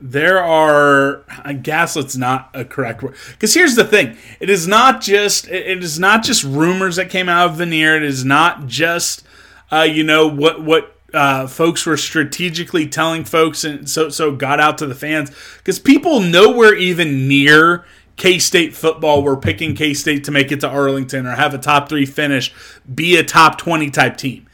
there 0.05 0.43
are 0.43 1.23
I 1.43 1.53
guess 1.53 1.95
it's 1.95 2.17
not 2.17 2.49
a 2.53 2.65
correct 2.65 3.01
word. 3.01 3.15
Because 3.31 3.53
here's 3.53 3.75
the 3.75 3.85
thing. 3.85 4.17
It 4.41 4.49
is 4.49 4.67
not 4.67 4.99
just 4.99 5.47
it 5.47 5.81
is 5.81 5.97
not 5.97 6.23
just 6.23 6.43
rumors 6.43 6.97
that 6.97 7.09
came 7.09 7.29
out 7.29 7.51
of 7.51 7.57
Vanier 7.57 7.95
it 7.95 8.03
is 8.03 8.25
not 8.25 8.67
just 8.67 9.23
uh, 9.71 9.83
you 9.83 10.03
know 10.03 10.27
what 10.27 10.61
what 10.61 10.97
uh, 11.13 11.47
folks 11.47 11.85
were 11.85 11.95
strategically 11.95 12.87
telling 12.87 13.23
folks, 13.23 13.63
and 13.63 13.89
so 13.89 14.09
so 14.09 14.35
got 14.35 14.59
out 14.59 14.77
to 14.79 14.85
the 14.85 14.95
fans. 14.95 15.31
Because 15.57 15.79
people 15.79 16.19
nowhere 16.19 16.75
even 16.75 17.27
near 17.27 17.85
K 18.17 18.39
State 18.39 18.75
football 18.75 19.23
were 19.23 19.37
picking 19.37 19.73
K 19.73 19.93
State 19.93 20.25
to 20.25 20.31
make 20.31 20.51
it 20.51 20.59
to 20.61 20.69
Arlington 20.69 21.25
or 21.25 21.35
have 21.35 21.53
a 21.53 21.57
top 21.57 21.87
three 21.87 22.05
finish, 22.05 22.53
be 22.93 23.15
a 23.15 23.23
top 23.23 23.57
twenty 23.57 23.89
type 23.89 24.17
team. 24.17 24.47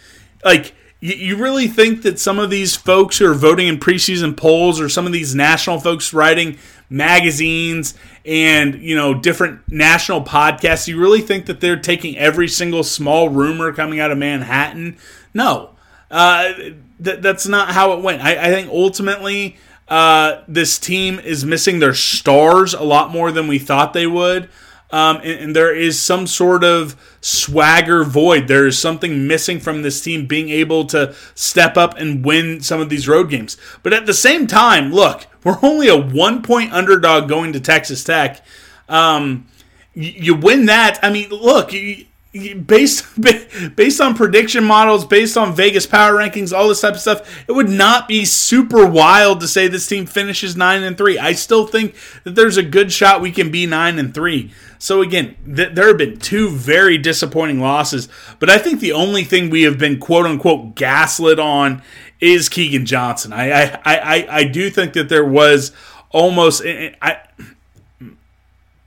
Like 0.44 0.76
you, 1.02 1.38
really 1.38 1.68
think 1.68 2.02
that 2.02 2.20
some 2.20 2.40
of 2.40 2.50
these 2.50 2.76
folks 2.76 3.18
who 3.18 3.26
are 3.26 3.34
voting 3.34 3.68
in 3.68 3.80
preseason 3.80 4.36
polls 4.36 4.82
or 4.82 4.90
some 4.90 5.06
of 5.06 5.14
these 5.14 5.34
national 5.34 5.80
folks 5.80 6.14
writing 6.14 6.58
magazines 6.90 7.94
and 8.26 8.76
you 8.82 8.96
know 8.96 9.14
different 9.14 9.62
national 9.70 10.24
podcasts 10.24 10.88
you 10.88 11.00
really 11.00 11.22
think 11.22 11.46
that 11.46 11.62
they're 11.62 11.80
taking 11.80 12.18
every 12.18 12.48
single 12.48 12.84
small 12.84 13.30
rumor 13.30 13.72
coming 13.72 14.00
out 14.00 14.10
of 14.10 14.18
manhattan 14.18 14.98
no 15.34 15.70
uh, 16.12 16.54
th- 16.54 17.20
that's 17.20 17.48
not 17.48 17.70
how 17.70 17.94
it 17.94 18.02
went. 18.02 18.24
I, 18.24 18.48
I 18.48 18.50
think 18.50 18.70
ultimately 18.70 19.58
uh, 19.88 20.42
this 20.48 20.80
team 20.80 21.20
is 21.20 21.46
missing 21.46 21.80
their 21.80 21.94
stars 21.94 22.74
a 22.74 22.84
lot 22.84 23.12
more 23.12 23.32
than 23.32 23.48
we 23.48 23.60
thought 23.60 23.94
they 23.94 24.08
would. 24.08 24.50
Um, 24.92 25.18
and, 25.18 25.40
and, 25.40 25.56
there 25.56 25.76
is 25.76 26.02
some 26.02 26.26
sort 26.26 26.64
of 26.64 26.96
swagger 27.22 28.04
void. 28.04 28.48
There 28.48 28.66
is 28.66 28.80
something 28.80 29.28
missing 29.28 29.60
from 29.60 29.84
this 29.84 30.02
team 30.02 30.26
being 30.26 30.50
able 30.50 30.86
to 30.86 31.14
step 31.36 31.78
up 31.78 31.96
and 31.98 32.26
win 32.26 32.62
some 32.62 32.82
of 32.82 32.90
these 32.90 33.08
road 33.08 33.30
games. 33.30 33.56
But 33.84 33.94
at 33.94 34.08
the 34.08 34.16
same 34.16 34.48
time, 34.48 34.92
look, 34.92 35.28
we're 35.44 35.60
only 35.62 35.90
a 35.90 35.96
one 35.96 36.42
point 36.42 36.74
underdog 36.74 37.30
going 37.30 37.54
to 37.54 37.60
Texas 37.60 38.04
Tech. 38.04 38.44
Um, 38.88 39.46
you, 39.94 40.12
you 40.16 40.36
win 40.36 40.66
that. 40.66 40.98
I 41.04 41.12
mean, 41.12 41.30
look, 41.30 41.72
you, 41.72 42.06
based 42.32 43.06
based 43.76 44.02
on 44.02 44.14
prediction 44.14 44.64
models, 44.64 45.06
based 45.06 45.36
on 45.36 45.56
Vegas 45.56 45.86
power 45.86 46.14
rankings, 46.14 46.56
all 46.56 46.68
this 46.68 46.82
type 46.82 46.94
of 46.94 47.00
stuff, 47.00 47.44
it 47.48 47.54
would 47.54 47.70
not 47.70 48.08
be 48.08 48.24
super 48.26 48.86
wild 48.86 49.40
to 49.42 49.48
say 49.48 49.68
this 49.68 49.88
team 49.88 50.06
finishes 50.06 50.56
nine 50.56 50.84
and 50.84 50.98
three. 50.98 51.18
I 51.18 51.34
still 51.34 51.66
think 51.66 51.96
that 52.24 52.36
there's 52.36 52.58
a 52.58 52.64
good 52.64 52.92
shot 52.92 53.22
we 53.22 53.32
can 53.32 53.50
be 53.50 53.66
nine 53.66 53.98
and 53.98 54.14
three. 54.14 54.52
So 54.78 55.02
again, 55.02 55.36
th- 55.44 55.74
there 55.74 55.88
have 55.88 55.98
been 55.98 56.20
two 56.20 56.50
very 56.50 56.98
disappointing 56.98 57.60
losses, 57.60 58.08
but 58.38 58.50
I 58.50 58.60
think 58.60 58.80
the 58.80 58.94
only 58.94 59.24
thing 59.24 59.50
we 59.50 59.64
have 59.64 59.80
been 59.80 60.00
quote 60.00 60.26
unquote 60.26 60.76
gaslit 60.76 61.40
on 61.40 61.82
is 62.20 62.48
Keagan 62.48 62.86
Johnson. 62.86 63.34
I 63.34 63.72
I 63.74 63.80
I, 63.86 64.28
I 64.30 64.44
do 64.44 64.70
think 64.70 64.94
that 64.94 65.10
there 65.10 65.26
was 65.26 65.72
almost 66.12 66.62
I 66.64 67.18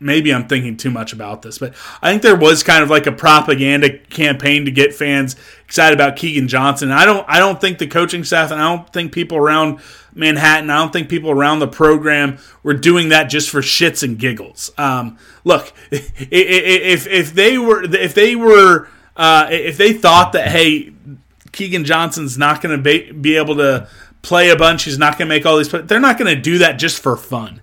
maybe 0.03 0.35
I'm 0.35 0.49
thinking 0.49 0.77
too 0.77 0.91
much 0.91 1.13
about 1.13 1.43
this, 1.43 1.59
but 1.59 1.75
I 2.03 2.11
think 2.11 2.23
there 2.23 2.37
was 2.37 2.63
kind 2.63 2.83
of 2.83 2.91
like 2.91 3.07
a 3.07 3.13
propaganda 3.13 3.99
campaign 3.99 4.65
to 4.65 4.71
get 4.71 4.95
fans 4.95 5.37
excited 5.65 5.99
about 5.99 6.17
Keagan 6.17 6.49
Johnson. 6.49 6.91
I 6.91 7.05
don't 7.05 7.25
I 7.29 7.39
don't 7.39 7.61
think 7.61 7.79
the 7.79 7.87
coaching 7.87 8.25
staff 8.25 8.51
and 8.51 8.61
I 8.61 8.75
don't 8.75 8.93
think 8.93 9.13
people 9.13 9.39
around 9.39 9.81
Manhattan, 10.15 10.69
I 10.69 10.79
don't 10.79 10.93
think 10.93 11.09
people 11.09 11.31
around 11.31 11.61
the 11.61 11.69
program 11.69 12.39
were 12.63 12.75
doing 12.75 13.11
that 13.11 13.25
just 13.25 13.49
for 13.49 13.61
shits 13.61 14.03
and 14.03 14.19
giggles. 14.19 14.71
Um, 14.77 15.19
look, 15.45 15.73
if 15.91 17.07
if 17.07 17.35
they 17.35 17.57
were 17.57 17.85
if 17.85 18.15
they 18.15 18.37
were 18.37 18.89
uh, 19.17 19.49
if 19.51 19.77
they 19.79 19.93
thought 19.93 20.33
that 20.33 20.49
hey 20.49 20.93
Keagan 21.53 21.85
Johnson's 21.85 22.37
not 22.37 22.63
going 22.63 22.77
to 22.77 22.83
be, 22.83 23.13
be 23.13 23.37
able 23.37 23.57
to 23.57 23.89
play 24.23 24.51
a 24.51 24.57
bunch, 24.57 24.85
he's 24.85 24.99
not 24.99 25.19
going 25.19 25.29
to 25.29 25.35
make 25.35 25.45
all 25.45 25.59
these, 25.59 25.71
they're 25.71 26.01
not 26.01 26.19
going 26.19 26.35
to 26.35 26.41
do 26.41 26.59
that 26.59 26.79
just 26.79 27.03
for 27.03 27.17
fun. 27.17 27.61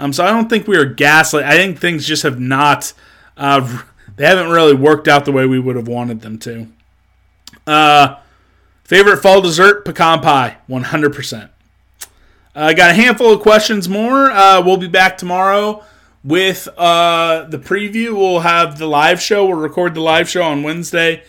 Um, 0.00 0.14
so 0.14 0.24
I 0.24 0.30
don't 0.30 0.48
think 0.48 0.66
we 0.66 0.78
are 0.78 0.86
gaslit. 0.86 1.44
I 1.44 1.56
think 1.56 1.78
things 1.78 2.06
just 2.06 2.22
have 2.22 2.40
not, 2.40 2.94
uh, 3.36 3.82
they 4.16 4.26
haven't 4.26 4.50
really 4.50 4.74
worked 4.74 5.06
out 5.06 5.26
the 5.26 5.32
way 5.32 5.46
we 5.46 5.60
would 5.60 5.76
have 5.76 5.86
wanted 5.86 6.22
them 6.22 6.38
to. 6.38 6.66
Uh, 7.66 8.16
favorite 8.82 9.18
fall 9.18 9.42
dessert, 9.42 9.84
pecan 9.84 10.22
pie, 10.22 10.56
100%. 10.68 11.50
I 12.52 12.70
uh, 12.70 12.72
got 12.72 12.90
a 12.90 12.94
handful 12.94 13.32
of 13.32 13.40
questions 13.40 13.88
more. 13.88 14.30
Uh, 14.30 14.62
we'll 14.64 14.78
be 14.78 14.88
back 14.88 15.18
tomorrow 15.18 15.84
with 16.24 16.66
uh, 16.78 17.44
the 17.44 17.58
preview. 17.58 18.16
We'll 18.16 18.40
have 18.40 18.78
the 18.78 18.86
live 18.86 19.20
show. 19.20 19.46
We'll 19.46 19.58
record 19.58 19.94
the 19.94 20.00
live 20.00 20.28
show 20.28 20.42
on 20.42 20.62
Wednesday. 20.62 21.22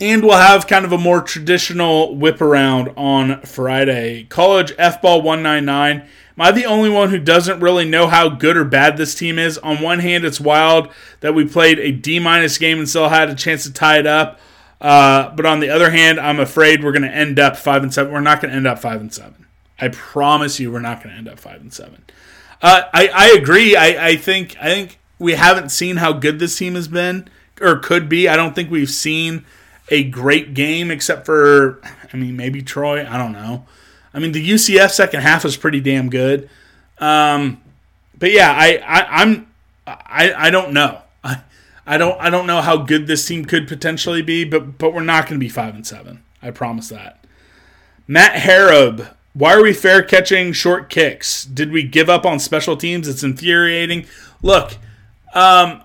And 0.00 0.22
we'll 0.22 0.38
have 0.38 0.66
kind 0.66 0.84
of 0.84 0.92
a 0.92 0.98
more 0.98 1.20
traditional 1.20 2.14
whip 2.14 2.40
around 2.40 2.92
on 2.96 3.42
Friday. 3.42 4.24
College 4.24 4.72
F 4.78 5.02
Ball 5.02 5.22
199. 5.22 6.08
Am 6.36 6.42
I 6.46 6.50
the 6.50 6.64
only 6.64 6.88
one 6.88 7.10
who 7.10 7.18
doesn't 7.18 7.60
really 7.60 7.84
know 7.84 8.06
how 8.06 8.28
good 8.30 8.56
or 8.56 8.64
bad 8.64 8.96
this 8.96 9.14
team 9.14 9.38
is? 9.38 9.58
On 9.58 9.82
one 9.82 9.98
hand, 9.98 10.24
it's 10.24 10.40
wild 10.40 10.90
that 11.20 11.34
we 11.34 11.46
played 11.46 11.78
a 11.78 11.92
D 11.92 12.18
minus 12.18 12.56
game 12.56 12.78
and 12.78 12.88
still 12.88 13.10
had 13.10 13.28
a 13.28 13.34
chance 13.34 13.64
to 13.64 13.72
tie 13.72 13.98
it 13.98 14.06
up. 14.06 14.40
Uh, 14.80 15.30
but 15.36 15.46
on 15.46 15.60
the 15.60 15.68
other 15.68 15.90
hand, 15.90 16.18
I'm 16.18 16.40
afraid 16.40 16.82
we're 16.82 16.92
going 16.92 17.02
to 17.02 17.14
end 17.14 17.38
up 17.38 17.56
five 17.56 17.82
and 17.82 17.92
seven. 17.92 18.12
We're 18.12 18.20
not 18.20 18.40
going 18.40 18.50
to 18.50 18.56
end 18.56 18.66
up 18.66 18.78
five 18.78 19.00
and 19.00 19.12
seven. 19.12 19.46
I 19.78 19.88
promise 19.88 20.58
you, 20.58 20.72
we're 20.72 20.80
not 20.80 21.02
going 21.02 21.10
to 21.10 21.18
end 21.18 21.28
up 21.28 21.38
five 21.38 21.60
and 21.60 21.72
seven. 21.72 22.04
Uh, 22.62 22.82
I, 22.92 23.08
I 23.08 23.28
agree. 23.30 23.76
I, 23.76 24.08
I 24.08 24.16
think 24.16 24.56
I 24.60 24.66
think 24.66 24.98
we 25.18 25.34
haven't 25.34 25.70
seen 25.70 25.96
how 25.96 26.12
good 26.12 26.38
this 26.38 26.56
team 26.56 26.74
has 26.74 26.88
been 26.88 27.28
or 27.60 27.76
could 27.76 28.08
be. 28.08 28.28
I 28.28 28.36
don't 28.36 28.54
think 28.54 28.70
we've 28.70 28.90
seen 28.90 29.44
a 29.88 30.04
great 30.04 30.54
game 30.54 30.90
except 30.90 31.26
for 31.26 31.80
I 32.12 32.16
mean 32.16 32.36
maybe 32.36 32.62
Troy. 32.62 33.06
I 33.06 33.18
don't 33.18 33.32
know. 33.32 33.66
I 34.14 34.18
mean, 34.18 34.32
the 34.32 34.50
UCF 34.50 34.90
second 34.90 35.20
half 35.20 35.44
was 35.44 35.56
pretty 35.56 35.80
damn 35.80 36.10
good. 36.10 36.48
Um, 36.98 37.60
but 38.18 38.30
yeah, 38.30 38.52
I, 38.52 38.76
I 38.76 39.22
I'm 39.22 39.46
I, 39.86 40.34
I 40.34 40.50
don't 40.50 40.72
know. 40.72 41.02
I, 41.24 41.42
I 41.86 41.98
don't 41.98 42.20
I 42.20 42.30
don't 42.30 42.46
know 42.46 42.60
how 42.60 42.76
good 42.76 43.06
this 43.06 43.26
team 43.26 43.44
could 43.44 43.66
potentially 43.66 44.22
be, 44.22 44.44
but 44.44 44.78
but 44.78 44.94
we're 44.94 45.02
not 45.02 45.26
going 45.26 45.40
to 45.40 45.44
be 45.44 45.48
five 45.48 45.74
and 45.74 45.86
seven. 45.86 46.22
I 46.42 46.50
promise 46.50 46.88
that. 46.88 47.24
Matt 48.06 48.42
Harab, 48.42 49.14
why 49.32 49.54
are 49.54 49.62
we 49.62 49.72
fair 49.72 50.02
catching 50.02 50.52
short 50.52 50.90
kicks? 50.90 51.44
Did 51.44 51.72
we 51.72 51.82
give 51.82 52.10
up 52.10 52.26
on 52.26 52.38
special 52.38 52.76
teams? 52.76 53.08
It's 53.08 53.22
infuriating. 53.22 54.06
Look, 54.42 54.76
um, 55.34 55.82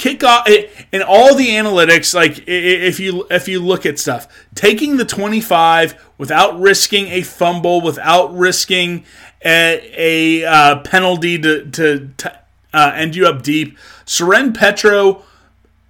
kickoff 0.00 0.86
and 0.92 1.02
all 1.02 1.34
the 1.34 1.48
analytics 1.50 2.14
like 2.14 2.42
if 2.46 2.98
you 2.98 3.26
if 3.30 3.46
you 3.46 3.60
look 3.60 3.84
at 3.84 3.98
stuff 3.98 4.26
taking 4.54 4.96
the 4.96 5.04
25 5.04 5.94
without 6.16 6.58
risking 6.58 7.08
a 7.08 7.20
fumble 7.20 7.82
without 7.82 8.34
risking 8.34 9.04
a, 9.44 10.42
a 10.42 10.44
uh, 10.46 10.80
penalty 10.80 11.38
to, 11.38 11.70
to, 11.70 12.10
to 12.16 12.38
uh, 12.72 12.92
end 12.94 13.14
you 13.14 13.26
up 13.26 13.42
deep 13.42 13.76
Soren 14.06 14.54
Petro 14.54 15.22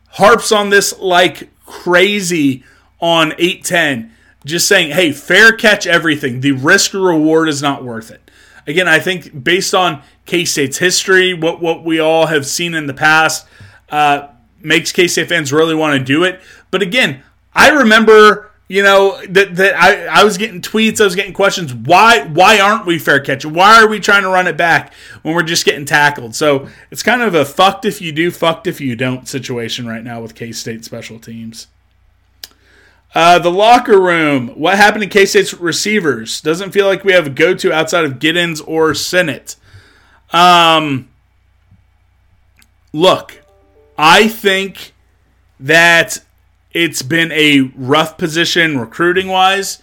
harps 0.09 0.51
on 0.51 0.71
this 0.71 0.99
like 0.99 1.49
crazy 1.65 2.65
on 3.01 3.33
810 3.39 4.13
just 4.45 4.67
saying 4.67 4.91
hey 4.91 5.13
fair 5.13 5.53
catch 5.53 5.87
everything. 5.87 6.41
The 6.41 6.53
risk 6.53 6.95
reward 6.95 7.49
is 7.49 7.63
not 7.63 7.85
worth 7.85 8.11
it. 8.11 8.29
Again 8.67 8.89
i 8.89 8.99
think 8.99 9.45
based 9.45 9.75
on 9.75 10.03
k-state's 10.27 10.79
history 10.79 11.33
what 11.33 11.61
what 11.61 11.85
we 11.85 11.99
all 11.99 12.27
have 12.27 12.47
seen 12.47 12.75
in 12.75 12.87
the 12.87 12.95
past 12.95 13.47
uh, 13.91 14.28
makes 14.62 14.93
K-State 14.93 15.28
fans 15.28 15.53
really 15.53 15.74
want 15.74 15.99
to 15.99 16.05
do 16.05 16.24
it. 16.24 16.41
But 16.70 16.82
again, 16.82 17.22
I 17.55 17.70
remember, 17.70 18.51
you 18.68 18.82
know, 18.82 19.20
that, 19.28 19.57
that 19.57 19.74
I, 19.74 20.07
I 20.07 20.24
was 20.24 20.38
getting 20.38 20.61
tweets, 20.61 21.01
I 21.01 21.05
was 21.05 21.16
getting 21.16 21.32
questions. 21.32 21.74
Why 21.74 22.24
why 22.26 22.61
aren't 22.61 22.86
we 22.86 22.99
fair 22.99 23.20
catching? 23.20 23.53
Why 23.53 23.82
are 23.82 23.88
we 23.88 24.01
trying 24.01 24.22
to 24.22 24.28
run 24.28 24.47
it 24.47 24.57
back 24.57 24.95
when 25.22 25.34
we're 25.34 25.43
just 25.43 25.64
getting 25.64 25.84
tackled? 25.84 26.34
So 26.34 26.68
it's 26.91 27.03
kind 27.03 27.22
of 27.22 27.34
a 27.34 27.45
fucked 27.45 27.84
if 27.84 28.01
you 28.01 28.12
do, 28.12 28.30
fucked 28.30 28.66
if 28.66 28.80
you 28.80 28.97
don't 28.97 29.26
situation 29.28 29.86
right 29.86 30.05
now 30.05 30.20
with 30.20 30.34
K-State 30.34 30.84
special 30.84 31.18
teams. 31.18 31.66
Uh, 33.14 33.38
the 33.41 33.51
locker 33.51 34.01
room. 34.01 34.49
What 34.51 34.76
happened 34.76 35.03
to 35.03 35.09
K 35.09 35.26
State's 35.26 35.55
receivers? 35.55 36.41
Doesn't 36.41 36.70
feel 36.70 36.86
like 36.86 37.03
we 37.05 37.12
have 37.12 37.26
a 37.26 37.30
go 37.30 37.55
to 37.55 37.72
outside 37.72 38.05
of 38.05 38.14
Giddens 38.14 38.62
or 38.66 38.95
Sinnott. 38.95 39.57
Um, 40.32 41.09
look, 42.93 43.43
I 44.03 44.29
think 44.29 44.95
that 45.61 46.25
it's 46.73 47.03
been 47.03 47.31
a 47.33 47.71
rough 47.77 48.17
position 48.17 48.79
recruiting 48.79 49.29
wise. 49.29 49.83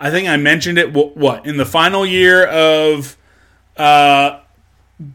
I 0.00 0.10
think 0.10 0.26
I 0.26 0.38
mentioned 0.38 0.78
it. 0.78 0.94
What 0.94 1.44
in 1.44 1.58
the 1.58 1.66
final 1.66 2.06
year 2.06 2.46
of 2.46 3.18
uh, 3.76 4.40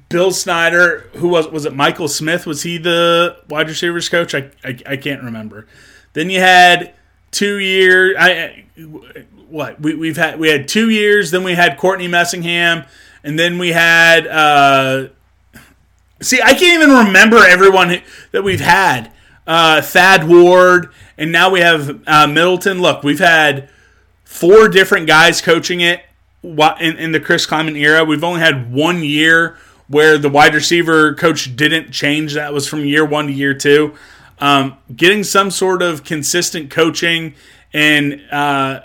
Bill 0.10 0.30
Snyder? 0.30 1.10
Who 1.16 1.30
was 1.30 1.48
was 1.48 1.66
it? 1.66 1.74
Michael 1.74 2.08
Smith 2.08 2.46
was 2.46 2.62
he 2.62 2.78
the 2.78 3.38
wide 3.50 3.70
receivers 3.70 4.08
coach? 4.08 4.36
I 4.36 4.52
I, 4.64 4.78
I 4.86 4.98
can't 4.98 5.24
remember. 5.24 5.66
Then 6.14 6.30
you 6.30 6.40
had 6.40 6.94
two 7.32 7.58
years. 7.58 8.16
I 8.20 8.66
what 9.50 9.82
we 9.82 9.96
we've 9.96 10.18
had 10.18 10.38
we 10.40 10.50
had 10.50 10.68
two 10.68 10.92
years. 10.92 11.32
Then 11.32 11.44
we 11.44 11.56
had 11.56 11.76
Courtney 11.80 12.08
Messingham, 12.08 12.88
and 13.24 13.40
then 13.40 13.58
we 13.58 13.70
had 13.70 14.28
uh, 14.28 15.08
See, 16.24 16.42
I 16.42 16.54
can't 16.54 16.82
even 16.82 17.06
remember 17.08 17.38
everyone 17.38 18.02
that 18.32 18.44
we've 18.44 18.62
had. 18.62 19.12
Uh, 19.46 19.82
Thad 19.82 20.28
Ward, 20.28 20.90
and 21.18 21.32
now 21.32 21.50
we 21.50 21.60
have 21.60 22.02
uh, 22.08 22.28
Middleton. 22.28 22.82
Look, 22.82 23.04
we've 23.04 23.20
had 23.20 23.70
four 24.24 24.70
different 24.70 25.06
guys 25.06 25.42
coaching 25.42 25.82
it 25.82 26.02
in, 26.44 26.98
in 26.98 27.12
the 27.12 27.20
Chris 27.20 27.46
Klieman 27.46 27.78
era. 27.78 28.06
We've 28.06 28.24
only 28.24 28.40
had 28.40 28.72
one 28.72 29.04
year 29.04 29.58
where 29.88 30.18
the 30.18 30.30
wide 30.30 30.56
receiver 30.56 31.14
coach 31.14 31.56
didn't 31.56 31.92
change. 31.92 32.34
That 32.36 32.54
was 32.54 32.68
from 32.68 32.86
year 32.86 33.06
one 33.06 33.28
to 33.28 33.34
year 33.34 33.54
two. 33.54 33.94
Um, 34.40 34.78
getting 34.96 35.24
some 35.24 35.52
sort 35.52 35.82
of 35.82 36.04
consistent 36.04 36.70
coaching 36.70 37.36
and 37.74 38.22
uh, 38.32 38.82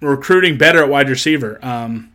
recruiting 0.00 0.56
better 0.56 0.82
at 0.82 0.88
wide 0.88 1.10
receiver. 1.10 1.58
Um, 1.62 2.12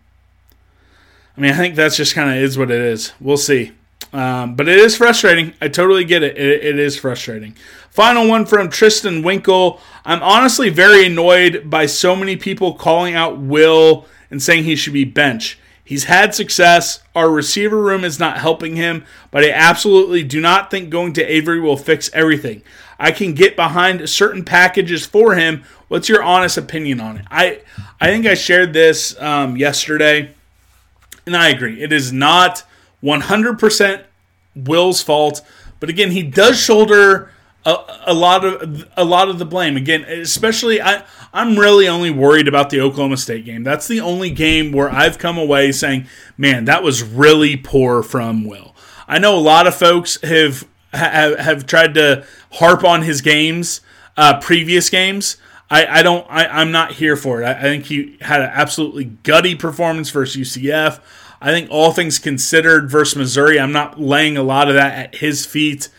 I 1.37 1.41
mean, 1.41 1.51
I 1.51 1.57
think 1.57 1.75
that's 1.75 1.97
just 1.97 2.15
kind 2.15 2.29
of 2.29 2.37
is 2.37 2.57
what 2.57 2.71
it 2.71 2.81
is. 2.81 3.11
We'll 3.19 3.37
see. 3.37 3.73
Um, 4.15 4.55
but 4.55 4.69
it 4.69 4.79
is 4.79 4.95
frustrating. 4.95 5.53
I 5.59 5.67
totally 5.67 6.05
get 6.05 6.23
it. 6.23 6.37
it. 6.37 6.63
It 6.63 6.79
is 6.79 6.97
frustrating. 6.97 7.53
Final 7.89 8.29
one 8.29 8.45
from 8.45 8.69
Tristan 8.69 9.23
Winkle. 9.23 9.81
I'm 10.05 10.23
honestly 10.23 10.69
very 10.69 11.05
annoyed 11.05 11.69
by 11.69 11.85
so 11.85 12.15
many 12.15 12.37
people 12.37 12.75
calling 12.75 13.13
out 13.13 13.37
Will 13.37 14.05
and 14.31 14.41
saying 14.41 14.63
he 14.63 14.77
should 14.77 14.93
be 14.93 15.03
bench. 15.03 15.59
He's 15.83 16.05
had 16.05 16.33
success. 16.33 17.03
Our 17.13 17.29
receiver 17.29 17.81
room 17.81 18.05
is 18.05 18.17
not 18.17 18.37
helping 18.37 18.77
him, 18.77 19.03
but 19.31 19.43
I 19.43 19.51
absolutely 19.51 20.23
do 20.23 20.39
not 20.39 20.71
think 20.71 20.89
going 20.89 21.11
to 21.13 21.23
Avery 21.23 21.59
will 21.59 21.75
fix 21.75 22.09
everything. 22.13 22.61
I 22.97 23.11
can 23.11 23.33
get 23.33 23.57
behind 23.57 24.09
certain 24.09 24.45
packages 24.45 25.05
for 25.05 25.35
him. 25.35 25.65
What's 25.89 26.07
your 26.07 26.23
honest 26.23 26.57
opinion 26.57 27.01
on 27.01 27.17
it? 27.17 27.25
I 27.29 27.59
I 27.99 28.07
think 28.07 28.25
I 28.25 28.35
shared 28.35 28.71
this 28.71 29.19
um, 29.21 29.57
yesterday, 29.57 30.33
and 31.25 31.35
I 31.35 31.49
agree. 31.49 31.83
It 31.83 31.91
is 31.91 32.13
not 32.13 32.63
100% 33.05 34.03
Will's 34.55 35.01
fault, 35.01 35.41
but 35.79 35.89
again, 35.89 36.11
he 36.11 36.23
does 36.23 36.59
shoulder 36.59 37.29
a, 37.65 37.77
a, 38.07 38.13
lot 38.13 38.45
of 38.45 38.87
a 38.95 39.03
lot 39.03 39.29
of 39.29 39.39
the 39.39 39.45
blame. 39.45 39.75
Again, 39.75 40.03
especially 40.03 40.81
I 40.81 41.03
I'm 41.33 41.57
really 41.57 41.87
only 41.87 42.11
worried 42.11 42.47
about 42.47 42.69
the 42.69 42.79
Oklahoma 42.79 43.17
State 43.17 43.45
game. 43.45 43.63
That's 43.63 43.87
the 43.87 43.99
only 43.99 44.29
game 44.29 44.71
where 44.71 44.89
I've 44.89 45.17
come 45.17 45.37
away 45.37 45.71
saying, 45.71 46.07
"Man, 46.37 46.65
that 46.65 46.83
was 46.83 47.03
really 47.03 47.57
poor 47.57 48.03
from 48.03 48.45
Will." 48.45 48.75
I 49.07 49.19
know 49.19 49.35
a 49.35 49.39
lot 49.41 49.67
of 49.67 49.75
folks 49.75 50.19
have 50.21 50.67
have, 50.93 51.39
have 51.39 51.65
tried 51.65 51.93
to 51.95 52.25
harp 52.53 52.83
on 52.83 53.01
his 53.01 53.21
games, 53.21 53.81
uh, 54.15 54.39
previous 54.39 54.89
games. 54.89 55.37
I, 55.69 55.99
I 55.99 56.03
don't. 56.03 56.25
I, 56.29 56.45
I'm 56.45 56.71
not 56.71 56.93
here 56.93 57.15
for 57.15 57.41
it. 57.41 57.45
I, 57.45 57.53
I 57.53 57.61
think 57.61 57.85
he 57.85 58.17
had 58.21 58.41
an 58.41 58.51
absolutely 58.53 59.05
gutty 59.05 59.55
performance 59.55 60.11
versus 60.11 60.55
UCF. 60.55 60.99
I 61.41 61.51
think 61.51 61.69
all 61.69 61.91
things 61.91 62.19
considered 62.19 62.89
versus 62.89 63.15
Missouri, 63.15 63.59
I'm 63.59 63.71
not 63.71 63.99
laying 63.99 64.37
a 64.37 64.43
lot 64.43 64.67
of 64.67 64.75
that 64.75 64.93
at 64.97 65.15
his 65.15 65.45
feet. 65.45 65.89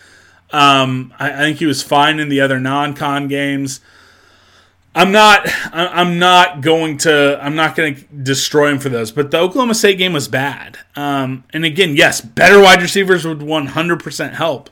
Um, 0.50 1.12
I, 1.18 1.32
I, 1.32 1.38
think 1.38 1.58
he 1.58 1.66
was 1.66 1.82
fine 1.82 2.20
in 2.20 2.28
the 2.28 2.40
other 2.40 2.60
non-con 2.60 3.28
games. 3.28 3.80
I'm 4.96 5.12
not. 5.12 5.46
I'm 5.74 6.18
not 6.18 6.62
going 6.62 6.96
to. 6.98 7.38
I'm 7.42 7.54
not 7.54 7.76
going 7.76 7.96
to 7.96 8.02
destroy 8.02 8.70
him 8.70 8.78
for 8.78 8.88
those. 8.88 9.12
But 9.12 9.30
the 9.30 9.38
Oklahoma 9.38 9.74
State 9.74 9.98
game 9.98 10.14
was 10.14 10.26
bad. 10.26 10.78
Um, 10.94 11.44
and 11.52 11.66
again, 11.66 11.96
yes, 11.96 12.22
better 12.22 12.58
wide 12.60 12.80
receivers 12.80 13.26
would 13.26 13.40
100% 13.40 14.32
help. 14.32 14.70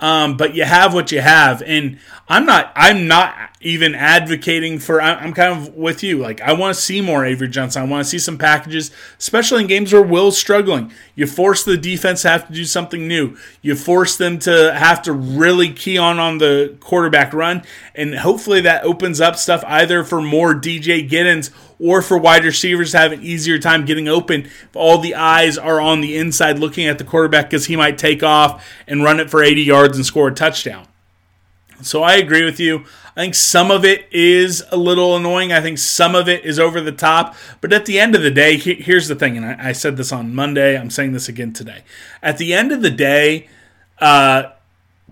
Um, 0.00 0.36
but 0.36 0.56
you 0.56 0.64
have 0.64 0.92
what 0.92 1.12
you 1.12 1.20
have, 1.20 1.62
and 1.62 2.00
I'm 2.28 2.44
not. 2.44 2.72
I'm 2.74 3.06
not 3.06 3.53
even 3.64 3.94
advocating 3.94 4.78
for. 4.78 5.00
I'm 5.00 5.32
kind 5.32 5.52
of 5.52 5.74
with 5.74 6.02
you. 6.02 6.18
Like 6.18 6.40
I 6.40 6.52
want 6.52 6.74
to 6.76 6.80
see 6.80 7.00
more 7.00 7.24
Avery 7.24 7.48
Johnson. 7.48 7.82
I 7.82 7.86
want 7.86 8.04
to 8.04 8.10
see 8.10 8.18
some 8.18 8.38
packages, 8.38 8.90
especially 9.18 9.62
in 9.62 9.66
games 9.66 9.92
where 9.92 10.02
Will's 10.02 10.38
struggling. 10.38 10.92
You 11.14 11.26
force 11.26 11.64
the 11.64 11.76
defense 11.76 12.22
to 12.22 12.28
have 12.28 12.46
to 12.46 12.52
do 12.52 12.64
something 12.64 13.08
new. 13.08 13.36
You 13.62 13.74
force 13.74 14.16
them 14.16 14.38
to 14.40 14.74
have 14.74 15.02
to 15.02 15.12
really 15.12 15.72
key 15.72 15.98
on 15.98 16.18
on 16.18 16.38
the 16.38 16.76
quarterback 16.80 17.32
run, 17.32 17.62
and 17.94 18.14
hopefully 18.14 18.60
that 18.60 18.84
opens 18.84 19.20
up 19.20 19.36
stuff 19.36 19.64
either 19.66 20.04
for 20.04 20.20
more 20.20 20.54
DJ 20.54 21.08
Giddens 21.08 21.50
or 21.80 22.02
for 22.02 22.18
wide 22.18 22.44
receivers 22.44 22.92
to 22.92 22.98
have 22.98 23.12
an 23.12 23.22
easier 23.22 23.58
time 23.58 23.84
getting 23.84 24.08
open 24.08 24.42
if 24.42 24.76
all 24.76 24.98
the 24.98 25.14
eyes 25.14 25.58
are 25.58 25.80
on 25.80 26.00
the 26.00 26.16
inside 26.16 26.58
looking 26.58 26.86
at 26.86 26.98
the 26.98 27.04
quarterback 27.04 27.50
because 27.50 27.66
he 27.66 27.76
might 27.76 27.98
take 27.98 28.22
off 28.22 28.66
and 28.86 29.02
run 29.02 29.20
it 29.20 29.30
for 29.30 29.42
80 29.42 29.62
yards 29.62 29.96
and 29.96 30.06
score 30.06 30.28
a 30.28 30.34
touchdown. 30.34 30.86
So 31.82 32.02
I 32.02 32.14
agree 32.14 32.44
with 32.44 32.60
you. 32.60 32.84
I 33.16 33.20
think 33.20 33.34
some 33.34 33.70
of 33.70 33.84
it 33.84 34.08
is 34.12 34.64
a 34.70 34.76
little 34.76 35.16
annoying. 35.16 35.52
I 35.52 35.60
think 35.60 35.78
some 35.78 36.14
of 36.14 36.28
it 36.28 36.44
is 36.44 36.58
over 36.58 36.80
the 36.80 36.92
top. 36.92 37.36
But 37.60 37.72
at 37.72 37.86
the 37.86 38.00
end 38.00 38.14
of 38.14 38.22
the 38.22 38.30
day, 38.30 38.56
here's 38.56 39.08
the 39.08 39.14
thing, 39.14 39.36
and 39.36 39.46
I, 39.46 39.72
said 39.72 39.96
this 39.96 40.12
on 40.12 40.34
Monday. 40.34 40.76
I'm 40.76 40.90
saying 40.90 41.12
this 41.12 41.28
again 41.28 41.52
today. 41.52 41.84
At 42.22 42.38
the 42.38 42.54
end 42.54 42.72
of 42.72 42.82
the 42.82 42.90
day, 42.90 43.48
uh, 43.98 44.50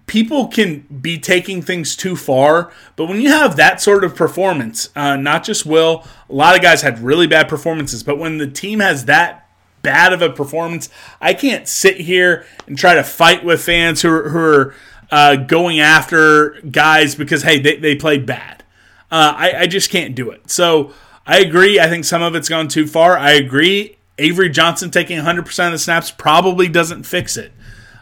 people 0.07 0.49
can 0.49 0.81
be 1.01 1.19
taking 1.19 1.63
things 1.63 1.95
too 1.95 2.17
far. 2.17 2.73
But 2.97 3.07
when 3.07 3.21
you 3.21 3.29
have 3.29 3.57
that 3.57 3.81
sort 3.81 4.05
of 4.05 4.17
performance, 4.17 4.91
uh, 4.97 5.17
not 5.17 5.45
just 5.45 5.65
Will, 5.65 6.05
a 6.29 6.35
lot 6.35 6.57
of 6.57 6.63
guys 6.63 6.83
had 6.83 6.99
really 6.99 7.27
bad 7.27 7.49
performances. 7.49 8.03
But 8.03 8.19
when 8.19 8.39
the 8.39 8.49
team 8.49 8.81
has 8.81 9.05
that 9.05 9.49
bad 9.83 10.13
of 10.13 10.23
a 10.23 10.31
performance, 10.31 10.89
I 11.21 11.35
can't 11.35 11.69
sit 11.69 12.01
here 12.01 12.47
and 12.67 12.77
try 12.77 12.95
to 12.95 13.05
fight 13.05 13.45
with 13.45 13.63
fans 13.65 14.03
who 14.03 14.29
who 14.29 14.39
are 14.39 14.75
uh, 15.13 15.37
going 15.37 15.79
after 15.79 16.61
guys 16.63 17.15
because 17.15 17.43
hey 17.43 17.61
they, 17.61 17.77
they 17.77 17.95
played 17.95 18.27
bad. 18.27 18.65
Uh, 19.11 19.35
I, 19.37 19.53
I 19.61 19.67
just 19.67 19.91
can't 19.91 20.15
do 20.15 20.31
it. 20.31 20.51
So 20.51 20.93
I 21.27 21.39
agree. 21.39 21.79
I 21.79 21.89
think 21.89 22.07
some 22.07 22.23
of 22.23 22.35
it's 22.35 22.49
gone 22.49 22.67
too 22.67 22.87
far. 22.87 23.17
I 23.17 23.33
agree. 23.33 23.99
Avery 24.19 24.49
Johnson 24.49 24.91
taking 24.91 25.19
100% 25.19 25.67
of 25.67 25.73
the 25.73 25.79
snaps 25.79 26.11
probably 26.11 26.67
doesn't 26.67 27.05
fix 27.05 27.37
it. 27.37 27.53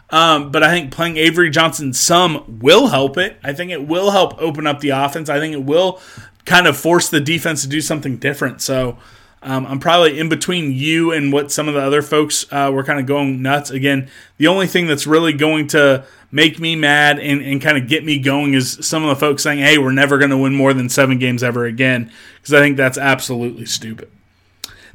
Um, 0.09 0.51
but 0.51 0.63
I 0.63 0.71
think 0.71 0.91
playing 0.91 1.17
Avery 1.17 1.49
Johnson 1.49 1.93
some 1.93 2.59
will 2.59 2.87
help 2.87 3.17
it. 3.17 3.37
I 3.43 3.53
think 3.53 3.71
it 3.71 3.87
will 3.87 4.11
help 4.11 4.41
open 4.41 4.65
up 4.65 4.79
the 4.79 4.89
offense. 4.89 5.29
I 5.29 5.39
think 5.39 5.53
it 5.53 5.63
will 5.63 6.01
kind 6.45 6.65
of 6.65 6.77
force 6.77 7.09
the 7.09 7.19
defense 7.19 7.61
to 7.63 7.67
do 7.67 7.81
something 7.81 8.17
different. 8.17 8.61
So 8.61 8.97
um, 9.43 9.65
I'm 9.65 9.79
probably 9.79 10.19
in 10.19 10.29
between 10.29 10.71
you 10.71 11.11
and 11.11 11.33
what 11.33 11.51
some 11.51 11.67
of 11.67 11.73
the 11.73 11.81
other 11.81 12.03
folks 12.03 12.45
uh, 12.51 12.69
were 12.71 12.83
kind 12.83 12.99
of 12.99 13.07
going 13.07 13.41
nuts. 13.41 13.71
Again, 13.71 14.09
the 14.37 14.47
only 14.47 14.67
thing 14.67 14.85
that's 14.85 15.07
really 15.07 15.33
going 15.33 15.67
to 15.67 16.05
make 16.31 16.59
me 16.59 16.75
mad 16.75 17.19
and, 17.19 17.41
and 17.41 17.61
kind 17.61 17.77
of 17.77 17.87
get 17.87 18.05
me 18.05 18.19
going 18.19 18.53
is 18.53 18.77
some 18.85 19.03
of 19.03 19.09
the 19.09 19.15
folks 19.15 19.41
saying, 19.41 19.59
hey, 19.59 19.79
we're 19.79 19.91
never 19.91 20.19
going 20.19 20.29
to 20.29 20.37
win 20.37 20.53
more 20.53 20.73
than 20.73 20.89
seven 20.89 21.17
games 21.17 21.41
ever 21.41 21.65
again, 21.65 22.11
because 22.35 22.53
I 22.53 22.59
think 22.59 22.77
that's 22.77 22.99
absolutely 22.99 23.65
stupid. 23.65 24.11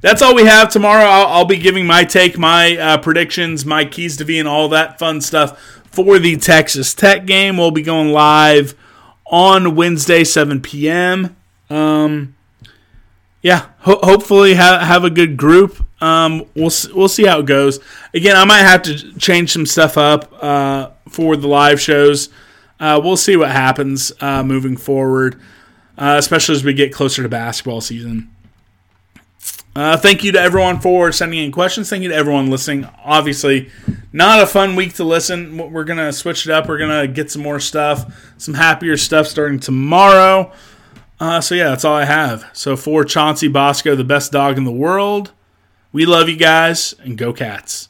That's 0.01 0.23
all 0.23 0.35
we 0.35 0.45
have 0.45 0.71
tomorrow. 0.71 1.05
I'll, 1.05 1.27
I'll 1.27 1.45
be 1.45 1.59
giving 1.59 1.87
my 1.87 2.05
take, 2.05 2.39
my 2.39 2.77
uh, 2.77 2.99
predictions, 2.99 3.65
my 3.65 3.85
keys 3.85 4.17
to 4.19 4.25
V, 4.25 4.39
and 4.39 4.47
all 4.47 4.69
that 4.69 4.99
fun 4.99 5.21
stuff 5.21 5.59
for 5.91 6.21
the 6.21 6.37
Texas 6.37 6.95
Tech 6.95 7.27
game. 7.27 7.57
We'll 7.57 7.73
be 7.73 7.83
going 7.83 8.13
live 8.13 8.77
on 9.27 9.75
Wednesday, 9.75 10.23
7 10.23 10.61
p.m. 10.61 11.35
Um, 11.69 12.36
yeah, 13.47 13.69
ho- 13.79 14.01
hopefully 14.03 14.55
have 14.55 14.83
have 14.83 15.05
a 15.05 15.11
good 15.11 15.37
group. 15.37 15.85
Um, 16.03 16.47
we'll 16.55 16.73
we'll 16.95 17.09
see 17.09 17.25
how 17.25 17.39
it 17.41 17.47
goes. 17.47 17.81
Again, 18.13 18.37
I 18.37 18.45
might 18.45 18.63
have 18.63 18.83
to 18.83 19.19
change 19.19 19.53
some 19.53 19.67
stuff 19.67 19.97
up. 19.97 20.33
Uh, 20.43 20.91
for 21.09 21.37
the 21.37 21.49
live 21.49 21.81
shows. 21.81 22.29
Uh, 22.79 23.01
we'll 23.03 23.17
see 23.17 23.37
what 23.37 23.51
happens 23.51 24.13
uh, 24.21 24.43
moving 24.43 24.77
forward, 24.77 25.41
uh, 25.97 26.17
especially 26.19 26.55
as 26.55 26.65
we 26.65 26.75
get 26.75 26.93
closer 26.93 27.23
to 27.23 27.29
basketball 27.29 27.81
season. 27.81 28.31
Uh, 29.75 29.97
thank 29.97 30.25
you 30.25 30.33
to 30.33 30.41
everyone 30.41 30.81
for 30.81 31.13
sending 31.13 31.39
in 31.43 31.53
questions. 31.53 31.89
Thank 31.89 32.03
you 32.03 32.09
to 32.09 32.15
everyone 32.15 32.51
listening. 32.51 32.89
Obviously, 33.05 33.71
not 34.13 34.43
a 34.43 34.47
fun 34.47 34.75
week 34.75 34.95
to 34.95 35.05
listen. 35.05 35.57
We're 35.57 35.85
to 35.85 36.13
switch 36.13 36.47
it 36.47 36.53
up. 36.53 36.67
We're 36.67 36.79
to 36.79 37.09
get 37.13 37.31
some 37.31 37.43
more 37.43 37.61
stuff, 37.61 38.35
some 38.39 38.55
happier 38.55 38.97
stuff 38.97 39.27
starting 39.27 39.61
tomorrow. 39.61 40.53
Uh, 41.19 41.41
so, 41.41 41.55
yeah, 41.55 41.71
that's 41.71 41.85
all 41.85 41.95
I 41.95 42.05
have. 42.05 42.49
So, 42.53 42.77
for 42.77 43.05
Chauncey 43.05 43.49
Bosco, 43.49 43.95
the 43.95 44.05
best 44.05 44.33
dog 44.33 44.59
in 44.59 44.65
the 44.65 44.73
world, 44.73 45.33
we 45.93 46.05
love 46.05 46.29
you 46.29 46.37
guys 46.37 46.95
and 46.99 47.17
go 47.17 47.33
cats. 47.33 47.89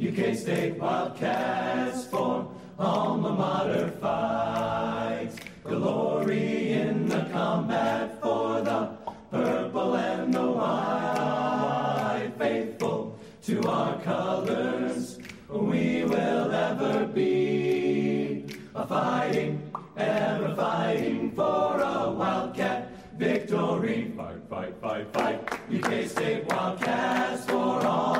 UK 0.00 0.34
State 0.34 0.78
Wildcats 0.78 2.06
form 2.06 2.48
alma 2.78 3.34
mater 3.34 3.90
fights. 4.00 5.36
Glory 5.62 6.72
in 6.72 7.06
the 7.06 7.28
combat 7.30 8.18
for 8.22 8.62
the 8.62 8.96
purple 9.30 9.96
and 9.96 10.32
the 10.32 10.52
white. 10.52 12.32
Faithful 12.38 13.18
to 13.42 13.62
our 13.68 14.00
colors, 14.00 15.18
we 15.50 16.04
will 16.04 16.50
ever 16.50 17.06
be. 17.06 18.46
A 18.74 18.86
fighting, 18.86 19.70
ever 19.98 20.54
fighting 20.56 21.30
for 21.32 21.78
a 21.78 22.10
Wildcat 22.10 22.90
victory. 23.18 24.10
Fight, 24.16 24.40
fight, 24.48 24.74
fight, 24.80 25.12
fight. 25.12 25.60
UK 25.70 26.08
State 26.08 26.46
Wildcats 26.46 27.44
for 27.44 27.84
alma 27.86 28.19